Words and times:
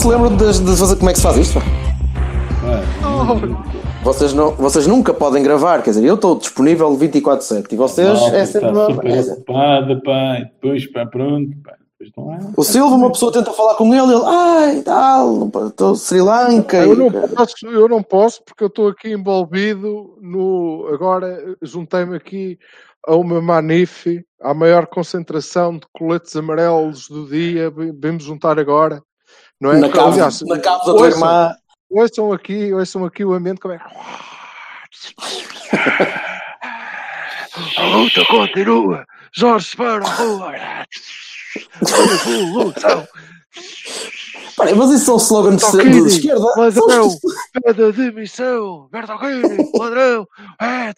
Se 0.00 0.08
lembram 0.08 0.34
de, 0.34 0.46
de 0.64 0.76
fazer 0.76 0.96
como 0.96 1.10
é 1.10 1.12
que 1.12 1.18
se 1.18 1.22
faz 1.22 1.36
isto? 1.36 1.60
pá? 1.60 1.66
Vocês, 4.02 4.32
não, 4.32 4.52
vocês 4.52 4.86
nunca 4.86 5.12
podem 5.12 5.42
gravar, 5.42 5.82
quer 5.82 5.90
dizer, 5.90 6.06
eu 6.06 6.14
estou 6.14 6.38
disponível 6.38 6.88
24-7 6.96 7.70
e 7.70 7.76
vocês 7.76 8.18
é 8.32 8.46
sempre 8.46 8.70
está 8.70 8.86
uma. 8.86 8.94
super 8.94 9.32
ocupada, 9.32 10.00
pá, 10.02 10.38
depois, 10.40 10.90
pá, 10.90 11.04
pronto, 11.04 11.50
pá, 11.62 11.74
depois. 12.00 12.46
O 12.56 12.64
Silva, 12.64 12.94
uma 12.94 13.12
pessoa 13.12 13.30
tenta 13.30 13.52
falar 13.52 13.74
com 13.74 13.94
ele, 13.94 14.14
ele, 14.14 14.22
ai, 14.24 14.80
tal, 14.80 15.50
estou 15.66 15.94
Sri 15.94 16.22
Lanka. 16.22 16.78
Eu 16.78 16.94
e- 16.94 16.96
não, 16.96 17.10
posso, 17.10 17.66
eu 17.66 17.88
não 17.88 18.02
posso 18.02 18.42
porque 18.42 18.64
eu 18.64 18.68
estou 18.68 18.88
aqui 18.88 19.12
envolvido 19.12 20.16
no. 20.22 20.88
Agora 20.94 21.56
juntei-me 21.60 22.16
aqui 22.16 22.58
a 23.06 23.14
uma 23.14 23.42
Manife, 23.42 24.24
à 24.40 24.54
maior 24.54 24.86
concentração 24.86 25.74
de 25.74 25.86
coletes 25.92 26.34
amarelos 26.34 27.06
do 27.06 27.26
dia. 27.28 27.70
Vem-me 27.70 28.18
juntar 28.18 28.58
agora. 28.58 29.02
Não 29.60 29.72
é? 29.72 29.78
na 29.78 29.88
cave, 29.90 30.12
Aliás, 30.12 30.40
na 30.42 30.58
cave 30.58 30.78
da 30.78 30.84
tua 30.84 30.92
ouçam- 30.94 31.10
irmã. 31.10 31.56
Ouçam 31.90 32.32
aqui, 32.32 32.72
ouçam 32.72 33.04
aqui 33.04 33.24
o 33.24 33.32
ambiente 33.34 33.60
como 33.60 33.74
é. 33.74 33.80
A 37.76 37.86
luta 37.96 38.24
continua! 38.26 39.04
Jorge 39.32 39.76
para 39.76 40.04
a 40.04 40.08
rua! 40.14 40.52
Revolução! 42.24 43.06
Peraí, 44.56 44.74
mas 44.74 44.90
isso 44.90 45.06
são 45.06 45.16
slogans 45.16 45.62
de, 45.72 45.98
esquerda? 46.06 46.44
ladrão, 46.56 47.08
pede 47.62 47.82
a 47.84 47.90
demissão, 47.90 48.88
Bertolini, 48.90 49.70
ladrão, 49.74 50.26
é. 50.60 50.92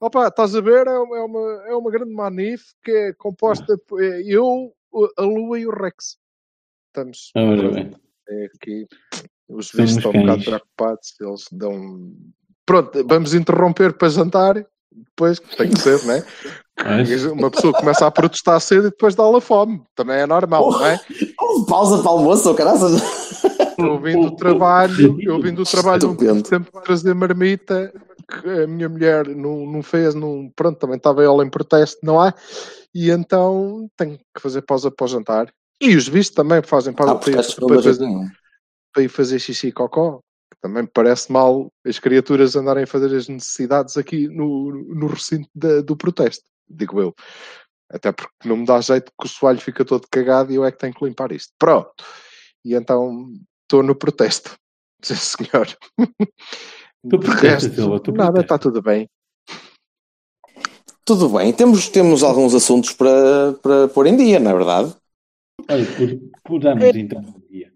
Opa, 0.00 0.28
estás 0.28 0.54
a 0.54 0.60
ver? 0.60 0.86
É 0.86 0.98
uma, 0.98 1.16
é 1.18 1.22
uma, 1.22 1.62
é 1.68 1.74
uma 1.74 1.90
grande 1.90 2.12
manif 2.12 2.72
que 2.84 2.90
é 2.90 3.12
composta 3.14 3.78
por 3.86 4.02
é 4.02 4.20
eu, 4.22 4.72
a 5.16 5.22
Lua 5.22 5.58
e 5.58 5.66
o 5.66 5.70
Rex. 5.70 6.16
Estamos 7.06 7.30
é 8.28 8.44
aqui. 8.54 8.86
Os 9.48 9.70
bichos 9.72 9.96
estão 9.96 10.10
um 10.10 10.20
bocado 10.20 10.44
preocupados, 10.44 11.14
eles 11.20 11.44
dão. 11.50 12.12
Pronto, 12.66 13.06
vamos 13.06 13.34
interromper 13.34 13.94
para 13.94 14.08
jantar. 14.08 14.66
Depois, 14.92 15.38
tem 15.38 15.70
que 15.70 15.78
ser, 15.78 16.04
não 16.04 16.14
é? 16.14 16.24
Mas, 16.84 17.24
Uma 17.24 17.50
pessoa 17.50 17.72
começa 17.72 18.06
a 18.06 18.10
protestar 18.10 18.60
cedo 18.60 18.88
e 18.88 18.90
depois 18.90 19.14
dá-la 19.14 19.40
fome. 19.40 19.82
Também 19.94 20.16
é 20.16 20.26
normal, 20.26 20.70
não 20.70 20.86
é? 20.86 21.00
Houve 21.40 21.66
pausa 21.66 22.02
para 22.02 22.10
almoço, 22.10 22.48
ou 22.48 22.54
caraças. 22.54 23.00
Eu 23.78 24.00
vim 24.00 24.20
do 24.20 24.34
trabalho, 24.34 25.18
eu 25.22 25.40
vim 25.40 25.54
do 25.54 25.64
trabalho 25.64 26.16
tempo 26.42 26.78
de 26.78 26.84
trazer 26.84 27.14
marmita, 27.14 27.92
que 28.28 28.48
a 28.48 28.66
minha 28.66 28.88
mulher 28.88 29.28
não, 29.28 29.64
não 29.66 29.82
fez, 29.82 30.14
não, 30.14 30.50
pronto, 30.54 30.78
também 30.78 30.96
estava 30.96 31.22
ela 31.22 31.44
em 31.44 31.50
protesto, 31.50 31.98
não 32.02 32.24
é? 32.24 32.34
E 32.92 33.10
então 33.10 33.88
tenho 33.96 34.18
que 34.18 34.42
fazer 34.42 34.62
pausa 34.62 34.90
para 34.90 35.04
o 35.04 35.08
jantar. 35.08 35.52
E 35.80 35.94
os 35.96 36.08
bichos 36.08 36.30
também 36.34 36.62
fazem 36.62 36.92
pausa 36.92 37.12
Ah, 37.12 37.16
para, 37.18 37.32
para, 37.32 37.42
jeito 37.42 37.82
fazer, 37.82 38.06
nenhum. 38.06 38.28
para 38.92 39.02
ir 39.02 39.08
fazer 39.08 39.38
xixi 39.38 39.68
e 39.68 39.72
cocó. 39.72 40.18
que 40.50 40.58
Também 40.60 40.84
parece 40.86 41.30
mal 41.30 41.70
as 41.86 41.98
criaturas 41.98 42.56
andarem 42.56 42.84
a 42.84 42.86
fazer 42.86 43.14
as 43.16 43.28
necessidades 43.28 43.96
aqui 43.96 44.26
no, 44.28 44.70
no 44.72 45.06
recinto 45.06 45.48
da- 45.54 45.80
do 45.80 45.96
protesto, 45.96 46.44
digo 46.68 47.00
eu. 47.00 47.14
Até 47.90 48.12
porque 48.12 48.32
não 48.48 48.56
me 48.58 48.66
dá 48.66 48.80
jeito 48.80 49.10
que 49.18 49.26
o 49.26 49.30
soalho 49.30 49.60
fica 49.60 49.84
todo 49.84 50.06
cagado 50.10 50.52
e 50.52 50.56
eu 50.56 50.64
é 50.64 50.72
que 50.72 50.78
tenho 50.78 50.92
que 50.94 51.04
limpar 51.04 51.32
isto. 51.32 51.52
Pronto. 51.58 51.92
E 52.64 52.74
então 52.74 53.26
estou 53.62 53.82
no 53.82 53.94
protesto. 53.94 54.56
Sim, 55.02 55.14
senhor. 55.14 55.66
Tu 57.08 57.16
De 57.16 57.18
protestas, 57.18 57.76
resto, 57.76 58.12
nada, 58.12 58.40
está 58.40 58.58
tudo 58.58 58.82
bem. 58.82 59.08
Tudo 61.04 61.28
bem, 61.30 61.52
temos, 61.54 61.88
temos 61.88 62.22
alguns 62.22 62.54
assuntos 62.54 62.92
para, 62.92 63.54
para 63.62 63.88
pôr 63.88 64.06
em 64.06 64.16
dia, 64.16 64.38
não 64.38 64.50
é 64.50 64.54
verdade? 64.54 64.94
Olha, 65.68 65.86
por, 65.96 66.40
por 66.44 66.60
darmos 66.60 66.84
então 66.94 67.20
um 67.20 67.40
dia. 67.48 67.72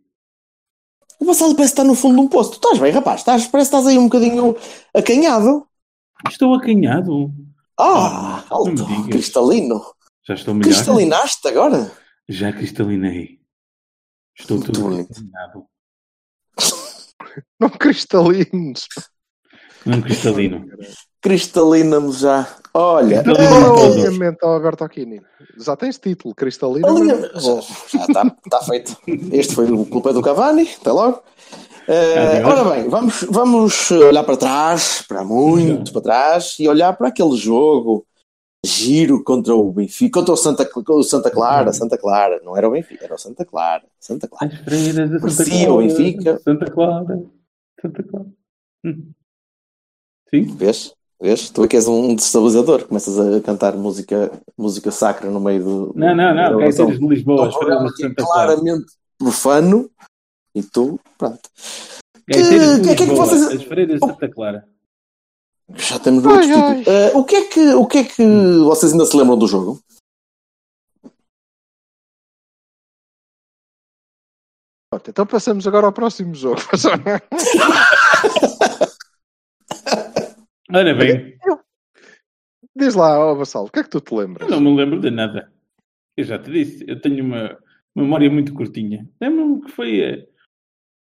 O 1.19 1.25
Vassalo 1.25 1.54
parece 1.54 1.72
estar 1.72 1.84
no 1.84 1.94
fundo 1.94 2.16
de 2.16 2.20
um 2.22 2.28
poço. 2.28 2.50
Tu 2.53 2.54
estás 2.54 2.78
bem, 2.78 2.93
rapaz? 2.93 3.20
Estás, 3.20 3.47
parece 3.47 3.70
que 3.70 3.76
estás 3.76 3.87
aí 3.87 3.98
um 3.98 4.04
bocadinho 4.04 4.56
acanhado. 4.94 5.66
Estou 6.28 6.54
acanhado. 6.54 7.32
Ah, 7.78 8.44
me 8.44 8.50
alto, 8.50 9.09
cristalino. 9.09 9.81
Já 10.26 10.34
estou 10.34 10.54
melhor. 10.54 10.72
Cristalinaste 10.72 11.48
agora? 11.48 11.93
Já 12.28 12.53
cristalinei. 12.53 13.41
Estou 14.38 14.59
Muito 14.59 14.72
tudo 14.72 14.88
bonito. 14.88 15.10
acanhado. 15.12 15.66
Não 17.59 17.70
cristalinos. 17.70 18.88
Não 19.87 20.00
cristalino. 20.00 20.65
Cristalina-me 21.20 22.12
já. 22.12 22.48
Olha, 22.75 23.16
é 23.16 23.87
alinhamento 23.91 24.44
ao 24.44 24.54
Alberto 24.54 24.84
Aquini? 24.84 25.20
Já 25.59 25.76
tens 25.76 25.98
título, 25.98 26.34
mas- 27.34 27.93
já 27.93 28.04
está 28.04 28.37
está 28.44 28.60
feito. 28.62 28.97
Este 29.32 29.54
foi 29.54 29.70
o 29.70 29.84
culpa 29.87 30.12
do 30.12 30.22
Cavani, 30.22 30.69
até 30.81 30.91
logo. 30.91 31.22
Adeus. 31.87 32.47
ora 32.47 32.70
bem, 32.70 32.88
vamos, 32.88 33.26
vamos 33.28 33.91
olhar 33.91 34.22
para 34.25 34.37
trás, 34.37 35.04
para 35.06 35.25
muito 35.25 35.93
para 35.93 36.00
trás, 36.03 36.56
e 36.60 36.69
olhar 36.69 36.93
para 36.97 37.09
aquele 37.09 37.37
jogo 37.37 38.06
giro 38.64 39.22
contra 39.25 39.53
o 39.54 39.72
Benfica, 39.72 40.20
contra 40.20 40.32
o 40.32 40.37
Santa, 40.37 40.69
o 40.88 41.03
Santa 41.03 41.31
Clara, 41.31 41.72
Santa 41.72 41.99
Clara, 41.99 42.41
não 42.44 42.56
era 42.56 42.69
o 42.69 42.70
Benfica, 42.72 43.04
era 43.04 43.14
o 43.14 43.19
Santa 43.19 43.44
Clara, 43.44 43.82
Santa 43.99 44.28
Clara. 44.28 44.54
As 44.54 44.60
freiras 44.60 45.10
da 45.10 45.19
Santa 45.28 45.50
Clara. 45.50 45.72
o 45.72 45.78
Benfica. 45.78 46.41
Santa 46.44 46.70
Clara. 46.70 47.22
Santa 47.81 48.03
Clara. 48.04 48.26
Sim? 50.34 50.44
Vês? 50.56 50.93
Vês? 51.20 51.50
Tu 51.50 51.62
é 51.65 51.69
que 51.69 51.76
és 51.76 51.87
um 51.87 52.15
destabilizador, 52.15 52.87
começas 52.87 53.19
a 53.19 53.41
cantar 53.41 53.76
música, 53.76 54.32
música 54.59 54.91
sacra 54.91 55.31
no 55.31 55.41
meio 55.41 55.62
do. 55.62 55.93
Não, 55.94 56.15
não, 56.16 56.34
não. 56.34 56.59
Gaiteiros 56.59 56.76
gravação. 56.76 56.87
de 56.91 57.06
Lisboa. 57.06 57.93
Que 57.97 58.04
é 58.06 58.15
claramente 58.15 58.87
profano 59.19 59.91
e 60.54 60.62
tu, 60.62 60.98
pronto. 61.19 61.41
Gaiteiros 62.28 62.76
de 62.76 62.81
que- 62.81 62.87
que 62.87 62.91
é 62.91 62.97
que 62.97 63.04
Lisboa. 63.04 63.26
vocês- 63.26 63.47
As 63.60 63.62
freiras 63.65 64.00
de 64.00 64.06
Santa 64.06 64.28
Clara. 64.31 64.69
Já 65.75 65.98
temos 65.98 66.22
muito 66.25 66.38
Ai, 66.38 66.53
ai. 66.53 66.84
Eh, 66.87 67.12
o, 67.16 67.25
que 67.25 67.37
é 67.37 67.44
que, 67.47 67.75
o 67.75 67.87
que 67.87 67.99
é 67.99 68.04
que 68.04 68.25
vocês 68.64 68.93
ainda 68.93 69.06
se 69.06 69.16
lembram 69.16 69.38
do 69.38 69.47
jogo? 69.47 69.81
Pronto, 74.91 75.09
então 75.09 75.26
passamos 75.26 75.66
agora 75.66 75.87
ao 75.87 75.93
próximo 75.93 76.34
jogo. 76.34 76.60
Ora 80.75 80.94
bem, 80.94 81.37
Diz 82.75 82.94
lá, 82.94 83.19
ó 83.19 83.34
Vassal, 83.34 83.66
o 83.66 83.71
que 83.71 83.81
é 83.81 83.83
que 83.83 83.91
tu 83.91 84.00
te 84.00 84.12
eu 84.12 84.19
lembras? 84.21 84.49
não 84.49 84.60
me 84.60 84.75
lembro 84.75 84.99
de 85.00 85.10
nada. 85.10 85.53
Eu 86.16 86.25
já 86.25 86.38
te 86.38 86.50
disse, 86.50 86.84
eu 86.88 87.00
tenho 87.00 87.25
uma 87.25 87.59
memória 87.94 88.31
muito 88.31 88.55
curtinha. 88.55 89.09
Lembro-me 89.21 89.62
que 89.62 89.71
foi. 89.71 90.00
eh, 90.00 90.28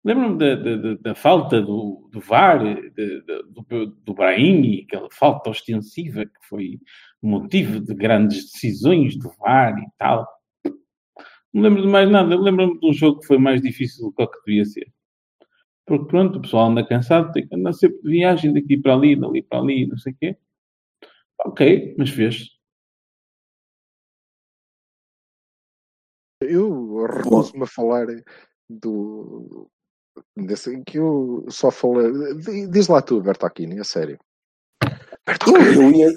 Lembro-me 0.05 0.39
da, 0.39 0.55
da, 0.57 0.95
da- 0.95 1.15
falta 1.15 1.61
do, 1.61 2.09
do 2.11 2.21
VAR, 2.21 2.59
de- 2.65 3.21
do, 3.69 3.87
do 3.87 4.15
Brahim, 4.15 4.83
aquela 4.85 5.09
falta 5.13 5.51
ostensiva 5.51 6.25
que 6.25 6.47
foi 6.49 6.81
motivo 7.23 7.81
de 7.81 7.95
grandes 7.95 8.51
decisões 8.51 9.17
do 9.19 9.31
VAR 9.39 9.79
e 9.79 9.87
tal. 9.99 10.27
Não 11.53 11.63
lembro 11.63 11.83
de 11.83 11.89
mais 11.89 12.11
nada. 12.11 12.35
Eu 12.35 12.41
Lembro-me 12.41 12.81
de 12.81 12.87
um 12.89 12.93
jogo 12.95 13.21
que 13.21 13.27
foi 13.27 13.37
mais 13.39 13.61
difícil 13.61 14.07
do 14.07 14.13
que 14.15 14.23
o 14.23 14.29
que 14.29 14.39
devia 14.47 14.65
ser. 14.65 14.91
Porque 15.91 16.07
pronto, 16.07 16.39
o 16.39 16.43
pessoal 16.43 16.69
anda 16.71 16.87
cansado, 16.87 17.33
tem 17.33 17.49
que 17.49 17.53
andar 17.53 17.73
sempre 17.73 18.01
de 18.03 18.11
viagem 18.11 18.53
daqui 18.53 18.79
para 18.79 18.95
ali, 18.95 19.17
dali 19.19 19.43
para 19.43 19.59
ali, 19.59 19.89
não 19.89 19.99
sei 19.99 20.13
o 20.13 20.17
quê. 20.21 20.37
Ok, 21.45 21.97
mas 21.99 22.11
fez. 22.11 22.49
Eu 26.41 27.07
recuso-me 27.07 27.65
a 27.65 27.67
falar 27.67 28.07
do. 28.69 29.69
Desse, 30.37 30.81
que 30.85 30.99
eu 30.99 31.45
só 31.49 31.73
falei. 31.73 32.37
di- 32.37 32.69
Diz 32.69 32.87
lá 32.87 33.03
tu, 33.03 33.21
Bertocchini, 33.21 33.81
a 33.81 33.85
sério. 33.85 34.17
Eu, 35.27 36.13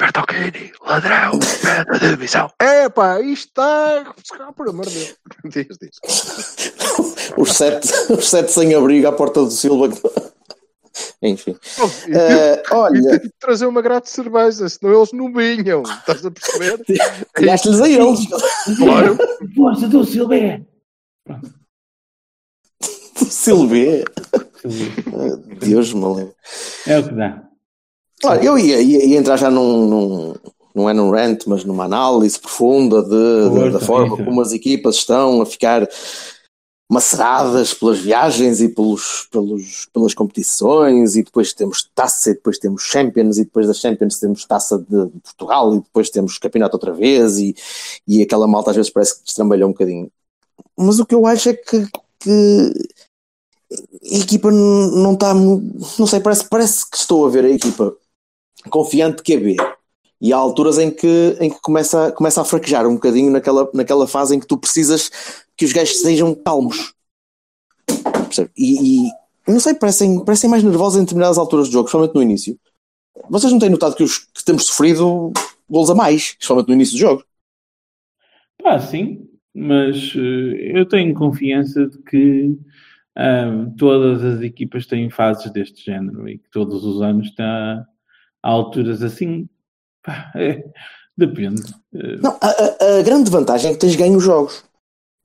Bertocchini, 0.00 0.72
ladrão, 0.80 1.32
pede 1.38 2.06
a 2.06 2.16
demissão. 2.16 2.50
É 2.58 2.88
pá, 2.88 3.20
isto 3.20 3.48
está. 3.48 4.14
Por 4.56 4.70
amor 4.70 4.86
de 4.86 4.94
Deus. 4.94 5.18
Diz, 5.52 5.76
diz. 5.78 6.00
Os 7.36 7.52
sete, 7.52 7.88
os 8.12 8.28
sete 8.28 8.50
sem 8.52 8.74
abrigo 8.74 9.06
à 9.08 9.12
porta 9.12 9.40
do 9.42 9.50
Silva. 9.50 9.88
Enfim. 11.22 11.56
Oh, 11.80 12.10
E 12.10 12.74
olha, 12.74 13.18
tive 13.20 13.32
trazer 13.38 13.66
uma 13.66 13.80
grade 13.82 14.04
de 14.06 14.10
cerveja, 14.10 14.68
senão 14.68 14.94
eles 14.96 15.12
não 15.12 15.32
vinham. 15.32 15.82
Estás 15.82 16.24
a 16.26 16.30
perceber? 16.30 16.80
tiraste-lhes 17.36 17.80
a 17.80 17.88
eles. 17.88 18.20
Claro. 18.76 19.18
Força 19.54 19.86
do 19.88 20.04
Silvé! 20.04 20.62
Silvê. 23.16 24.04
Silvé. 24.62 25.36
Deus 25.60 25.92
me 25.92 26.14
livre. 26.14 26.32
É 26.86 26.98
o 26.98 27.08
que 27.08 27.14
dá. 27.14 27.42
Olha, 28.24 28.42
eu 28.44 28.58
ia, 28.58 28.80
ia- 28.80 29.04
ia 29.06 29.18
entrar 29.18 29.36
já 29.36 29.50
num, 29.50 29.86
num- 29.88 30.34
não 30.74 30.88
é 30.90 30.92
num 30.92 31.10
rant, 31.10 31.44
mas 31.46 31.64
numa 31.64 31.84
análise 31.84 32.38
profunda 32.38 33.02
de, 33.02 33.50
de- 33.64 33.70
da 33.70 33.80
forma 33.80 34.14
isso. 34.16 34.24
como 34.24 34.40
as 34.40 34.52
equipas 34.52 34.96
estão 34.96 35.40
a 35.40 35.46
ficar 35.46 35.86
maceradas 36.88 37.74
pelas 37.74 37.98
viagens 37.98 38.60
e 38.60 38.68
pelos, 38.68 39.28
pelos, 39.30 39.86
pelas 39.92 40.14
competições, 40.14 41.16
e 41.16 41.22
depois 41.22 41.52
temos 41.52 41.88
taça, 41.94 42.30
e 42.30 42.34
depois 42.34 42.58
temos 42.58 42.82
Champions, 42.82 43.36
e 43.36 43.44
depois 43.44 43.66
da 43.66 43.74
Champions 43.74 44.18
temos 44.18 44.44
taça 44.46 44.78
de, 44.78 45.06
de 45.06 45.20
Portugal, 45.20 45.74
e 45.74 45.80
depois 45.80 46.08
temos 46.08 46.38
campeonato 46.38 46.76
outra 46.76 46.94
vez, 46.94 47.38
e, 47.38 47.54
e 48.06 48.22
aquela 48.22 48.48
malta 48.48 48.70
às 48.70 48.76
vezes 48.76 48.90
parece 48.90 49.18
que 49.18 49.24
destrambelha 49.24 49.66
um 49.66 49.72
bocadinho. 49.72 50.10
Mas 50.76 50.98
o 50.98 51.04
que 51.04 51.14
eu 51.14 51.26
acho 51.26 51.50
é 51.50 51.54
que, 51.54 51.86
que 52.18 52.72
a 53.70 54.16
equipa 54.16 54.50
não 54.50 55.12
está. 55.12 55.34
Não 55.34 56.06
sei, 56.06 56.20
parece, 56.20 56.48
parece 56.48 56.90
que 56.90 56.96
estou 56.96 57.26
a 57.26 57.30
ver 57.30 57.44
a 57.44 57.50
equipa 57.50 57.94
confiante 58.70 59.22
que 59.22 59.34
é 59.34 59.36
B. 59.36 59.56
E 60.20 60.32
há 60.32 60.36
alturas 60.36 60.78
em 60.78 60.90
que, 60.90 61.36
em 61.38 61.50
que 61.50 61.60
começa, 61.60 62.10
começa 62.12 62.40
a 62.40 62.44
fraquejar 62.44 62.86
um 62.86 62.94
bocadinho 62.94 63.30
naquela, 63.30 63.68
naquela 63.72 64.06
fase 64.06 64.34
em 64.34 64.40
que 64.40 64.46
tu 64.46 64.58
precisas 64.58 65.10
que 65.58 65.66
os 65.66 65.72
gajos 65.74 66.00
sejam 66.00 66.34
calmos. 66.34 66.94
E, 68.56 69.08
e, 69.08 69.10
não 69.46 69.60
sei, 69.60 69.74
parecem, 69.74 70.24
parecem 70.24 70.48
mais 70.48 70.62
nervosos 70.62 70.98
em 70.98 71.02
determinadas 71.02 71.38
alturas 71.38 71.68
do 71.68 71.72
jogo, 71.72 71.86
especialmente 71.86 72.14
no 72.14 72.22
início. 72.22 72.58
Vocês 73.28 73.52
não 73.52 73.58
têm 73.58 73.70
notado 73.70 73.96
que, 73.96 74.02
os, 74.02 74.18
que 74.18 74.44
temos 74.44 74.64
sofrido 74.66 75.32
gols 75.68 75.90
a 75.90 75.94
mais, 75.94 76.22
especialmente 76.38 76.68
no 76.68 76.74
início 76.74 76.94
do 76.94 77.00
jogo? 77.00 77.24
Pá, 78.62 78.78
sim, 78.78 79.28
mas 79.54 80.12
eh, 80.16 80.78
eu 80.78 80.86
tenho 80.86 81.14
confiança 81.14 81.86
de 81.86 81.98
que 81.98 82.56
ah, 83.16 83.66
todas 83.76 84.22
as 84.24 84.42
equipas 84.42 84.86
têm 84.86 85.10
fases 85.10 85.50
deste 85.52 85.84
género 85.84 86.28
e 86.28 86.38
que 86.38 86.48
todos 86.50 86.84
os 86.84 87.02
anos 87.02 87.28
está 87.28 87.84
a 88.42 88.48
alturas 88.48 89.02
assim. 89.02 89.48
Pá, 90.02 90.30
é, 90.36 90.64
depende. 91.16 91.62
Eh, 91.94 92.16
Não, 92.22 92.36
a, 92.40 92.48
a- 92.48 92.98
a 92.98 93.02
grande 93.02 93.30
vantagem 93.30 93.70
é 93.70 93.74
que 93.74 93.80
tens 93.80 93.96
ganho 93.96 94.16
os 94.16 94.24
jogos. 94.24 94.64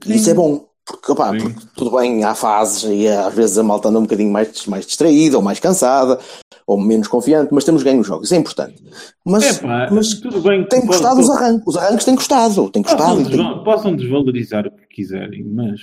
E 0.05 0.15
isso 0.15 0.25
Sim. 0.25 0.31
é 0.31 0.33
bom. 0.33 0.65
Porque, 0.85 1.07
Sim. 1.13 1.53
porque 1.53 1.67
tudo 1.77 1.91
bem, 1.97 2.25
há 2.25 2.35
fases 2.35 2.83
e 2.91 3.07
às 3.07 3.33
vezes 3.33 3.57
a 3.57 3.63
malta 3.63 3.87
anda 3.87 3.99
um 3.99 4.03
bocadinho 4.03 4.29
mais, 4.31 4.65
mais 4.65 4.85
distraída 4.85 5.37
ou 5.37 5.41
mais 5.43 5.57
cansada 5.57 6.19
ou 6.67 6.77
menos 6.77 7.07
confiante, 7.07 7.53
mas 7.53 7.63
temos 7.63 7.83
ganho 7.83 8.01
os 8.01 8.07
jogos. 8.07 8.31
É 8.33 8.35
importante. 8.37 8.83
Mas, 9.25 9.43
é 9.59 9.61
pá, 9.61 9.87
mas 9.91 10.15
tudo 10.15 10.41
bem 10.41 10.63
que 10.63 10.69
tem 10.69 10.85
gostado 10.85 11.21
os 11.21 11.29
arranques. 11.29 11.63
Os 11.67 11.77
arranques 11.77 12.03
têm 12.05 12.15
gostado. 12.15 12.69
Têm 12.69 12.81
gostado. 12.81 13.03
Possam, 13.03 13.21
e 13.21 13.23
tem- 13.23 13.31
desval- 13.37 13.63
possam 13.63 13.95
desvalorizar 13.95 14.67
o 14.67 14.71
que 14.71 14.87
quiserem, 14.87 15.43
mas 15.45 15.79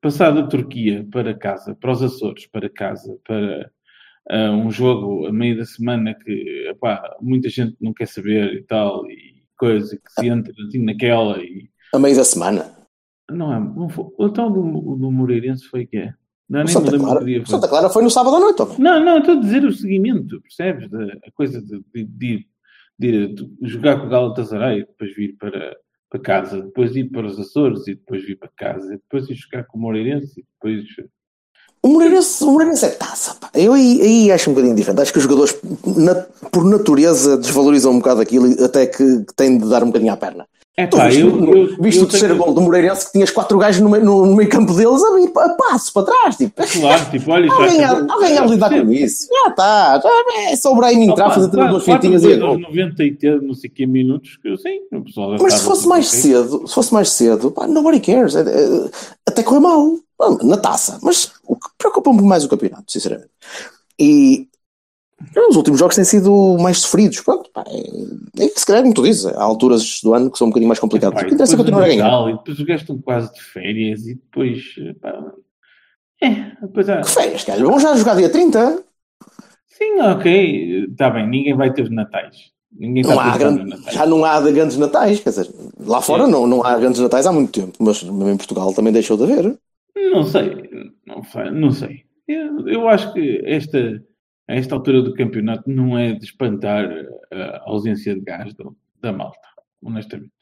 passar 0.00 0.30
da 0.30 0.44
Turquia 0.46 1.04
para 1.10 1.34
casa, 1.34 1.74
para 1.74 1.90
os 1.92 2.02
Açores 2.02 2.46
para 2.46 2.68
casa, 2.70 3.16
para 3.26 3.70
ah, 4.30 4.50
um 4.52 4.70
jogo 4.70 5.26
a 5.26 5.32
meio 5.32 5.56
da 5.58 5.64
semana 5.64 6.14
que 6.14 6.68
epá, 6.68 7.02
muita 7.20 7.48
gente 7.48 7.76
não 7.80 7.92
quer 7.92 8.06
saber 8.06 8.54
e 8.54 8.62
tal, 8.62 9.04
e 9.10 9.42
coisa 9.58 9.96
que 9.96 10.12
se 10.20 10.28
entra 10.28 10.52
assim 10.68 10.78
naquela 10.84 11.38
e 11.38 11.68
A 11.92 11.98
meio 11.98 12.14
da 12.14 12.22
semana. 12.24 12.77
Não 13.30 13.52
é. 13.54 13.58
Não 13.60 13.88
foi, 13.88 14.06
o 14.18 14.28
tal 14.30 14.50
do, 14.50 14.62
do 14.96 15.10
Moreirense 15.10 15.64
foi 15.68 15.86
que 15.86 15.96
é? 15.98 16.14
Não, 16.48 16.60
nem 16.60 16.68
Santa 16.68 16.98
Clara, 16.98 17.24
dia 17.24 17.38
foi. 17.44 17.46
Santa 17.54 17.68
Clara 17.68 17.90
foi 17.90 18.02
no 18.02 18.10
sábado 18.10 18.36
à 18.36 18.40
noite. 18.40 18.62
Não, 18.80 19.04
não, 19.04 19.18
estou 19.18 19.36
a 19.36 19.40
dizer 19.40 19.64
o 19.64 19.72
seguimento, 19.72 20.40
percebes? 20.40 20.88
Da, 20.90 21.04
a 21.04 21.30
coisa 21.34 21.60
de, 21.60 21.82
de, 21.94 22.04
de- 22.04 22.46
de 22.98 23.34
de 23.34 23.48
jogar 23.62 24.00
com 24.00 24.06
o 24.06 24.10
Galatasaray, 24.10 24.80
depois 24.86 25.14
vir 25.14 25.36
para, 25.38 25.76
para 26.10 26.20
casa, 26.20 26.62
depois 26.62 26.96
ir 26.96 27.04
para 27.10 27.26
os 27.26 27.38
Açores 27.38 27.86
e 27.86 27.94
depois 27.94 28.24
vir 28.24 28.36
para 28.38 28.50
casa, 28.56 28.86
e 28.94 28.96
depois 28.96 29.28
ir 29.28 29.34
jogar 29.34 29.64
com 29.64 29.78
o 29.78 29.80
Moreirense 29.82 30.40
e 30.40 30.44
depois. 30.54 30.84
O 31.80 31.88
Moreirense, 31.88 32.42
o 32.42 32.50
Moreirense 32.50 32.86
é 32.86 32.88
taça. 32.90 33.34
Pá. 33.36 33.50
Eu 33.54 33.72
aí, 33.74 34.00
aí 34.02 34.32
acho 34.32 34.50
um 34.50 34.52
bocadinho 34.54 34.74
diferente. 34.74 35.00
Acho 35.02 35.12
que 35.12 35.18
os 35.18 35.24
jogadores, 35.24 35.60
na- 35.96 36.26
por 36.50 36.64
natureza, 36.64 37.36
desvalorizam 37.36 37.92
um 37.92 37.98
bocado 37.98 38.20
aquilo 38.20 38.48
e 38.48 38.64
até 38.64 38.86
que, 38.86 39.24
que 39.24 39.34
têm 39.36 39.58
de 39.58 39.68
dar 39.68 39.82
um 39.84 39.88
bocadinho 39.88 40.12
à 40.12 40.16
perna. 40.16 40.46
É 40.80 40.86
pá, 40.86 41.06
viste, 41.06 41.20
eu. 41.22 41.28
eu, 41.54 41.76
viste 41.80 41.98
eu 41.98 42.04
o 42.04 42.08
terceiro 42.08 42.34
tenho- 42.34 42.44
gol 42.46 42.54
do 42.54 42.60
Moreirense 42.60 43.06
que 43.06 43.12
tinhas 43.12 43.32
quatro 43.32 43.58
gajos 43.58 43.80
no 43.82 43.90
meio, 43.90 44.04
no, 44.04 44.24
no 44.26 44.36
meio 44.36 44.48
campo 44.48 44.72
deles 44.72 45.02
a 45.02 45.12
vir 45.16 45.32
a 45.36 45.48
passo 45.48 45.92
para 45.92 46.06
trás. 46.06 46.36
Tipo, 46.36 46.54
Claro, 46.54 47.10
tipo, 47.10 47.30
olha, 47.32 47.52
alguém, 47.52 47.70
ser- 47.70 47.84
alguém 48.10 48.38
a 48.38 48.46
lidar 48.46 48.70
com 48.70 48.92
isso. 48.92 49.26
Já 49.44 49.50
está. 49.50 50.00
Já, 50.00 50.50
é 50.52 50.54
só 50.56 50.72
o 50.72 50.76
Brahim 50.76 51.02
entrar, 51.10 51.26
Opa, 51.26 51.34
fazer 51.34 51.48
quatro- 51.50 51.68
duas 51.70 51.84
fintinhas 51.84 52.22
e 52.22 52.28
gols 52.28 52.38
gol. 52.38 52.48
aos 52.50 52.60
90 52.60 53.02
e 53.02 53.12
ter 53.12 53.42
não 53.42 53.54
sei 53.54 53.68
que 53.68 53.86
minutos, 53.86 54.38
que 54.40 54.56
sei, 54.58 54.78
o 54.92 55.02
pessoal 55.02 55.36
Mas 55.40 55.54
se 55.54 55.64
fosse 55.64 55.88
mais 55.88 56.08
ok. 56.08 56.20
cedo, 56.20 56.68
se 56.68 56.74
fosse 56.74 56.94
mais 56.94 57.10
cedo, 57.10 57.50
pá, 57.50 57.66
nobody 57.66 57.98
cares. 57.98 58.36
É- 58.36 58.42
é- 58.42 58.90
até 59.28 59.42
correu 59.42 59.60
mal. 59.60 59.92
Na 60.44 60.56
taça. 60.56 60.98
Mas 61.02 61.32
o 61.44 61.56
que 61.56 61.66
preocupa-me 61.76 62.22
mais 62.22 62.44
o 62.44 62.48
campeonato, 62.48 62.84
sinceramente. 62.90 63.30
E 63.98 64.46
os 65.50 65.56
últimos 65.56 65.78
jogos 65.80 65.96
têm 65.96 66.04
sido 66.04 66.56
mais 66.60 66.78
sofridos. 66.78 67.20
Pronto, 67.20 67.50
pá, 67.52 67.64
é, 67.68 68.44
é 68.44 68.48
se 68.48 68.64
calhar, 68.66 68.82
como 68.82 68.94
tu 68.94 69.02
dizes, 69.02 69.26
há 69.26 69.42
alturas 69.42 70.00
do 70.02 70.14
ano 70.14 70.30
que 70.30 70.38
são 70.38 70.46
um 70.46 70.50
bocadinho 70.50 70.68
mais 70.68 70.78
complicadas. 70.78 71.14
Pá, 71.14 71.22
O 71.22 71.26
e 71.26 71.28
que 71.28 71.34
interessa 71.34 71.54
é 71.54 71.56
depois 71.56 71.70
continuar 71.70 71.84
a 71.84 71.86
o 71.86 71.96
ganhar. 71.96 72.30
E 72.30 72.36
depois 72.38 72.58
os 72.60 72.80
estão 72.80 72.98
quase 72.98 73.32
de 73.34 73.42
férias 73.42 74.06
e 74.06 74.14
depois. 74.14 74.62
Pá, 75.00 75.32
é, 76.22 76.30
depois 76.62 76.88
há. 76.88 77.00
Que 77.00 77.10
férias, 77.10 77.44
cara. 77.44 77.62
Vamos 77.62 77.82
já 77.82 77.94
jogar 77.96 78.16
dia 78.16 78.28
30. 78.30 78.82
Sim, 79.68 80.00
ok, 80.00 80.86
está 80.90 81.08
bem, 81.10 81.28
ninguém 81.28 81.54
vai 81.56 81.72
ter 81.72 81.88
natais. 81.90 82.36
Ninguém 82.76 83.02
Não 83.02 83.10
está 83.12 83.24
há 83.24 83.38
grande- 83.38 83.76
já 83.92 84.06
não 84.06 84.24
há 84.24 84.40
de 84.40 84.52
grandes 84.52 84.76
natais, 84.76 85.20
quer 85.20 85.30
dizer, 85.30 85.48
lá 85.80 86.00
fora 86.02 86.26
Sim. 86.26 86.32
não, 86.32 86.46
não 86.46 86.64
há 86.64 86.76
grandes 86.78 87.00
natais 87.00 87.26
há 87.26 87.32
muito 87.32 87.52
tempo, 87.52 87.72
mas 87.80 88.02
em 88.02 88.36
Portugal 88.36 88.72
também 88.74 88.92
deixou 88.92 89.16
de 89.16 89.22
haver. 89.24 89.56
Não 90.12 90.24
sei, 90.24 90.68
não 91.06 91.22
sei. 91.22 91.50
Não 91.50 91.70
sei. 91.70 92.02
Eu, 92.26 92.68
eu 92.68 92.88
acho 92.88 93.12
que 93.14 93.40
esta, 93.46 94.02
a 94.48 94.54
esta 94.54 94.74
altura 94.74 95.02
do 95.02 95.14
campeonato 95.14 95.68
não 95.70 95.96
é 95.98 96.12
de 96.12 96.24
espantar 96.24 96.84
a 97.32 97.62
ausência 97.70 98.14
de 98.14 98.20
gás 98.22 98.54
do- 98.54 98.76
da 99.00 99.12
malta, 99.12 99.38
honestamente. 99.82 100.32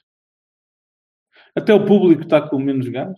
Até 1.54 1.74
o 1.74 1.84
público 1.84 2.22
está 2.22 2.40
com 2.40 2.58
menos 2.58 2.88
gás. 2.88 3.16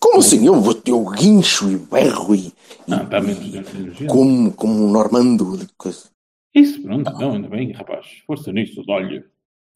Como 0.00 0.18
assim? 0.20 0.46
Eu, 0.46 0.54
eu 0.86 1.04
guincho 1.10 1.70
e 1.70 1.76
berro 1.76 2.34
e, 2.34 2.52
Não, 2.86 3.02
está 3.02 3.20
menos, 3.20 3.44
gente. 3.44 4.06
como, 4.06 4.52
como 4.54 4.84
um 4.86 4.90
normando. 4.90 5.56
de 5.58 5.66
coisa. 5.76 6.08
Isso, 6.54 6.80
pronto, 6.82 7.10
não, 7.12 7.32
ainda 7.32 7.48
bem, 7.48 7.72
rapaz. 7.72 8.06
Força 8.26 8.52
nisso, 8.52 8.82
olha. 8.88 9.24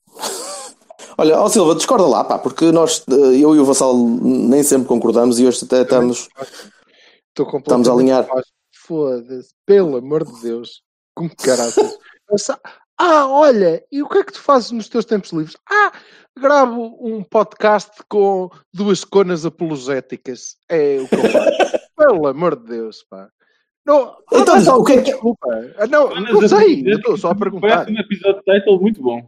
Olha, 1.19 1.39
ó 1.39 1.47
Silva, 1.47 1.75
discorda 1.75 2.06
lá, 2.06 2.25
pá, 2.25 2.39
porque 2.39 2.73
nós, 2.73 3.05
eh, 3.06 3.37
eu 3.39 3.55
e 3.55 3.59
o 3.59 3.67
Vassal 3.67 3.94
nem 3.94 4.63
sempre 4.63 4.89
concordamos 4.89 5.39
e 5.39 5.46
hoje 5.46 5.63
até 5.63 5.82
estamos. 5.82 6.20
Estou 6.31 7.46
Estamos 7.46 7.53
completamente 7.53 7.89
a 7.91 7.93
alinhar. 7.93 8.27
Foda-se, 8.96 9.55
pelo 9.65 9.96
amor 9.96 10.22
de 10.25 10.43
Deus. 10.43 10.82
Com 11.17 11.27
que 11.29 11.37
caraças. 11.37 11.96
Ah, 13.05 13.27
olha, 13.27 13.82
e 13.91 14.01
o 14.01 14.08
que 14.08 14.19
é 14.19 14.22
que 14.22 14.32
tu 14.34 14.41
fazes 14.41 14.70
nos 14.70 14.89
teus 14.89 15.05
tempos 15.05 15.32
livres? 15.32 15.56
Ah, 15.69 15.91
gravo 16.39 16.96
um 17.01 17.25
podcast 17.25 17.91
com 18.08 18.49
duas 18.72 19.03
conas 19.03 19.44
apologéticas. 19.44 20.56
É 20.69 20.99
o 21.01 21.08
que 21.08 21.15
eu 21.17 21.31
faço. 21.31 21.79
pelo 21.96 22.29
amor 22.29 22.55
de 22.55 22.65
Deus, 22.67 23.03
pá. 23.11 23.29
Não, 23.84 24.17
Então, 24.32 24.55
ah, 24.55 24.77
o 24.77 24.84
que 24.84 24.93
é 24.93 24.96
que- 25.03 25.11
Desculpa. 25.11 25.49
Ah, 25.79 25.87
Não, 25.89 26.15
não 26.15 26.49
sei, 26.49 26.84
estou 26.87 27.17
só 27.17 27.31
a 27.31 27.34
perguntar. 27.34 27.87
Parece 27.87 27.91
um 27.93 27.99
episódio 27.99 28.43
de 28.46 28.55
title 28.61 28.81
muito 28.81 29.03
bom. 29.03 29.27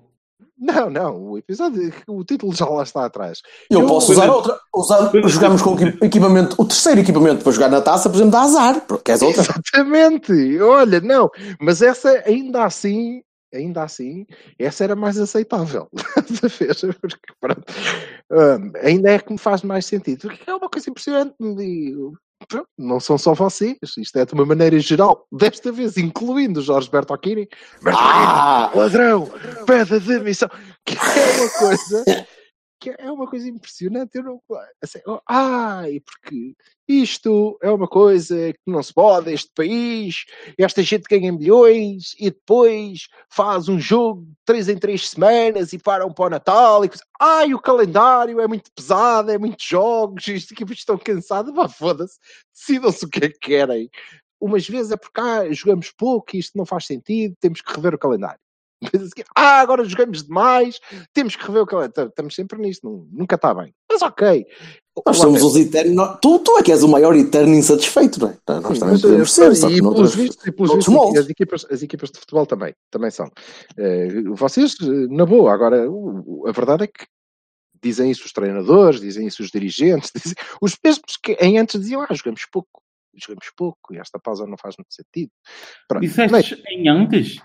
Não, 0.56 0.88
não, 0.88 1.30
o 1.30 1.38
episódio, 1.38 1.92
o 2.06 2.22
título 2.22 2.54
já 2.54 2.66
lá 2.66 2.84
está 2.84 3.04
atrás. 3.04 3.40
Eu, 3.68 3.80
Eu- 3.80 3.86
posso 3.88 4.12
usar 4.12 4.30
outra. 4.30 4.56
Usar, 4.74 5.10
jogamos 5.26 5.62
com 5.62 5.76
equipamento, 6.02 6.56
o 6.58 6.64
terceiro 6.64 7.00
equipamento 7.00 7.44
para 7.44 7.52
jogar 7.52 7.68
na 7.68 7.80
taça, 7.80 8.08
por 8.08 8.16
exemplo, 8.16 8.32
dá 8.32 8.40
azar. 8.42 8.80
porque 8.80 9.04
Queres 9.04 9.22
outra? 9.22 9.42
Exatamente, 9.42 10.60
olha, 10.60 11.00
não, 11.00 11.30
mas 11.60 11.80
essa 11.80 12.10
ainda 12.26 12.64
assim, 12.64 13.22
ainda 13.54 13.84
assim, 13.84 14.26
essa 14.58 14.84
era 14.84 14.96
mais 14.96 15.18
aceitável. 15.18 15.88
Porque, 17.00 17.32
pronto, 17.40 17.62
hum, 18.32 18.72
ainda 18.82 19.10
é 19.10 19.18
que 19.18 19.32
me 19.32 19.38
faz 19.38 19.62
mais 19.62 19.86
sentido. 19.86 20.22
Porque 20.22 20.50
é 20.50 20.54
uma 20.54 20.68
coisa 20.68 20.90
impressionante. 20.90 21.34
pronto, 22.48 22.68
não 22.76 22.98
são 23.00 23.16
só 23.16 23.32
vocês, 23.32 23.76
isto 23.96 24.18
é 24.18 24.26
de 24.26 24.34
uma 24.34 24.44
maneira 24.44 24.78
geral, 24.80 25.26
desta 25.32 25.70
vez 25.70 25.96
incluindo 25.96 26.60
o 26.60 26.62
Jorge 26.62 26.90
Bertocchini. 26.90 27.48
Ah! 27.86 28.70
ladrão, 28.74 29.30
pede 29.66 29.94
a 29.94 29.98
demissão, 29.98 30.48
que 30.84 30.96
é 30.96 31.40
uma 31.40 31.50
coisa 31.50 32.04
que 32.84 32.94
é 32.98 33.10
uma 33.10 33.26
coisa 33.26 33.48
impressionante. 33.48 34.14
Eu 34.14 34.22
não, 34.24 34.42
assim, 34.82 35.00
oh, 35.06 35.18
ai, 35.26 36.00
porque 36.00 36.54
isto 36.86 37.58
é 37.62 37.70
uma 37.70 37.88
coisa 37.88 38.52
que 38.52 38.60
não 38.66 38.82
se 38.82 38.92
pode, 38.92 39.32
este 39.32 39.50
país, 39.54 40.26
esta 40.58 40.82
gente 40.82 41.04
ganha 41.08 41.32
milhões 41.32 42.14
e 42.20 42.24
depois 42.30 43.08
faz 43.30 43.70
um 43.70 43.80
jogo 43.80 44.22
de 44.26 44.34
3 44.44 44.68
em 44.68 44.78
3 44.78 45.08
semanas 45.08 45.72
e 45.72 45.78
param 45.78 46.12
para 46.12 46.26
o 46.26 46.30
Natal 46.30 46.84
e. 46.84 46.90
Ai, 47.18 47.54
o 47.54 47.60
calendário 47.60 48.38
é 48.40 48.46
muito 48.46 48.70
pesado, 48.74 49.30
é 49.30 49.38
muitos 49.38 49.64
jogos, 49.66 50.28
isto 50.28 50.54
que 50.54 50.64
estão 50.74 50.98
cansados, 50.98 51.54
vá 51.54 51.68
foda-se, 51.68 52.18
decidam-se 52.52 53.04
o 53.06 53.08
que 53.08 53.24
é 53.24 53.28
que 53.30 53.38
querem. 53.38 53.88
umas 54.40 54.68
vezes 54.68 54.92
é 54.92 54.96
porque 54.96 55.20
ah, 55.20 55.50
jogamos 55.52 55.90
pouco 55.90 56.36
e 56.36 56.38
isto 56.40 56.58
não 56.58 56.66
faz 56.66 56.86
sentido, 56.86 57.34
temos 57.40 57.62
que 57.62 57.72
rever 57.72 57.94
o 57.94 57.98
calendário. 57.98 58.43
Ah, 59.34 59.60
agora 59.60 59.84
jogamos 59.84 60.22
demais, 60.24 60.78
temos 61.12 61.36
que 61.36 61.46
rever 61.46 61.62
o 61.62 61.66
calendário. 61.66 62.08
Estamos 62.10 62.34
sempre 62.34 62.58
nisto, 62.60 63.08
nunca 63.10 63.36
está 63.36 63.54
bem. 63.54 63.74
Mas 63.90 64.02
ok. 64.02 64.46
Nós 65.06 65.16
somos 65.16 65.42
os 65.42 65.56
eternos. 65.56 66.18
Tu, 66.20 66.38
tu 66.40 66.58
é 66.58 66.62
que 66.62 66.70
és 66.70 66.82
o 66.82 66.88
maior 66.88 67.16
eterno 67.16 67.54
insatisfeito, 67.54 68.20
não 68.20 68.28
é? 68.28 68.38
Então, 68.42 68.60
Nós 68.60 68.74
Sim, 68.74 68.80
também 68.80 68.92
mas, 68.94 69.02
podemos 69.02 69.38
eh, 69.38 69.50
ser, 69.50 69.54
só 69.56 69.68
e 69.68 69.74
que 69.74 69.80
pelos 69.80 69.82
noutras- 69.98 70.14
vistos, 70.14 70.46
e 70.46 70.52
pelos 70.52 70.74
vistos, 70.74 71.16
as 71.18 71.28
equipas, 71.28 71.66
as 71.70 71.82
equipas 71.82 72.10
de 72.10 72.18
futebol 72.20 72.46
também, 72.46 72.74
também 72.90 73.10
são. 73.10 73.30
Eh, 73.76 74.22
vocês, 74.34 74.74
eh, 74.82 74.86
na 75.10 75.26
boa, 75.26 75.52
agora, 75.52 75.86
a 76.46 76.52
verdade 76.52 76.84
é 76.84 76.86
que 76.86 77.06
dizem 77.82 78.10
isso 78.10 78.24
os 78.24 78.32
treinadores, 78.32 79.00
dizem 79.00 79.26
isso 79.26 79.42
os 79.42 79.50
dirigentes, 79.50 80.10
dizem- 80.14 80.36
os 80.60 80.76
mesmos 80.84 81.16
que 81.22 81.32
em 81.40 81.58
antes 81.58 81.80
diziam, 81.80 82.02
ah, 82.02 82.14
jogamos 82.14 82.46
pouco, 82.52 82.80
jogamos 83.16 83.46
pouco, 83.56 83.92
e 83.94 83.98
esta 83.98 84.18
pausa 84.18 84.46
não 84.46 84.56
faz 84.56 84.76
muito 84.78 84.94
sentido. 84.94 85.30
Pronto, 85.88 86.04
mas 86.04 86.44
Disseste 86.44 86.62
em 86.68 86.88
antes? 86.88 87.38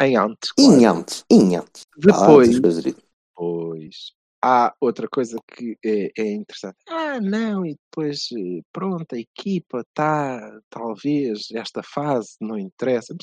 Em 0.00 0.16
antes, 0.16 0.52
claro. 0.52 0.72
Em 0.80 0.84
antes, 0.86 1.24
em 1.30 1.56
antes. 1.56 1.86
Ah, 1.92 1.96
Depois, 2.06 2.48
essas 2.48 2.60
coisas 2.60 2.86
aí. 2.86 2.96
Pois. 3.34 4.12
Há 4.42 4.74
outra 4.80 5.06
coisa 5.06 5.36
que 5.54 5.76
é, 5.84 6.10
é 6.16 6.32
interessante. 6.32 6.78
Ah, 6.88 7.20
não, 7.20 7.64
e 7.66 7.74
depois, 7.76 8.28
eh, 8.32 8.62
pronto, 8.72 9.14
a 9.14 9.18
equipa 9.18 9.80
está, 9.82 10.60
talvez, 10.70 11.48
esta 11.52 11.82
fase 11.82 12.36
não 12.40 12.58
interessa. 12.58 13.14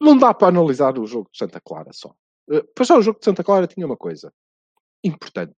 Não 0.00 0.16
dá 0.16 0.32
para 0.34 0.48
analisar 0.48 0.98
o 0.98 1.06
jogo 1.06 1.28
de 1.32 1.38
Santa 1.38 1.60
Clara 1.60 1.90
só. 1.92 2.14
Eh, 2.50 2.62
Pois 2.74 2.88
já 2.88 2.96
o 2.96 3.02
jogo 3.02 3.18
de 3.18 3.24
Santa 3.24 3.42
Clara 3.44 3.66
tinha 3.66 3.86
uma 3.86 3.96
coisa 3.96 4.32
importante. 5.04 5.54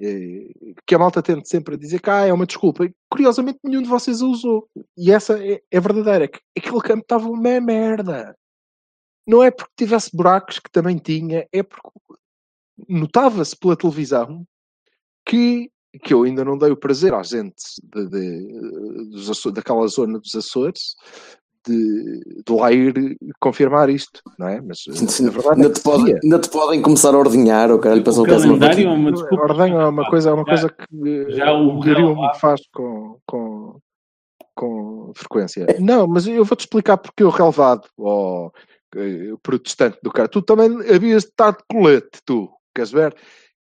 eh, 0.00 0.48
Que 0.86 0.94
a 0.94 0.98
malta 0.98 1.22
tende 1.22 1.46
sempre 1.48 1.74
a 1.74 1.78
dizer 1.78 2.00
que 2.00 2.10
ah, 2.10 2.26
é 2.26 2.32
uma 2.32 2.46
desculpa. 2.46 2.88
Curiosamente, 3.10 3.58
nenhum 3.62 3.82
de 3.82 3.88
vocês 3.88 4.22
a 4.22 4.26
usou. 4.26 4.68
E 4.96 5.10
essa 5.12 5.38
é, 5.42 5.62
é 5.70 5.80
verdadeira. 5.80 6.28
que 6.28 6.40
Aquele 6.58 6.80
campo 6.80 7.02
estava 7.02 7.28
uma 7.28 7.60
merda. 7.60 8.34
Não 9.26 9.42
é 9.42 9.50
porque 9.50 9.72
tivesse 9.76 10.14
buracos, 10.14 10.58
que 10.58 10.70
também 10.70 10.98
tinha, 10.98 11.46
é 11.52 11.62
porque 11.62 11.88
notava-se 12.88 13.56
pela 13.56 13.76
televisão 13.76 14.44
que, 15.26 15.70
que 16.02 16.12
eu 16.12 16.24
ainda 16.24 16.44
não 16.44 16.58
dei 16.58 16.70
o 16.70 16.76
prazer 16.76 17.14
à 17.14 17.22
gente 17.22 17.54
de, 17.82 18.06
de- 18.08 19.10
dos 19.10 19.30
Aço- 19.30 19.52
daquela 19.52 19.86
zona 19.86 20.18
dos 20.18 20.34
Açores 20.34 20.94
de, 21.66 22.20
de 22.46 22.52
lá 22.52 22.70
ir 22.72 23.16
confirmar 23.40 23.88
isto, 23.88 24.20
não 24.38 24.46
é? 24.48 24.60
Mas 24.60 24.84
a 24.86 25.30
verdade 25.30 25.48
é 25.48 25.64
Ainda 25.64 25.68
que 25.70 25.80
te, 25.80 25.82
podem, 25.82 26.04
seria. 26.06 26.20
ainda 26.22 26.38
te 26.38 26.50
podem 26.50 26.82
começar 26.82 27.14
a 27.14 27.18
ordenhar, 27.18 27.70
o 27.72 27.78
caralho, 27.78 28.02
O 28.02 28.04
pensou 28.04 28.24
que 28.24 28.32
és 28.32 28.44
uma 28.44 28.56
é 28.56 28.68
vaquinha. 28.68 28.90
uma 28.92 29.12
desculpa. 29.12 29.42
ordem 29.44 29.72
é 29.72 29.86
uma 29.86 30.10
coisa, 30.10 30.28
é 30.28 30.32
uma 30.34 30.42
Já- 30.44 30.48
coisa 30.50 30.68
que 30.68 31.30
já 31.30 31.52
o 31.54 31.76
o 31.76 31.80
Gario 31.80 32.08
relevado- 32.08 32.38
faz 32.38 32.60
com, 32.70 33.18
com, 33.26 33.78
com 34.54 35.12
frequência. 35.16 35.66
Não, 35.80 36.06
mas 36.06 36.26
eu 36.26 36.44
vou-te 36.44 36.60
explicar 36.60 36.98
porque 36.98 37.24
o 37.24 37.30
relevado, 37.30 37.88
ó, 37.98 38.48
eh, 38.48 38.73
protestante 39.42 39.98
do 40.02 40.10
cara, 40.10 40.28
tu 40.28 40.42
também 40.42 40.68
havias 40.94 41.24
de 41.24 41.30
estar 41.30 41.52
de 41.52 41.64
colete, 41.68 42.20
tu, 42.24 42.50
queres 42.74 42.90
ver? 42.90 43.16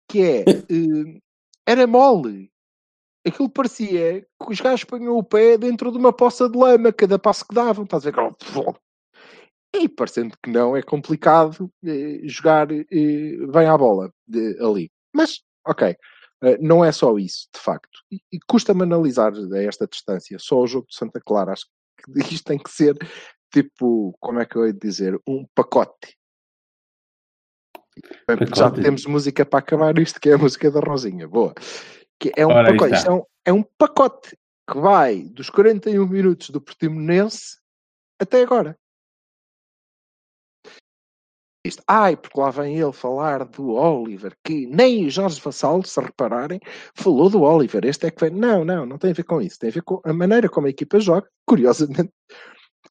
Que 0.09 0.23
é, 0.23 0.45
eh, 0.71 1.21
era 1.67 1.87
mole. 1.87 2.51
Aquilo 3.27 3.51
parecia 3.51 4.23
que 4.23 4.53
os 4.53 4.61
gajos 4.61 4.85
punham 4.85 5.17
o 5.17 5.23
pé 5.23 5.59
dentro 5.59 5.91
de 5.93 5.99
uma 5.99 6.13
poça 6.13 6.49
de 6.49 6.57
lama, 6.57 6.93
cada 6.93 7.19
passo 7.19 7.47
que 7.47 7.55
davam, 7.55 7.85
estás 7.85 8.07
a 8.07 8.11
ver? 8.11 8.35
E 9.75 9.89
parecendo 9.89 10.35
que 10.43 10.51
não, 10.51 10.77
é 10.77 10.83
complicado 10.83 11.71
eh, 11.85 12.21
jogar 12.25 12.71
eh, 12.73 12.85
bem 12.91 13.67
à 13.67 13.77
bola 13.77 14.13
de- 14.27 14.57
ali. 14.63 14.91
Mas, 15.15 15.43
ok, 15.67 15.95
eh, 16.43 16.59
não 16.59 16.85
é 16.85 16.91
só 16.91 17.19
isso, 17.19 17.49
de 17.55 17.61
facto. 17.61 18.01
E, 18.11 18.21
e 18.33 18.39
custa-me 18.49 18.83
analisar 18.83 19.33
a 19.35 19.63
esta 19.63 19.87
distância 19.87 20.39
só 20.39 20.61
o 20.61 20.67
jogo 20.67 20.87
de 20.89 20.97
Santa 20.97 21.21
Clara. 21.21 21.53
Acho 21.53 21.67
que 21.67 22.13
isto 22.35 22.47
tem 22.47 22.59
que 22.59 22.71
ser 22.71 22.97
tipo, 23.51 24.17
como 24.21 24.41
é 24.41 24.47
que 24.47 24.57
eu 24.57 24.67
ia 24.67 24.73
dizer, 24.73 25.21
um 25.27 25.47
pacote. 25.55 26.17
Porque 28.27 28.47
Já 28.47 28.65
Pacote. 28.65 28.83
temos 28.83 29.07
música 29.07 29.45
para 29.45 29.59
acabar 29.59 29.99
isto, 29.99 30.21
que 30.21 30.31
é 30.31 30.35
a 30.35 30.39
música 30.39 30.71
da 30.71 30.81
Rosinha. 30.81 31.27
Boa. 31.27 31.53
Que 32.21 32.33
é 32.37 32.47
um 32.47 32.51
Ora, 32.51 32.73
pacote. 32.73 32.95
Isto 32.95 33.11
é 33.11 33.15
um, 33.15 33.23
é 33.47 33.53
um 33.53 33.63
pacote 33.63 34.39
que 34.71 34.79
vai 34.79 35.23
dos 35.23 35.51
41 35.51 36.07
minutos 36.07 36.51
do 36.51 36.61
Portimonense 36.61 37.59
até 38.21 38.43
agora. 38.43 38.79
Isto, 41.65 41.83
ai, 41.87 42.17
porque 42.17 42.39
lá 42.41 42.51
vem 42.51 42.79
ele 42.79 42.93
falar 42.93 43.45
do 43.45 43.73
Oliver, 43.73 44.35
que 44.45 44.67
nem 44.67 45.07
o 45.07 45.11
Jorge 45.11 45.41
Vassal, 45.41 45.83
se 45.85 46.01
repararem, 46.01 46.61
falou 46.95 47.29
do 47.29 47.43
Oliver. 47.43 47.85
Este 47.85 48.07
é 48.07 48.11
que 48.11 48.21
vem. 48.25 48.39
Não, 48.39 48.65
não, 48.65 48.87
não 48.87 48.97
tem 48.97 49.11
a 49.11 49.15
ver 49.15 49.25
com 49.25 49.41
isso. 49.41 49.59
Tem 49.59 49.69
a 49.71 49.73
ver 49.73 49.83
com 49.83 50.01
a 50.05 50.13
maneira 50.13 50.49
como 50.49 50.67
a 50.67 50.71
equipa 50.71 51.01
joga, 51.01 51.29
curiosamente, 51.45 52.13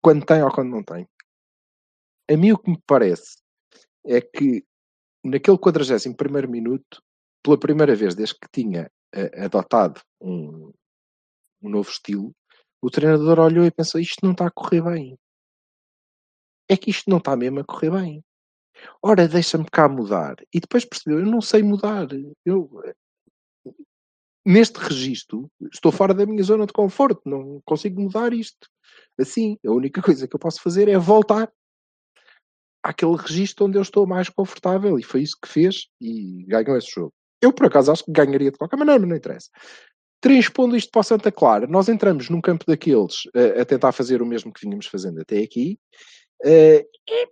quando 0.02 0.26
tem 0.26 0.42
ou 0.44 0.52
quando 0.52 0.70
não 0.70 0.84
tem. 0.84 1.08
A 2.30 2.36
mim 2.38 2.52
o 2.52 2.58
que 2.58 2.72
me 2.72 2.82
parece 2.86 3.38
é 4.06 4.22
que 4.22 4.66
naquele 5.24 5.58
41 5.58 6.48
minuto, 6.50 7.02
pela 7.44 7.60
primeira 7.60 7.96
vez 7.96 8.16
desde 8.16 8.36
que 8.36 8.48
tinha 8.52 8.92
eh, 9.14 9.46
adotado 9.46 10.02
um, 10.22 10.72
um 11.62 11.70
novo 11.70 11.90
estilo, 11.90 12.34
o 12.82 12.90
treinador 12.90 13.40
olhou 13.40 13.66
e 13.66 13.72
pensou: 13.72 14.00
isto 14.00 14.24
não 14.24 14.32
está 14.32 14.48
a 14.48 14.52
correr 14.52 14.82
bem. 14.82 15.18
É 16.70 16.76
que 16.76 16.90
isto 16.90 17.10
não 17.10 17.18
está 17.18 17.36
mesmo 17.36 17.60
a 17.60 17.64
correr 17.64 17.92
bem. 17.92 18.24
Ora, 19.02 19.28
deixa-me 19.28 19.66
cá 19.66 19.90
mudar. 19.90 20.36
E 20.54 20.60
depois 20.60 20.86
percebeu: 20.86 21.20
eu 21.20 21.26
não 21.26 21.42
sei 21.42 21.64
mudar. 21.64 22.08
Eu, 22.46 22.70
eh, 22.86 22.96
neste 24.46 24.78
registro, 24.78 25.50
estou 25.72 25.92
fora 25.92 26.14
da 26.14 26.26
minha 26.26 26.44
zona 26.44 26.66
de 26.66 26.74
conforto. 26.74 27.22
Não 27.26 27.62
consigo 27.66 28.02
mudar 28.02 28.34
isto. 28.34 28.70
Assim, 29.20 29.58
a 29.66 29.72
única 29.72 30.02
coisa 30.02 30.28
que 30.28 30.36
eu 30.36 30.40
posso 30.40 30.62
fazer 30.62 30.88
é 30.88 30.98
voltar 30.98 31.52
àquele 32.84 33.16
registro 33.16 33.66
onde 33.66 33.78
eu 33.78 33.82
estou 33.82 34.08
mais 34.08 34.30
confortável. 34.30 34.98
E 34.98 35.04
foi 35.04 35.22
isso 35.22 35.38
que 35.42 35.48
fez 35.48 35.88
e 36.02 36.46
ganhou 36.48 36.78
esse 36.78 36.92
jogo. 36.92 37.14
Eu, 37.42 37.54
por 37.54 37.68
acaso, 37.68 37.92
acho 37.92 38.04
que 38.04 38.12
ganharia 38.12 38.52
de 38.52 38.58
qualquer 38.58 38.78
maneira, 38.78 39.00
mas 39.00 39.10
não 39.10 39.16
interessa. 39.16 39.50
Transpondo 40.20 40.76
isto 40.76 40.90
para 40.90 41.02
o 41.02 41.04
Santa 41.04 41.32
Clara, 41.32 41.68
nós 41.68 41.88
entramos 41.90 42.30
num 42.30 42.42
campo 42.42 42.66
daqueles 42.66 43.24
eh, 43.36 43.62
a 43.62 43.66
tentar 43.66 43.92
fazer 43.92 44.22
o 44.22 44.26
mesmo 44.26 44.52
que 44.52 44.62
vínhamos 44.62 44.88
fazendo 44.88 45.22
até 45.22 45.40
aqui. 45.44 45.80
eh, 46.44 46.86
e, 47.08 47.28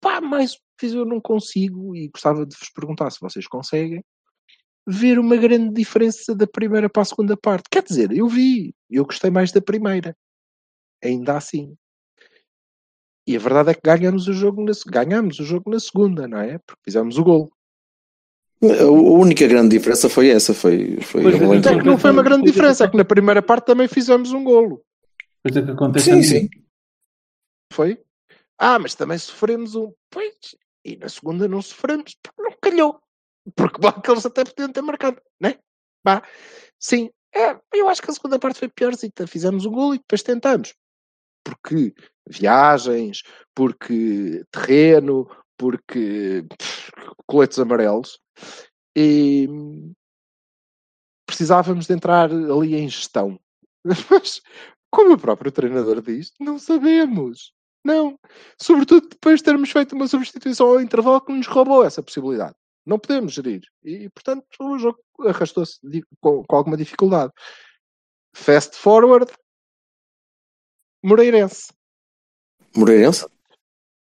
pá, 0.00 0.20
mais 0.20 0.58
eu 0.82 1.06
não 1.06 1.20
consigo, 1.20 1.96
e 1.96 2.08
gostava 2.08 2.44
de 2.44 2.54
vos 2.54 2.68
perguntar 2.70 3.10
se 3.10 3.18
vocês 3.20 3.46
conseguem, 3.46 4.04
ver 4.86 5.18
uma 5.18 5.36
grande 5.36 5.72
diferença 5.72 6.34
da 6.34 6.46
primeira 6.46 6.88
para 6.88 7.02
a 7.02 7.06
segunda 7.06 7.36
parte. 7.36 7.64
Quer 7.70 7.82
dizer, 7.82 8.12
eu 8.12 8.28
vi, 8.28 8.74
eu 8.90 9.04
gostei 9.04 9.30
mais 9.30 9.50
da 9.50 9.60
primeira. 9.60 10.16
Ainda 11.02 11.36
assim. 11.36 11.76
E 13.26 13.36
a 13.36 13.40
verdade 13.40 13.70
é 13.70 13.74
que 13.74 13.80
ganhamos 13.82 14.28
o 14.28 14.32
jogo 14.32 14.62
na, 14.64 14.72
ganhamos 14.86 15.40
o 15.40 15.44
jogo 15.44 15.70
na 15.70 15.80
segunda, 15.80 16.28
não 16.28 16.38
é? 16.38 16.58
Porque 16.58 16.82
fizemos 16.84 17.18
o 17.18 17.24
gol. 17.24 17.52
A 18.62 18.84
a 18.84 18.90
única 18.90 19.46
grande 19.46 19.76
diferença 19.76 20.08
foi 20.08 20.28
essa, 20.28 20.54
foi, 20.54 20.98
foi 21.00 21.22
Pois 21.22 21.34
é, 21.34 21.74
É 21.74 21.78
que 21.78 21.86
não 21.86 21.98
foi 21.98 22.10
uma 22.10 22.22
grande 22.22 22.44
diferença, 22.44 22.84
é 22.84 22.88
que 22.88 22.96
na 22.96 23.04
primeira 23.04 23.42
parte 23.42 23.66
também 23.66 23.88
fizemos 23.88 24.32
um 24.32 24.44
golo. 24.44 24.82
Coisa 25.42 25.62
que 25.62 25.70
acontece 25.70 26.04
Sim, 26.10 26.22
sim. 26.22 26.48
Foi? 27.72 28.00
Ah, 28.56 28.78
mas 28.78 28.94
também 28.94 29.18
sofremos 29.18 29.74
um. 29.74 29.92
Pois, 30.08 30.56
e 30.84 30.96
na 30.96 31.08
segunda 31.08 31.48
não 31.48 31.60
sofremos 31.60 32.16
porque 32.22 32.42
não 32.42 32.56
calhou. 32.60 33.00
Porque 33.54 33.80
bom, 33.80 33.92
que 34.00 34.10
eles 34.10 34.24
até 34.24 34.44
podiam 34.44 34.72
ter 34.72 34.82
marcado, 34.82 35.20
né? 35.40 35.56
Bah, 36.04 36.22
sim, 36.78 37.10
é, 37.34 37.58
eu 37.74 37.88
acho 37.88 38.00
que 38.00 38.10
a 38.10 38.14
segunda 38.14 38.38
parte 38.38 38.58
foi 38.58 38.68
piorzita. 38.68 39.26
Fizemos 39.26 39.66
um 39.66 39.72
gol 39.72 39.94
e 39.94 39.98
depois 39.98 40.22
tentamos. 40.22 40.72
Porque 41.46 41.94
viagens, 42.28 43.22
porque 43.54 44.44
terreno, 44.50 45.28
porque 45.56 46.44
pff, 46.58 46.92
coletes 47.26 47.58
amarelos. 47.58 48.18
E 48.96 49.48
precisávamos 51.26 51.86
de 51.86 51.92
entrar 51.92 52.30
ali 52.30 52.74
em 52.74 52.88
gestão. 52.88 53.38
Mas, 54.10 54.40
como 54.90 55.14
o 55.14 55.18
próprio 55.18 55.52
treinador 55.52 56.00
diz, 56.02 56.32
não 56.40 56.58
sabemos. 56.58 57.52
Não. 57.84 58.18
Sobretudo 58.60 59.08
depois 59.08 59.38
de 59.38 59.44
termos 59.44 59.70
feito 59.70 59.94
uma 59.94 60.08
substituição 60.08 60.66
ao 60.66 60.80
intervalo 60.80 61.20
que 61.20 61.32
nos 61.32 61.46
roubou 61.46 61.84
essa 61.84 62.02
possibilidade. 62.02 62.54
Não 62.84 62.98
podemos 62.98 63.32
gerir. 63.32 63.62
E, 63.84 64.08
portanto, 64.10 64.44
o 64.60 64.78
jogo 64.78 64.98
arrastou-se 65.20 65.78
com, 66.20 66.42
com 66.44 66.56
alguma 66.56 66.76
dificuldade. 66.76 67.32
Fast 68.34 68.76
forward. 68.76 69.32
Moreirense. 71.06 71.72
Moreirense? 72.74 73.28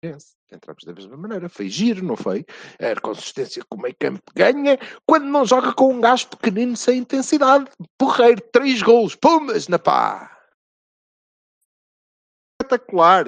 Moreirense. 0.02 0.35
Entramos 0.50 0.83
da 0.83 0.93
mesma 0.93 1.17
maneira. 1.17 1.49
Foi 1.49 1.69
giro, 1.69 2.05
não 2.05 2.17
foi? 2.17 2.45
Era 2.76 3.00
consistência 3.00 3.62
que 3.62 3.69
o 3.71 3.81
meio 3.81 3.95
campo 3.97 4.21
ganha 4.35 4.76
quando 5.07 5.26
não 5.26 5.47
joga 5.47 5.73
com 5.73 5.95
um 5.95 6.00
gajo 6.00 6.28
pequenino 6.31 6.76
sem 6.76 6.99
intensidade. 6.99 7.71
Porreiro, 7.97 8.40
três 8.52 8.83
golos. 8.83 9.14
Pumas 9.14 9.69
na 9.69 9.78
pá. 9.78 10.45
Espetacular. 12.61 13.26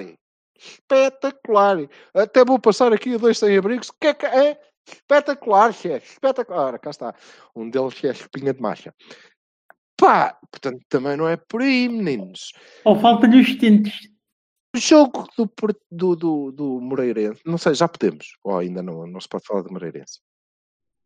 Espetacular. 0.59 1.77
Até 2.13 2.43
vou 2.43 2.59
passar 2.59 2.91
aqui 2.91 3.15
a 3.15 3.17
dois 3.17 3.39
sem-abrigos. 3.39 3.87
O 3.87 3.93
que 4.01 4.07
é 4.07 4.13
que 4.13 4.25
é? 4.25 4.61
Espetacular, 4.85 5.73
chefe. 5.73 6.11
Espetacular. 6.11 6.67
Ora, 6.67 6.79
cá 6.79 6.89
está. 6.89 7.15
Um 7.55 7.69
deles 7.69 8.03
é 8.03 8.09
a 8.09 8.11
espinha 8.11 8.53
de 8.53 8.61
marcha. 8.61 8.93
Pá, 10.01 10.35
portanto, 10.51 10.81
também 10.89 11.15
não 11.15 11.27
é 11.27 11.37
por 11.37 11.61
aí, 11.61 11.87
meninos. 11.87 12.53
Ou 12.83 12.99
falta-lhe 12.99 13.39
os 13.39 13.55
dentes. 13.55 13.93
O 14.75 14.79
jogo 14.79 15.27
do, 15.37 15.47
do, 15.91 16.15
do, 16.15 16.51
do 16.51 16.81
Moreirense, 16.81 17.39
não 17.45 17.59
sei, 17.59 17.75
já 17.75 17.87
podemos, 17.87 18.25
ou 18.43 18.57
ainda 18.57 18.81
não, 18.81 19.05
não 19.05 19.21
se 19.21 19.29
pode 19.29 19.45
falar 19.45 19.61
do 19.61 19.71
Moreirense. 19.71 20.19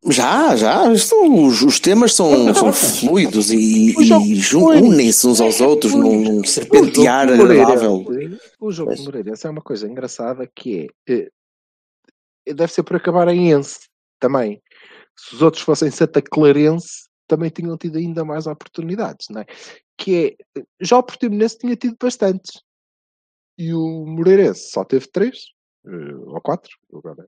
Já, 0.08 0.56
já. 0.56 0.90
Isto, 0.90 1.14
os, 1.30 1.60
os 1.60 1.78
temas 1.78 2.14
são, 2.14 2.54
são 2.54 2.72
fluidos 2.72 3.50
e, 3.50 3.90
e 3.90 4.56
unem-se 4.56 5.26
uns 5.26 5.42
aos 5.42 5.60
outros 5.60 5.92
num, 5.92 6.22
num 6.22 6.44
serpentear 6.44 7.28
agradável. 7.28 8.02
O 8.58 8.72
jogo 8.72 8.94
do 8.94 9.02
Moreirense 9.02 9.46
é 9.46 9.50
uma 9.50 9.62
coisa 9.62 9.86
engraçada 9.86 10.50
que 10.54 10.88
é, 11.06 11.28
eh, 12.46 12.54
deve 12.54 12.72
ser 12.72 12.82
por 12.82 12.96
acabar 12.96 13.28
em 13.28 13.50
Ense 13.50 13.80
também. 14.18 14.62
Se 15.18 15.34
os 15.34 15.42
outros 15.42 15.62
fossem 15.62 15.90
Santa 15.90 16.22
Clarense, 16.22 17.05
também 17.26 17.50
tinham 17.50 17.76
tido 17.76 17.98
ainda 17.98 18.24
mais 18.24 18.46
oportunidades, 18.46 19.28
não 19.28 19.40
é? 19.40 19.46
Que 19.96 20.36
é, 20.56 20.62
já 20.80 20.98
o 20.98 21.02
Portimonense 21.02 21.58
tinha 21.58 21.76
tido 21.76 21.96
bastantes. 22.00 22.62
E 23.58 23.72
o 23.72 24.06
Moreirense 24.06 24.70
só 24.70 24.84
teve 24.84 25.06
três, 25.08 25.46
eh, 25.86 26.14
ou 26.26 26.40
quatro, 26.40 26.76
agora 26.92 27.26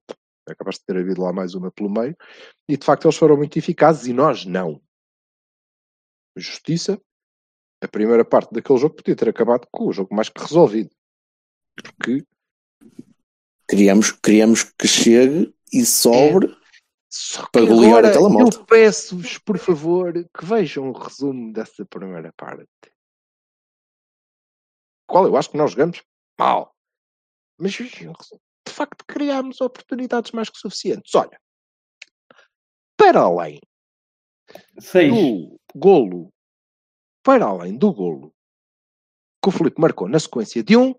é 0.48 0.54
capaz 0.54 0.76
de 0.76 0.84
ter 0.84 0.96
havido 0.96 1.22
lá 1.22 1.32
mais 1.32 1.54
uma 1.54 1.70
pelo 1.70 1.90
meio, 1.90 2.16
e 2.68 2.76
de 2.76 2.84
facto 2.84 3.06
eles 3.06 3.16
foram 3.16 3.36
muito 3.36 3.58
eficazes 3.58 4.06
e 4.06 4.12
nós 4.12 4.44
não. 4.44 4.80
Justiça, 6.36 7.00
a 7.82 7.88
primeira 7.88 8.24
parte 8.24 8.52
daquele 8.52 8.78
jogo 8.78 8.96
podia 8.96 9.16
ter 9.16 9.28
acabado 9.28 9.66
com 9.70 9.86
o 9.86 9.92
jogo 9.92 10.14
mais 10.14 10.28
que 10.28 10.40
resolvido. 10.40 10.90
Porque 11.74 12.24
Queríamos, 13.68 14.12
queríamos 14.12 14.62
que 14.64 14.88
chegue 14.88 15.54
e 15.70 15.84
sobre. 15.84 16.56
Só 17.10 17.46
Para 17.50 17.62
que 17.62 17.68
golear 17.68 17.98
agora 17.98 18.08
aquela 18.10 18.28
malta. 18.28 18.58
eu 18.58 18.64
peço-vos, 18.66 19.38
por 19.38 19.58
favor, 19.58 20.12
que 20.12 20.44
vejam 20.44 20.90
o 20.90 20.92
resumo 20.92 21.52
dessa 21.52 21.84
primeira 21.86 22.32
parte. 22.34 22.68
Qual 25.06 25.24
eu 25.26 25.36
acho 25.36 25.50
que 25.50 25.56
nós 25.56 25.70
jogamos 25.70 26.02
mal. 26.38 26.74
Mas 27.58 27.74
vejam 27.74 28.12
o 28.12 28.16
resumo. 28.16 28.40
de 28.66 28.72
facto 28.72 29.04
criámos 29.06 29.60
oportunidades 29.60 30.32
mais 30.32 30.50
que 30.50 30.58
suficientes. 30.58 31.14
Olha, 31.14 31.40
para 32.96 33.20
além 33.20 33.60
Seis. 34.78 35.12
do 35.12 35.58
golo, 35.74 36.32
para 37.22 37.46
além 37.46 37.76
do 37.76 37.92
golo 37.92 38.34
que 39.42 39.48
o 39.48 39.52
Filipe 39.52 39.80
marcou 39.80 40.08
na 40.08 40.20
sequência 40.20 40.62
de 40.62 40.76
um, 40.76 40.94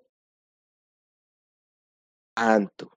Anto. 2.37 2.89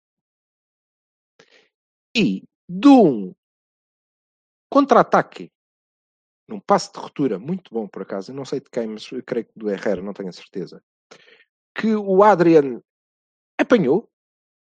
E 2.14 2.44
de 2.74 2.88
um 2.88 3.34
contra-ataque, 4.70 5.50
num 6.48 6.58
passe 6.60 6.92
de 6.92 6.98
ruptura 6.98 7.38
muito 7.38 7.72
bom 7.72 7.86
por 7.86 8.02
acaso, 8.02 8.30
eu 8.32 8.34
não 8.36 8.44
sei 8.44 8.60
de 8.60 8.70
quem, 8.70 8.86
mas 8.86 9.10
eu 9.12 9.22
creio 9.22 9.44
que 9.46 9.52
do 9.56 9.70
Herrera, 9.70 10.00
não 10.02 10.12
tenho 10.12 10.28
a 10.28 10.32
certeza, 10.32 10.82
que 11.74 11.94
o 11.94 12.22
Adrian 12.22 12.80
apanhou, 13.58 14.08